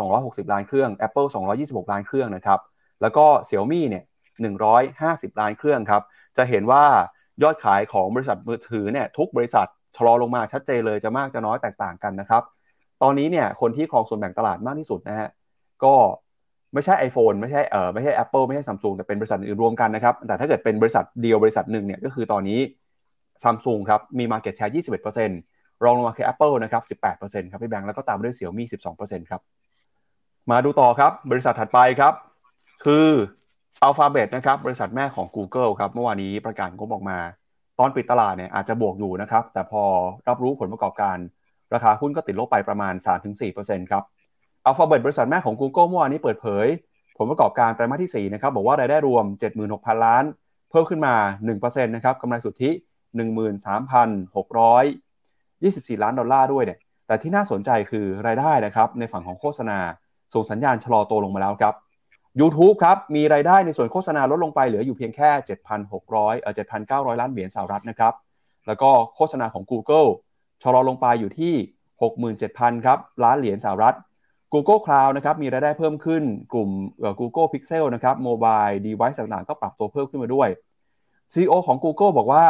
[0.48, 1.28] 260 ล้านเครื่อง Apple
[1.60, 2.60] 226 ล้านเครื่องนะครับ
[3.02, 4.04] แล้วก็ Xiaomi เนี่ย
[4.72, 6.02] 150 ล้านเครื่องครับ
[6.38, 6.84] จะเห็นว่า
[7.44, 12.44] ยอดขายของบริษัทมือถือเนี่ยทุกบริษัทชะลอลงมาชัดเจนเลยจะมากจะน้อยแตกต่างกันนะครับ
[13.02, 15.30] ตอนนี้เนี่ยคนที่ครองส่วนแบ่งตลาดมากที่สุดนะฮะ
[15.84, 15.96] ก็
[16.76, 22.60] ไม่ใช่ iPhone ไม่ใช่เออไม่ใช่ Apple ไม่ใช่ Samsung แต่เป็นบริษัทอื่นรวมกันนะครับ แต่ถ้าเกิดเป็นบริษัทเดียวบริษัทหนึ่งเนี่ยก็คือตอนนี้
[23.44, 24.74] Samsung ครับมี Market Share
[25.34, 28.64] 21%รองลงมาคือ Apple นะครับ 18%ครับพี่แบงค์แล้วก็ตามด้วย Xiaomi
[28.98, 29.42] 12%ครับ
[30.52, 32.14] มาดูต่อครับบริษัทถัดไปครับ
[32.86, 33.08] คือ
[33.86, 37.18] Alphabet นะครับบริษัทแม่ของ Google ครับเมื่อวานนี้ประกาศงบออกมา
[37.80, 39.84] ตอนปิดตลาดเนี่ยอาจจะบวกอยู่นะครับแต่พอ
[40.28, 41.18] รับรู้ผลประกอบการ
[41.74, 42.94] ราคาหุ้นก็ติดลบไปประมาณ
[43.44, 44.04] 3-4%ครับ
[44.70, 46.68] Alphabet บริษัทแม่ของ Google เมื่อวานนี้เปิดเผย
[47.18, 49.26] ผลประกอบการไตรมาสที่ 4 นะครับ บอกว่ารายได้รวม
[49.66, 50.24] 76,000 ล้าน
[50.70, 51.16] เพิ่มขึ้นมา
[51.56, 52.70] 1%นะครับกำไรสุทธิ
[55.96, 59.78] 13,624 ล้านดอลลาร์ด้วยเนี่ยแต่ที่น่าสนใจคือรายได้นะครับในฝั่งของโฆษณา
[60.34, 61.74] ส่งสัญญาณชะลอตัวลงมาแล้วครับ
[62.40, 65.30] YouTube ครับ มีรายได้ในส่วนโฆษณาลดลงไปเหลืออยู่เพียงแค่
[65.86, 68.14] 7,600เอ่อ7,900 ล้านเหรียญสหรัฐนะครับ
[68.68, 70.10] แล้วก็โฆษณาของ Google
[70.64, 71.54] ชะลอลงไปอยู่ที่
[72.20, 73.96] 67,000 ครับ ล้านเหรียญสหรัฐ
[74.56, 76.70] Google Cloud นะครับมีรายได้เพิ่มขึ้นกลุ่ม
[77.20, 80.50] Google Pixel นะครับ Mobile Device ต่างๆ ก็ปรับตัวเพิ่มขึ้นมาด้วย
[81.34, 82.46] CEO ของ Google บอกว่า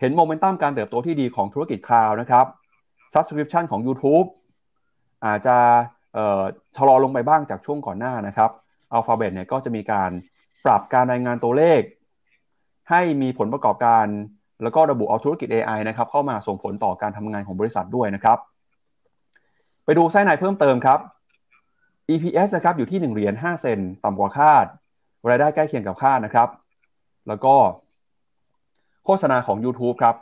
[0.00, 2.46] เห็นโมเมนตัมการเติบโตที่ดีของธุรกิจ Cloud นะครับ
[3.14, 4.26] Subscription ของ YouTube
[5.24, 5.56] อาจจะ
[6.76, 8.50] ชะลอลงไปบ้างจากช่วงก่อนหน้านะครับ
[8.96, 10.10] Alphabet เนี่ยก็จะมีการ
[10.64, 11.80] ปรับการรายงานตัวเลข
[12.90, 14.06] ให้มีผลประกอบการ
[14.62, 18.38] แล้วก็ระบุเอาธุรกิจ AI นะครับเข้ามาส่งผลต่อการทำงานของบริษัทด้วยนะครับ
[19.84, 20.98] ไปดูไส้ในเพิ่มเติมครับ
[22.10, 24.66] EPS นะครับอยู่ที่1เหรียญ5เซนต่ำกว่าคาด
[25.28, 26.48] รายได้ใกล้เคียงกับคาดนะครับ
[27.28, 27.54] แล้วก็
[29.04, 30.16] โฆษณาของ YouTube ครับ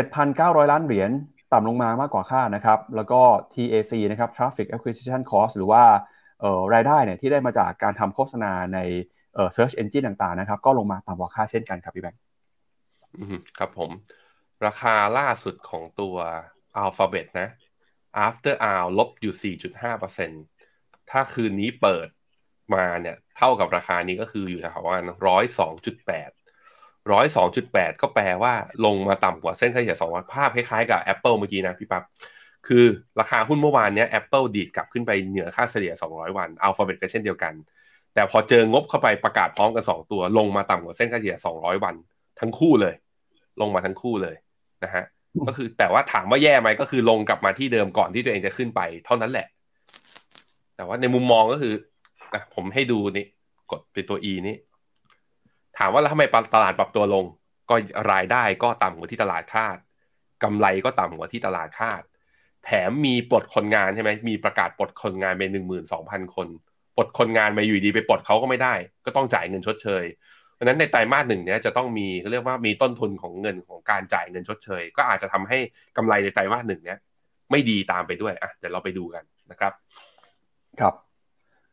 [0.00, 1.10] 7,900 ล้านเหรียญ
[1.52, 3.20] ต่ำลงมามากกว่าคาดนะครับ แล้วก็
[3.54, 5.82] TAC นะครับ Traffic Acquisition Cost หรือว่า
[6.74, 8.78] รายได้เนี่ยที่ได้มาจากการทำโฆษณาใน
[9.56, 12.20] Search Engine ต่างๆนะครับ ก็ลงมาต่ำกว่าค่าเช่นกันครับพี่แบงค์
[13.58, 13.90] ครับผม
[14.66, 16.14] ราคาล่าสุดของตัว
[16.82, 17.48] Alphabet นะ
[18.26, 19.54] after hour ลบอยู่
[20.32, 22.08] 4.5%ถ้าคืนนี้เปิด
[22.74, 26.30] มาเนี่ยเท่ากับราคานี้ก็คืออยู่แถวประมาณร้อยสองจุดแปด
[27.12, 28.54] ร้อยสองจุดแปดก็แปลว่า
[28.84, 32.04] ลงมาต่ำกว่าเส้นค่าเฉลี่ยสองวันภาพคล้ายๆกับ Apple เมื่อกี้นะพี่ปับ๊บ
[32.66, 32.84] คือ
[33.20, 37.54] ราคาหุ้นเมื่อวานเนี้ย Apple ดีดกลับขึ้นไปเหนือค่าเฉลี่ย 200 วัน Alphabet ก็เช่นเดียวกัน
[38.14, 41.94] แต่พอเจองบเข้าไปประกาศพร้อมกัน 2 ตัว ลงมาต่ำกว่าเส้นค่าเฉลี่ย 200 วัน
[42.40, 42.94] ทั้งคู่เลย
[43.60, 44.36] ลงมาทั้งคู่เลย
[44.84, 45.04] นะฮะ
[45.46, 49.46] ก็คือแต่ว่าถามว่าแย่ไหมก็คือลงกลับมาที่เดิมก่อนที่ตัวเองจะขึ้นไป เท่านั้นแหละ
[50.76, 51.74] แต่ว่าในมุมมองก็คือ
[52.32, 53.26] อะผมให้ดูนี่
[53.70, 54.56] กดเป็นตัว E นี้
[55.78, 56.24] ถามว่าแล้วทำไม
[56.54, 57.24] ตลาดปรับตัวลง
[57.70, 57.74] ก็
[58.12, 59.76] รายได้ก็ต่ำกว่าที่ตลาดคาด
[60.42, 62.02] กำไรก็ต่ำกว่าที่ตลาดคาด
[62.64, 66.48] แถมมีปลดคนงานใช่ไหมมีประกาศปลดคนงานไปหนึ่งหมื่นสองพันคน
[66.96, 68.74] ปลดคนงานมาอยู่ดีไปปลดเขาก็ไม่ได้
[69.04, 70.04] ก็ต้องจ่ายเงินชดเชย
[70.56, 75.58] เพราะนั้นในไตรมาสหนึ่งเนี้ยจะต้องมีเรียกว่ามีต้นทุนของเงินของการจ่ายเงินชดเชย ก็อาจจะทำให้
[75.96, 76.98] กำไรในไตรมาสหนึ่งเนี้ย
[77.50, 79.72] ไม่ดีตามไปด้วยอะเดี๋ยวเราไปดูกันนะครับ
[80.80, 80.94] ครับ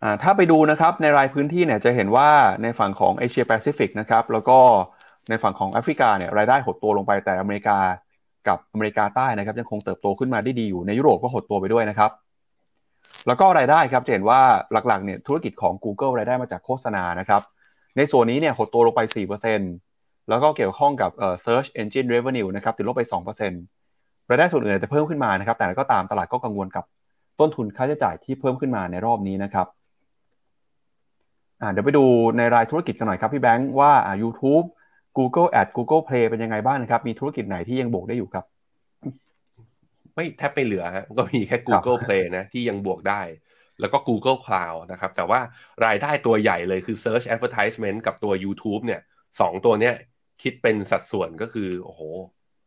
[0.04, 2.30] อ่าถ้าไปดูนะครับในรายพื้นที่เนี่ยจะเห็นว่า
[2.64, 4.58] ในฝั่งของเอเชียแปซิฟิกนะครับแล้วก็
[5.30, 7.78] ในฝั่งของแอฟริกาเนี่ยรายได้หดตัวลงไปแต่อเมริกา
[8.48, 12.12] กับอเมริกาใต้นะครับยังคงเติบโตขึ้นมาได้ดีอยู่ในยุโรปก็หดตัวไปด้วยนะครับ
[13.28, 14.42] แล้วก็รายได้ครับจะเห็นว่า
[14.88, 17.42] หลักๆเนี่ยธุรกิจของ Google รายได้มาจากโฆษณานะครับ
[17.98, 19.02] ในส่วนนี้เนี่ยหดตัวลงไป
[19.62, 23.04] 4%แล้วก็เกี่ยวข้องกับเอ่อ search engine revenue นะครับติดลบไป
[23.66, 26.86] 2%รายได้ส่วนอื่นจะเพิ่มขึ้นมานะครับ แต่ก็ตามตลาดก็กังวลกับ
[27.40, 29.68] ต้นทุนค่าใช้จ่ายที่เพิ่มขึ้นมาในรอบนี้นะครับ
[31.62, 32.06] อ่าเดี๋ยวไปดู
[32.38, 34.66] ในรายธุรกิจกันหน่อยครับพี่แบงค์ว่าอ่า YouTube
[35.18, 38.46] Google Ad Google Play เป็นยังไงบ้างนะครับ มีธุรกิจไหนที่ยังบวกได้อยู่ครับ
[40.16, 43.22] ไม่แทบไม่เหลือฮะก็มีแค่ Google Play นะที่ยังบวกได้
[43.80, 45.40] แล้วก็ Google Cloud นะครับ แต่ว่า
[45.86, 49.02] รายได้ตัวใหญ่เลยคือ Search Advertisement กับตัว YouTube เนี่ย
[49.40, 49.96] สองตัวเนี้ย
[50.44, 52.02] คิดเป็นสัดส่วนก็คือ โอ้โห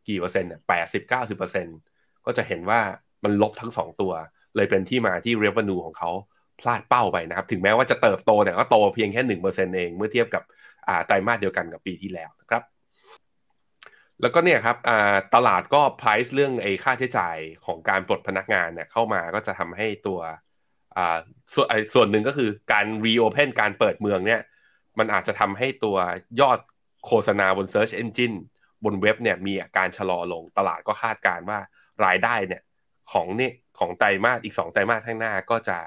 [0.07, 1.77] กี่เปอร์เซ็นต์เนี่ยแปดสิบเก้าสิบเปอร์เซ็นต์
[2.25, 2.79] ก็จะเห็นว่า
[3.23, 4.13] มันลบทั้งสองตัว
[4.55, 6.11] เลยเป็นที่มาที่ revenue ของเขา
[6.59, 10.43] พลาดเป้าไปนะครับ ถึงแม้ว่าจะเติบโตแต่ก็โตเพียงแค่หนึ่งเปอร์เซ็นเองเมื่อเทียบกับ
[11.05, 12.63] ไตรมาสเดียวกันกับปีที่แล้วนะครับ
[14.21, 14.77] แล้วก็เนี่ยครับ
[15.35, 20.19] ตลาดก็ price เรื่องไอ้ค่าใช้จ่ายของการปลดพนักงานเนี่ยเข้ามาก็จะทำให้ตัว
[21.53, 24.41] ส่วนส่วนหนึ่งก็คือการ reopen การเปิดเมืองเนี่ย
[24.99, 25.97] มันอาจจะทำให้ตัว
[26.41, 26.59] ยอด
[27.05, 28.37] โฆษณาบน search engine
[28.83, 31.59] บนเว็บเนี่ยมีอาการชะลอลงตลาดก็คาดการว่า
[32.05, 32.61] รายได้เนี่ย
[33.11, 35.77] ของเนี่ยของไตรมาสอีก 2 ไตรมาสข้างหน้าก็จะ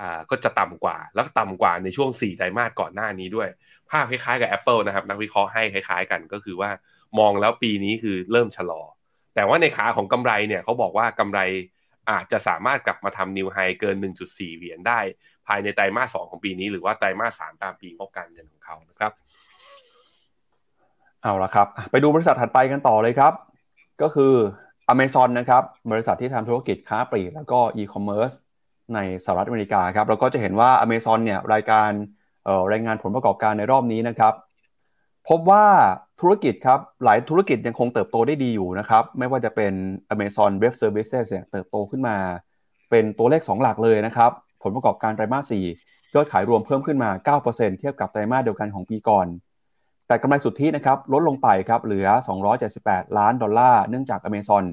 [0.00, 3.48] อ่าก็จะต่ำกว่า แล้วต่ำกว่าในช่วง 4 ไตรมาสก่อนหน้านี้ด้วย
[3.90, 6.70] ภาพคล้ายๆกับ Apple นะครับ นักวิเคราะห์ให้คล้ายๆกันก็คือว่า
[7.18, 8.82] มองแล้วปีนี้คือเริ่มชะลอ
[9.34, 11.40] แต่ว่าในขาของกำไรเนี่ยเขาบอกว่ากำไร
[12.10, 13.96] อาจจะสามารถกลับมาทำ new high เกิน
[14.26, 15.00] 1.4 เหรียญได้
[15.46, 19.12] ภายในไตรมาส 2 ของปีนี้ หรือว่าไตรมาส 3 ตามปีงบการเงินของเขานะครับ
[21.22, 23.32] เอาละครับ ไปดูบริษัทถัดไปกันต่อเลยครับ
[24.02, 24.34] ก็คือ
[24.92, 28.30] Amazon นะครับ บริษัทที่ทำธุรกิจค้าปลีกแล้วก็อีคอมเมิร์ซ
[28.94, 31.90] ในสหรัฐอเมริกาครับ เราก็จะเห็นว่า Amazon เนี่ยรายการ
[32.72, 34.34] รายงานผลประกอบการในรอบนี้นะครับ
[35.28, 35.66] พบว่า
[36.20, 39.72] ธุรกิจครับหลายธุรกิจยังคงเติบโตได้ดีอยู่นะครับ ไม่ว่าจะเป็น
[40.14, 42.16] Amazon Web Services เนี่ยเติบโตขึ้นมา
[42.90, 44.30] เป็นตัวเลข 2 หลักเลยนะครับ
[44.62, 49.26] ผลประกอบการไตรมาส4ยอดขายรวมเพิ่มขึ้นมา 9%เทียบกับไตรมาสเดียวกันของปีก่อน
[50.06, 52.08] แต่กำไรสุทธินะครับลดลงไปครับเหลือ
[52.62, 54.64] 278 ล้านดอลลาร์เนื่องจาก Amazon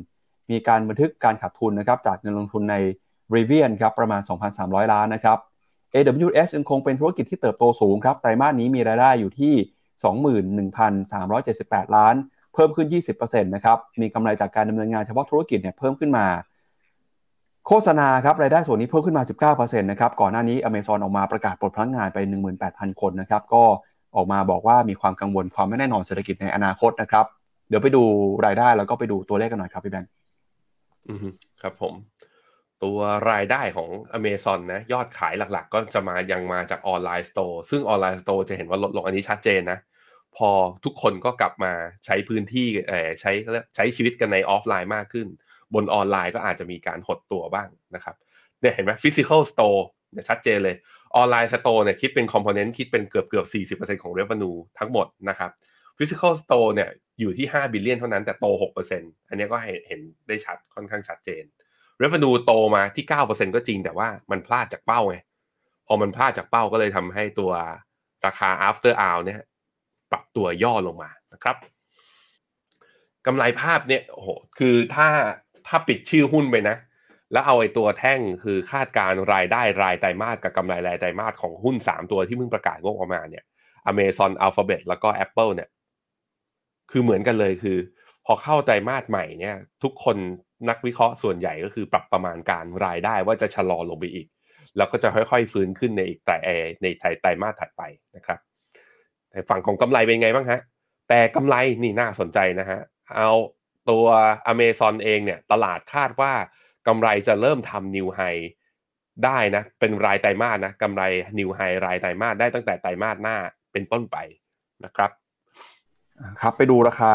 [0.51, 2.75] มีการบันทึกการขาดทุนนะครับจากเงินลงทุนใน
[3.35, 4.21] Rivian ครับประมาณ
[4.57, 5.37] 2,300 ล้านนะครับ
[5.93, 9.53] AWS ยังคงเป็นธุรกิจที่เติบโตสูงครับไตรมาสนี้มีรายได้อยู่ที่
[10.03, 12.15] 21,378 ล้าน
[12.53, 12.87] เพิ่มขึ้น
[13.17, 16.25] 20%นะครับ มีกำไรจากการดำเนินงานเฉพาะธุรกิจเนี่ยเพิ่มขึ้นมา
[17.67, 22.17] โฆษณาครับรายได้ส่วนนี้เพิ่มขึ้นมา 19%นะครับ ก่อนหน้านี้ Amazon ออกมาประกาศปลดพนักงานไป
[22.59, 23.63] 18,000 คนนะครับ ก็
[24.15, 27.25] ออกมาบอกว่ามีความกังวลความไม่แน่นอนเศรษฐกิจในอนาคตนะครับ
[27.69, 28.03] เดี๋ยวไปดู
[28.45, 30.09] รายได้แล้วก็ไปดูตัวเลขกันหน่อยครับพี่แบงค์
[31.09, 31.19] อืม
[31.61, 31.93] ครับผม
[32.83, 32.97] ตัว
[33.31, 39.79] รายได้ของ Amazon นะยอดขายหลักๆ ก็จะมายังมาจาก online store ซึ่ง online store จะเห็นว่าลดลงอันนี้ชัดเจนนะ
[40.37, 40.49] พอ
[40.85, 41.73] ทุกคนก็กลับมา
[42.05, 42.67] ใช้พื้นที่
[43.21, 43.31] ใช้
[43.75, 45.27] ใช้ชีวิตกันในออฟไลน์มากขึ้น
[45.73, 48.15] บนออนไลน์ก็อาจจะมีการหดตัวบ้างนะครับ
[48.61, 50.75] เนี่ยเห็นไหม physical store เนี่ยชัดเจนเลย
[51.15, 55.51] online store เนี่ยคิดเป็น component คิดเป็นเกือบเกือบ 40%ของ revenue ทั้งหมดนะครับ
[55.97, 58.45] physical store เนี่ยอยู่ที่ 5 billion เท่านั้นแต่โต
[58.89, 59.57] 6%อันนี้ก็
[59.87, 61.43] เห็นได้ชัดค่อนข้างชัดเจน
[62.01, 65.17] revenue โตมาที่ 9%ก็จริงแต่ว่ามันพลาดจากเป้าไง
[65.87, 67.51] พอมันพลาดจากเป้าก็เลยทำให้ตัว
[68.25, 69.41] ราคา after hour เนี่ย
[70.13, 71.57] ปรับตัวย่อลงมานะครับ
[73.25, 75.07] กำไรภาพเนี่ยโอ้โหคือถ้า
[75.67, 76.77] ถ้าปิดชื่อหุ้นไปนะ
[77.31, 83.43] แล้วเอาไอ้ตัวแท่งคือคาดการรายได้รายไตรมาสกับกำไรรายไตรมาสของหุ้น 3 ตัวที่เพิ่งประกาศงบออกมาเนี่ย
[83.91, 85.69] Amazon Alphabet แล้วก็ Apple เนี่ย
[86.91, 87.77] คือเหมือนกันเลยคือ
[88.25, 90.17] พอเข้าไตรมาสใหม่เนี่ย ทุกคน
[90.69, 94.27] นักวิเคราะห์ส่วนใหญ่ก็คือปรับประมาณการรายได้ว่าจะชะลอลงไปอีก
[94.77, 96.33] แล้วก็จะค่อยๆ ฟื้นขึ้นในอีกไตร
[96.81, 97.81] ในไตรไตรมาสถัดไป
[98.15, 98.39] นะครับ
[99.33, 100.61] แต่ฝั่งของกำไรเป็นไงบ้างฮะ
[101.09, 102.79] แต่กำไรนี่น่าสนใจนะฮะ
[103.15, 103.31] เอา
[103.89, 104.05] ตัว
[104.51, 106.33] Amazon เองเนี่ยตลาดคาดว่า
[106.87, 108.21] กำไรจะเริ่มทำนิวไฮ
[109.25, 111.03] ได้นะ เป็นรายไตรมาสนะกำไร
[111.39, 113.37] นิวไฮรายไตรมาสได้ตั้งแต่ไตรมาสหน้า
[113.71, 114.17] เป็นต้นไป
[114.85, 115.11] นะครับ
[116.41, 117.13] ครับไปดูราคา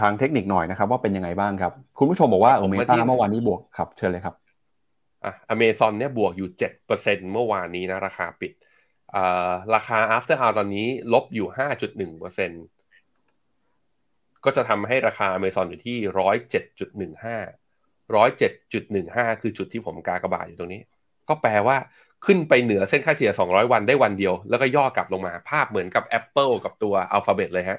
[0.00, 4.34] ทางเทคนิคหน่อยนะครับ ว่าเป็นยังไงบ้างครับ คุณผู้ชมบอกว่าเออเมตาเมื่อวานนี้บวกครับ เชิญเลยครับ
[5.24, 8.67] อะอเมซอนเนี่ยบวกอยู่เจ็ดเปอร์เซ็นเมื่อวานนี้นะราคาปิดอ่า
[9.74, 12.50] ราคา after hour ตอนนี้ลบอยู่ห้าจุดหนึ่งเปอร์เซ็น
[14.44, 17.36] ก็จะทำให้ราคาอเมซอนอยู่ที่ร้อยเจ็ดจุดหนึ่งห้า
[18.16, 20.82] ร้อยเจ็ดจุดหนึ่งห้าคือจุดที่ผมกากระบาดอยู่ตรงนี้
[21.28, 21.76] ก็แปลว่า
[22.26, 27.78] ขึ้นไปเหนือเส้นค่าเฉลี่ย 200 วันได้วันเดียว แล้วก็ย่อกลับลงมา ภาพเหมือนกับ Apple กับตัว Alphabet เลยฮะ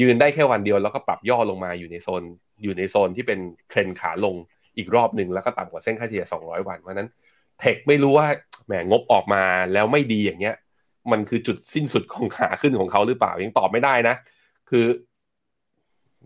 [0.00, 2.22] ยืนได้แค่วันเดียวแล้วก็ปรับย่อลงมาอยู่ในโซน
[2.62, 3.38] อยู่ในโซนที่เป็น
[3.68, 4.34] เทรนขาลง
[4.76, 7.08] อีกรอบหนึ่งแล้วก็ต่ำกว่าเส้นค่าเฉลี่ย 200 วัน เพราะนั้น
[7.60, 8.26] เทคไม่รู้ว่า
[8.66, 9.42] แหมงบออกมา
[9.72, 10.56] แล้วไม่ดีอย่างเงี้ย
[11.12, 14.14] มันคือจุดสิ้นสุดของขาขึ้นของเขาหรือเปล่ายังตอบไม่ได้นะ
[14.70, 14.86] คือ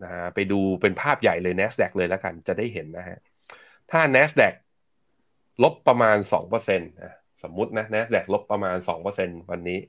[0.03, 3.17] นะไปดูเป็นภาพใหญ่เลย NASDAQ เลยแล้วกันจะได้เห็นนะฮะ
[3.91, 4.53] ถ้า NASDAQ
[5.63, 6.17] ลบประมาณ
[6.49, 7.13] 2%นะ
[7.43, 8.77] สมมุตินะ NASDAQ ลบประมาณ
[9.13, 9.79] 2%วันนี้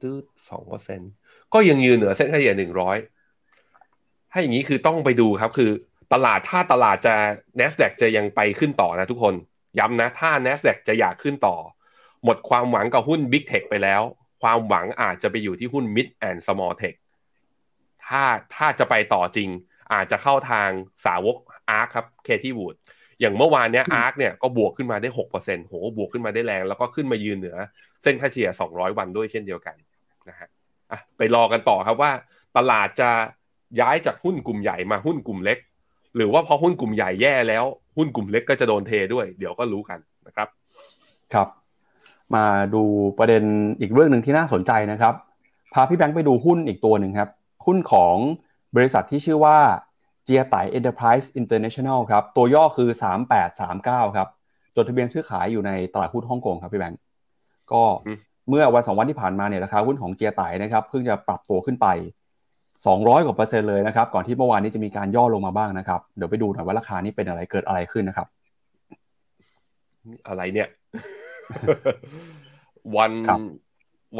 [0.00, 0.16] ตื้อ
[0.86, 2.52] 2%ก็ยังยืนเหนือเส้นเฉลี่ย
[3.36, 5.70] 100 ถ้าอย่างนี้คือต้องไปดูครับ คือ
[6.12, 7.14] ตลาดถ้าตลาดจะ
[7.60, 9.34] NASDAQ จะยังไปขึ้นต่อนะทุกคน
[9.78, 11.56] ย้ำนะถ้า NASDAQ จะอยากขึ้นต่อ
[12.24, 14.02] หมดความหวังกับหุ้น Big Tech ไปแล้ว
[14.42, 16.96] ความหวังอาจจะไปอยู่ที่หุ้น Mid and Small Tech
[18.06, 18.22] ถ้า
[18.54, 19.48] ถ้าจะไปต่อจริง
[19.92, 20.70] อาจจะเข้าทาง
[21.04, 21.36] สาวก
[21.70, 22.74] ARK ครับเคที่วูด
[23.20, 27.56] อย่างเมื่อวานเนี้ยอาร์คเนี่ยก็บวกขึ้นมาได้หกเปอร์เซ็นโหบวกขึ้นมาได้แรง แล้วก็ขึ้นมายืนเหนือ
[28.02, 29.76] เส้นค่าเฉลี่ยสองร้อยวันด้วยเช่นเดียวกัน
[30.28, 30.48] นะฮะ
[30.90, 32.12] อะไปรอกันต่อครับว่า
[32.56, 33.10] ตลาดจะ
[33.80, 35.58] ย้ายจากหุ้นกลุ่มใหญ่มาหุ้นกลุ่มเล็ก
[36.16, 37.64] หรือว่าพอหุ้นกลุ่มใหญ่แย่แล้ว
[37.98, 40.48] หุ้นกลุ่มเล็กก็จะโดนเทด้วย เดี๋ยวก็รู้กันนะครับ
[41.34, 41.48] ครับ
[42.34, 42.44] มา
[42.74, 42.82] ดู
[43.18, 43.42] ประเด็น
[43.80, 45.14] อีกเรื่องหนึ่งที่น่าสนใจนะครับ
[45.74, 47.30] พาพี่แบงค์ไปดูหุ้นอีกตัวหนึ่งครับ
[47.66, 48.16] หุ้นของ
[48.76, 49.58] บริษัทที่ชื่อว่า
[50.24, 52.88] เจียไต Enterprises International ครับ ตัวย่อคือ
[53.52, 54.28] 3839 ครับ
[54.76, 57.00] จดทะเบียนซื้อขายอยู่ในตลาดหุ้นฮ่องกงครับพี่แบงก์
[57.72, 57.82] ก็
[58.48, 61.86] เมื่อวันสองวันที่ผ่านมาเนี่ยราคาหุ้นของเจียไตนะครับเพิ่งจะปรับตัวขึ้นไป
[62.86, 68.28] 200 กว่าเปอร์เซ็นต์เลยนะครับ ก่อนที่เมื่อวานนี้จะมีการย่อลงมาบ้างนะครับ เดี๋ยวไปดูหน่อยว่าราคานี้เป็นอะไรเกิดอะไรขึ้นนะครับ
[70.28, 70.68] อะไรเนี่ย
[72.96, 73.12] วัน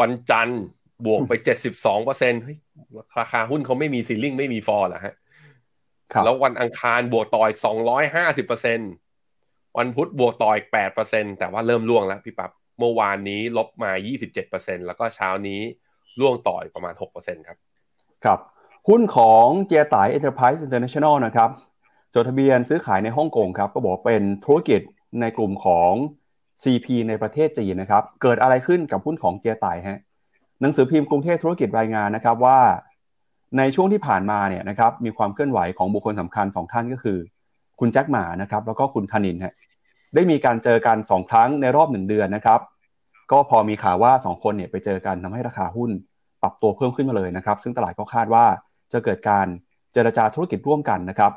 [0.00, 0.62] วันจันทร์
[1.06, 1.32] บวกไป
[1.70, 2.42] 72เปอร์เซ็นต์
[3.20, 5.14] ราคาหุ้นเขาไม่มี ceiling ไม่มีฟอร์เหรอฮะ
[6.24, 8.78] แล้ววันอังคารบวกต่ออีกสองร้อยห้าสิบเปอร์เซ็น
[9.78, 15.60] วันพุธบวกต่ออีกแปดเปอร์เซ็นแต่ว่าเริ่มร่วงแล้วพี่ปับ๊บเมื่อวานนี้ลบมายี่สิบเจ็ดเปอร์เซ็นแล้วก็เช้านี้
[16.20, 17.58] ร่วงต่ออีกประมาณหกเปอร์เซ็นครับ
[18.24, 18.38] ครับ
[18.88, 21.50] หุ้นของเจียไต Enterprises International นะครับ
[22.14, 24.80] จดทะเบียนซื้อขายในฮ่องกงครับก็บอกเป็นธุรกิจ
[25.20, 25.92] ในกลุ่มของ
[26.62, 30.00] CP ในประเทศจีนนะครับเกิดอะไรขึ้นกับหุ้นของเจียไตฮะ
[30.60, 32.58] หนังสือพิมพ์กรุงเทพธุรกิจรายงานนะครับว่า
[33.58, 37.18] ในช่วงที่ผ่านมาเนี่ยนะครับมีความเคลื่อนไหวของบุคคลสำคัญ 2 ท่านก็คือ
[37.80, 39.54] คุณแจ็คหมานะครับแล้วก็คุณธนินฮะ
[40.14, 42.60] ได้มีการเจอกัน 2 ครั้งในรอบ 1 เดือนนะครับ
[43.32, 45.90] ก็พอมีข่าวว่า 2 คนเนี่ยไปเจอกันทำให้ราคาหุ้น
[46.42, 48.44] ปรับตัวเพิ่มขึ้นมาเลยนะครับ ซึ่งตลาดก็คาดว่า
[48.92, 49.46] จะเกิดการ
[49.92, 51.32] เจรจาธุรกิจร่วมกันนะครับ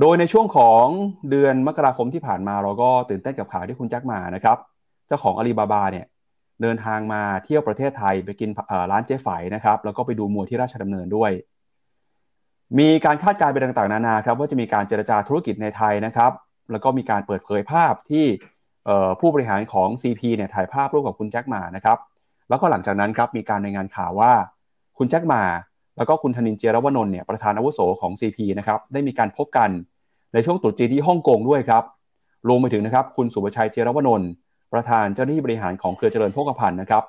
[0.00, 0.84] โดยในช่วงของ
[1.30, 4.56] เดือนมกราคมที่ผ่านมาเราก็ตื่นเต้นกับข่าวที่คุณแจ็คมานะครับ
[5.06, 6.06] เจ้าของอาลีบาบาเนี่ย
[6.62, 8.50] เดินทางมาเที่ยวประเทศไทยไปกิน
[8.90, 11.30] ร้านเจ๊ไฝนะครับ แล้วก็ไปดูมวยที่ราชดำเนินด้วย
[12.78, 16.32] มีการคาดการณ์ไปต่างๆนานาครับว่าจะมีการเจรจาธุรกิจในไทยนะครับ
[16.72, 18.26] แล้วก็มีการเปิดเผยภาพที่
[19.20, 21.98] ผู้บริหารของ CP เนี่ยถ่ายภาพร่วมกับคุณแจ็คมานะครับ
[22.50, 24.32] แล้วก็หลังจากนั้นครับมีการรายงานข่าวว่า
[24.98, 25.42] คุณแจ็คมา
[25.96, 29.70] แล้วก็คุณธนินเจรวนนท์เนี่ยประธานอาวุโสของ CP นะครับได้มีการพบกัน
[30.34, 31.84] ในช่วงตรุษจีนที่ฮ่องกงด้วยครับ
[32.48, 34.28] รวมไปถึงนะครับคุณสุภชัยเจรวนนท์
[34.72, 37.04] ประธานเจ้าหน้าที่บริหารของเครือเจริญโภคภัณฑ์นะครับ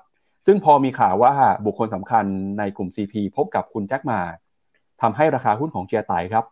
[0.46, 1.34] ซึ่งพอมีข่าวว่า
[1.66, 2.26] บุคคลสำคัญ
[2.60, 4.20] ในกลุ่ม CP พบกับคุณแจ็คมา
[5.02, 6.46] ทำให้ราคาหุ้นของเจียไตครับ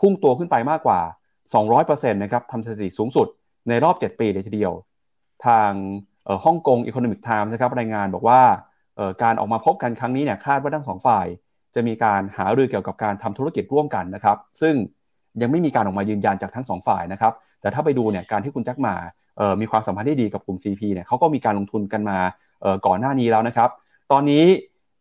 [0.00, 1.00] พุ่งตัวขึ้นไปมากกว่า
[1.56, 3.26] 200%นะครับทำสถิติสูงสุด
[3.68, 4.72] ในรอบ 7 ปีเลยทีเดียว
[5.46, 5.70] ทาง
[6.44, 8.40] Hong Kong Economic Times นะครับรายงานบอกว่า
[9.22, 11.26] การออกมาพบกันครั้งนี้เนี่ยคาดว่าทั้งสองฝ่าย
[11.74, 14.74] จะมีการหารือเกี่ยวกับการทำธุรกิจร่วมกันนะครับ ซึ่ง
[15.42, 18.94] ยังไม่มีการออกมายืนยันจากทั้งสองฝ่ายนะครับ แต่ถ้าไปดูเนี่ยการที่คุณแจ็คหม่า
[19.60, 22.18] มีความสัมพันธ์ที่ดีกับกลุ่ม CP เนี่ยเขาก็มีการลงทุนกันมา
[22.86, 23.70] ก่อนหน้านี้แล้วนะครับ
[24.12, 24.44] ตอนนี้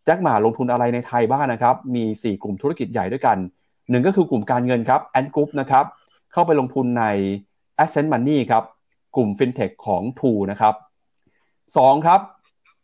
[0.06, 3.38] แจ็คหม่าลงทุนอะไรในไทยบ้างนะครับ มี 4 กลุ่มธุรกิจใหญ่ด้วยกัน
[3.90, 5.86] หนึ่งก็คือกลุ่มการเงินครับ Ant Group นะครับ
[6.34, 7.06] เข้าไปลงทุนใน
[7.84, 8.64] Ascend Money ครับ
[9.16, 10.74] กลุ่ม FinTech ของ t ูนะครับ
[11.78, 12.22] 2ครับ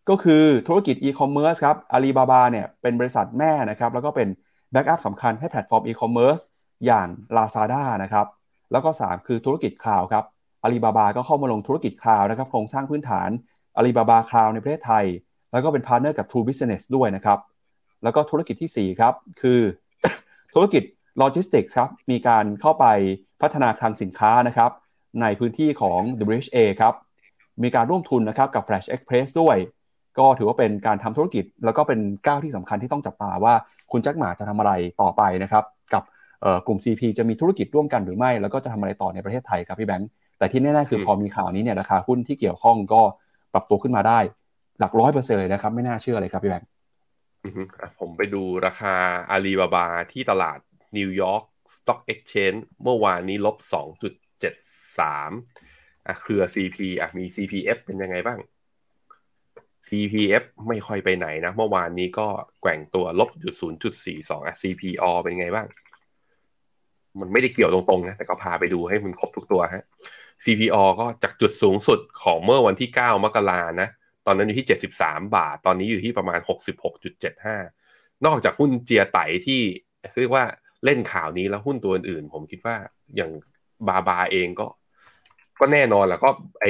[0.10, 4.28] ก็คือธุรกิจ e-commerce ครับอาลีบาบาเนี่ยเป็นบริษัทแม่นะครับแล้วก็เป็น
[4.72, 6.42] backup สำคัญให้แพลตฟอร์ม e-commerce
[6.86, 7.08] อย่าง
[7.38, 8.28] Lazada นะครับ
[8.72, 10.24] แล้วก็ 3 คือธุรกิจ cloud ครับ
[10.64, 13.30] อาลีบาบาก็เข้ามาลงธุรกิจ cloud นะครับโครงสร้างพื้นฐาน
[13.76, 15.06] อาลีบาบา Cloud ในประเทศไทย
[15.52, 17.40] แล้วก็เป็น partner กับ True Business ด้วยนะครับ
[18.04, 19.60] แล้วก็ธุรกิจที่ 4 ครับ คือ
[20.54, 20.84] ธุรกิจ
[21.18, 22.86] โลจิสติกส์ครับมีการเข้าไป
[23.42, 24.72] พัฒนาคลังสินค้านะครับ
[25.22, 26.94] ในพื้นที่ของ WHA ครับ
[27.64, 29.58] มีการร่วมทุนนะครับกับ Flash Express ด้วย
[30.20, 33.54] ก็ถือว่าเป็นการทำธุรกิจ แล้วก็เป็นก้าวที่สำคัญที่ต้องจับตาว่า
[33.92, 36.04] คุณแจ็คหม่าจะทำอะไรต่อไปนะครับกับ
[36.68, 43.02] กลุ่ม CP จะมีธุรกิจร่วมกันหรือไม่ แล้วก็จะทำอะไรต่อในประเทศไทยครับพี่แบงค์แต่ที่แน่ๆคือพอมีข่าวนี้เนี่ยราคาหุ้นที่เกี่ยวข้องก็
[43.54, 44.20] ปรับตัวขึ้นมาได้
[44.80, 46.68] หลักร้อยเปอร์เซ็นต์เลยนะครับ ไม่น่าเชื่อเลยครับพี่แบงค์
[48.00, 48.94] ผมไปดูราคา
[49.32, 50.60] อาลีบาบาที่ตลาด
[50.98, 51.44] New York
[51.76, 53.70] Stock Exchange เมื่อวานนี้ลบ 2.73
[56.08, 58.40] อะเครือ CP อะมี CPF เป็นยังไงบ้าง
[59.88, 62.28] CPF ไม่ค่อยไปไหนนะ เมื่อวานนี้ก็
[62.62, 63.56] แกว่งตัวลบจุด
[64.02, 65.68] 0.42อะ CPO เป็นไงบ้าง
[67.20, 69.84] มันไม่ได้เกี่ยวตรงๆนะ แต่ก็พาไปดูให้มันครบทุกตัวฮะ
[70.44, 73.90] CPO ก็จากจุดสูงสุดของเมื่อวันที่ 9 มกรานะ
[74.26, 76.40] ตอนนั้นอยู่ที่ 73 บาท ตอนนี้อยู่ที่ประมาณ
[77.32, 79.62] 66.75 นอกจากหุ้นเจียไตที่
[80.20, 80.46] เรียกว่า
[80.86, 82.76] เล่นข่าวนี้แล้วหุ้นตัวอื่นผมคิดว่า
[83.16, 83.32] อย่าง
[83.88, 84.68] บาบาเองก็
[85.60, 86.30] ก็แน่นอนแหละก็
[86.62, 86.66] ไอ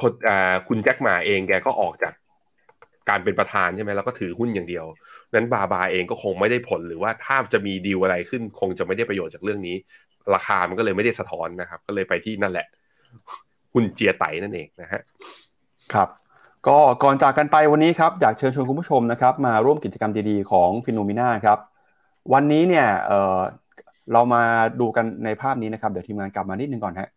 [0.00, 2.12] คนอ่าคุณแจ็คหมาเองแกก็ออกจาก
[3.08, 4.84] การเป็นประธานใช่ไหมแล้วก็ถือหุ้นอย่างเดียว
[5.34, 9.76] นั้นบาบาเองก็คงไม่ได้ผลหรือว่าถ้าจะมีดีลอะไรขึ้น คงจะไม่ได้ประโยชน์จากเรื่องนี้
[10.34, 12.66] ราคามันก็เลยไม่ได้สะท้อนนะครับ ก็เลยไปที่นั่นแหละ
[13.72, 15.02] หุ้นเจียไตนั่นเองนะฮะ
[15.92, 16.08] ครับ
[16.68, 21.58] ก็ก่อนจากกันไปวันนี้ครับอยากเชิญชวนคุณผู้ชมนะครับ มาร่วมกิจกรรมดีๆของ Finnomena ครับ
[22.32, 24.42] วันนี้เนี่ยเรามา
[24.80, 27.08] ดูกันในภาพนี้นะครับ เดี๋ยวทีมงานกลับมานิดนึงก่อนฮะ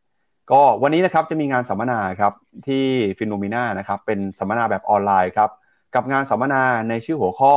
[0.52, 2.34] ก็วันนี้นะครับจะมีงานสัมมนาครับ
[2.68, 2.86] ที่
[3.18, 5.50] Finnomena นะครับเป็นสัมมนาแบบออนไลน์ครับ
[5.95, 7.54] กับงานสัมมนาในชื่อหัวข้อ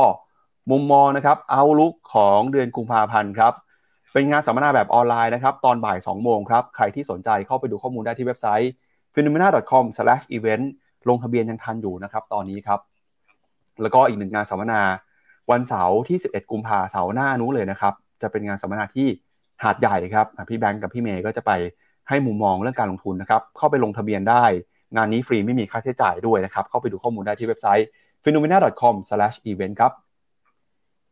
[0.71, 3.53] มุมมองนะครับเอาลุกของเดือนกุมภาพันธ์ครับ
[4.13, 8.71] เป็นงานสัมมนาแบบออนไลน์นะครับตอนบ่าย 2 โมงครับใครที่สนใจเข้าไปดูข้อมูลได้ที่เว็บไซต์
[9.13, 10.65] phenomena.com/event
[11.09, 12.79] ลงทะเบียนยังทันอยู่นะครับตอนนี้ครับ
[13.81, 14.81] แล้วก็อีกหนึ่งงานสัมมนา
[15.51, 19.07] วันเสาร์ที่ 11 กุมภาเสาร์หน้านู้นเลยนะครับ จะเป็นงานสัมมนาที่
[19.63, 21.51] หาดใหญ่ครับพี่แบงก์กับพี่เมย์ก็จะไป
[22.09, 24.43] ให้มุมมองเรื่องการลงทุนนะครับ เข้าไปลงทะเบียนได้
[24.95, 27.87] งานนี้ฟรีไม่มีค่าใช้จ่ายด้วยนะครับ เข้าไปดูข้อมูลได้ที่เว็บไซต์
[28.23, 29.91] phenomena.com/event ครับ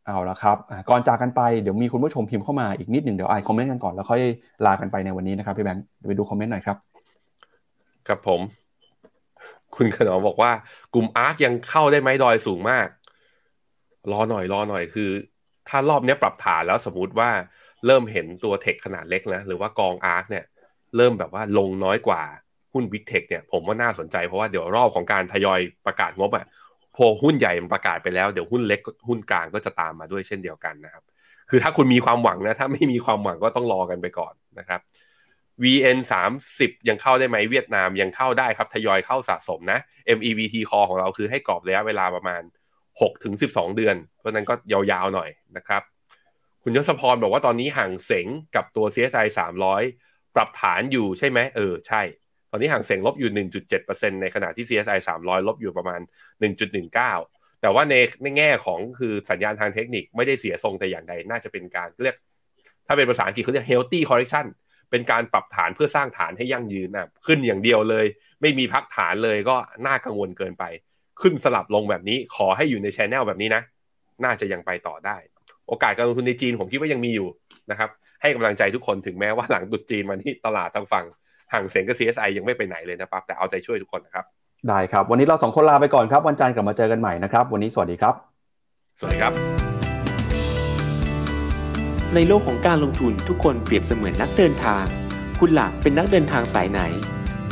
[0.06, 0.58] เอาละครับ
[0.90, 4.22] ก่อนจากกันไปเดี๋ยวมีคุณผู้ชมพิมพ์เข้ามาอีกนิดหนึ่งเดี๋ยวอ่านคอมเมนต์กันก่อนแล้วค่อย
[4.66, 6.78] ลากันไปในวันนี้นะครับพี่แบงค์ไปดูคอมเมนต์หน่อยครับ
[8.08, 8.42] ครับผม
[9.76, 10.52] คุณขนอมบอกว่า
[10.94, 12.88] กลุ่มอาร์คยังเข้าได้ไหมดอยสูงมาก
[14.12, 15.10] รอหน่อยรอหน่อยคือ
[15.70, 17.30] ถ้ารอบนี้ปรับฐานแล้วสมมติว่า
[17.86, 20.46] เริ่มเห็นตัวเทคขนาดเล็กนะหรือว่ากองอาร์คเนี่ย
[20.98, 22.22] เริ่มแบบว่าลงน้อยกว่า
[22.74, 26.46] หุ้นบิ๊กเทคเนี่ยผมว่าน่าสนใจเพราะว่าเดี๋ยวรอบของการทยอยประกาศงบอะ
[26.96, 31.04] พอหุ้นใหญ่มันประกาศไปแล้วเดี๋ยวหุ้นเล็กหุ้นกลางก็จะตามมาด้วยเช่นเดียวกันนะครับ
[31.50, 34.80] คือถ้าคุณมีความหวังนะ ถ้าไม่มีความหวังก็ต้องรอกันไปก่อนนะครับ
[35.64, 36.00] VN
[36.44, 39.80] 30ยังเข้าได้ไหมเวียดนามยังเข้าได้ครับทยอยเข้าสะสมนะ
[40.18, 42.42] MEVT call ของเราคือให้กรอบระยะเวลาประมาณ
[42.84, 45.82] 6ถึง12 เดือน เพราะนั้นก็ยาวๆหน่อยนะครับ
[46.64, 52.02] คุณยศพรบอกว่าตอนนี้ห่างเสงกับตัว CSI 300 ปรับฐานอยู่ใช่ไหมเออใช่
[52.52, 53.32] ตอนนี้ห่างเสียงลบอยู่
[53.76, 56.00] 1.7%ในขณะที่ CSI 300 ลบอยู่ประมาณ
[56.62, 62.18] 1.19 แต่ว่าในในแง่ของคือสัญญาณทางเทคนิคไม่ได้เสียทรงแต่อย่างใดน่าจะเป็นการเรียก
[62.88, 64.46] ถ้าเป็นภาษาอังกฤษเขาเรียก healthy correction
[64.92, 68.06] เป็นการปรับฐานเพื่อสร้างฐานให้ยั่งยืนนะขึ้นอย่างเดียวเลย
[68.42, 69.56] ไม่มีพักฐานเลยก็
[69.86, 70.64] น่ากังวลเกินไป
[71.22, 73.64] ขึ้นสลับลงแบบนี้ขอให้อยู่ในชแนลแบบนี้นะ
[74.24, 75.18] น่าจะยังไปต่อได้
[75.68, 77.28] โอกาสการลงทุนในจีนผมคิดว่ายังมีอยู่
[77.72, 77.90] นะครับ
[78.22, 81.06] ให้กำลังใจทุกคนถึงแม้ว่าหลังดุดจีนมาที่ตลาดทางฝั่ง
[81.54, 84.26] ห่างเสียงกับ CSI ยังไม่ไปไหนเลยนะครับแต่เอาใจช่วยทุกคนนะครับ
[84.68, 88.14] ได้ครับ วันนี้เราสองคนลาไปก่อนครับ วันจันทร์กลับมาเจอกันใหม่นะครับ วันนี้สวัสดีครับ
[89.00, 89.34] สวัสดีครับ
[92.16, 94.86] ในโลกของการลงทุนทุกคนเปรียบเสมือนนักเดินทาง
[95.40, 96.82] คุณหลักเป็นนักเดินทางสายไหน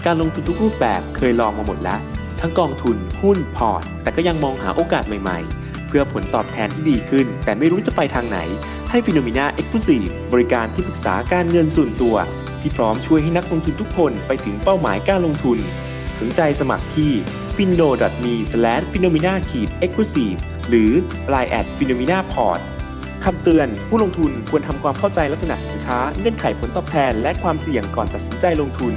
[0.06, 2.00] การลงทุนทุกรูปแบบเคยลองมาหมดแล้ว
[2.42, 8.40] ทั้งกองทุนหุ้นพอร์ต แต่ก็ยังมองหาโอกาสใหม่ ๆ เพื่อผลตอบแทนที่ดีขึ้น แต่ไม่รู้จะไปทางไหน
[8.90, 12.16] ให้ Finnomena Exclusive บริการที่ปรึกษาการเงินส่วนตัว
[12.62, 15.58] ที่พร้อมช่วยให้นักลงทุนทุกคนไปถึงเป้าหมายการลงทุน
[16.20, 17.12] สนใจสมัครที่
[17.56, 17.90] f i n o
[18.24, 18.34] m e
[18.92, 19.38] f i n o m i n a e
[19.90, 20.38] x c l u s i v e
[20.70, 20.92] หรือ
[21.34, 22.62] line at f i n o m i n a p o r t
[23.26, 28.94] คำเตือนผู้ลงทุนควรทำความเข้าใจลักษณะสินค้าเงื่อนไขผลตอบแทน และความเสี่ยงก่อนตัดสินใจลงทุน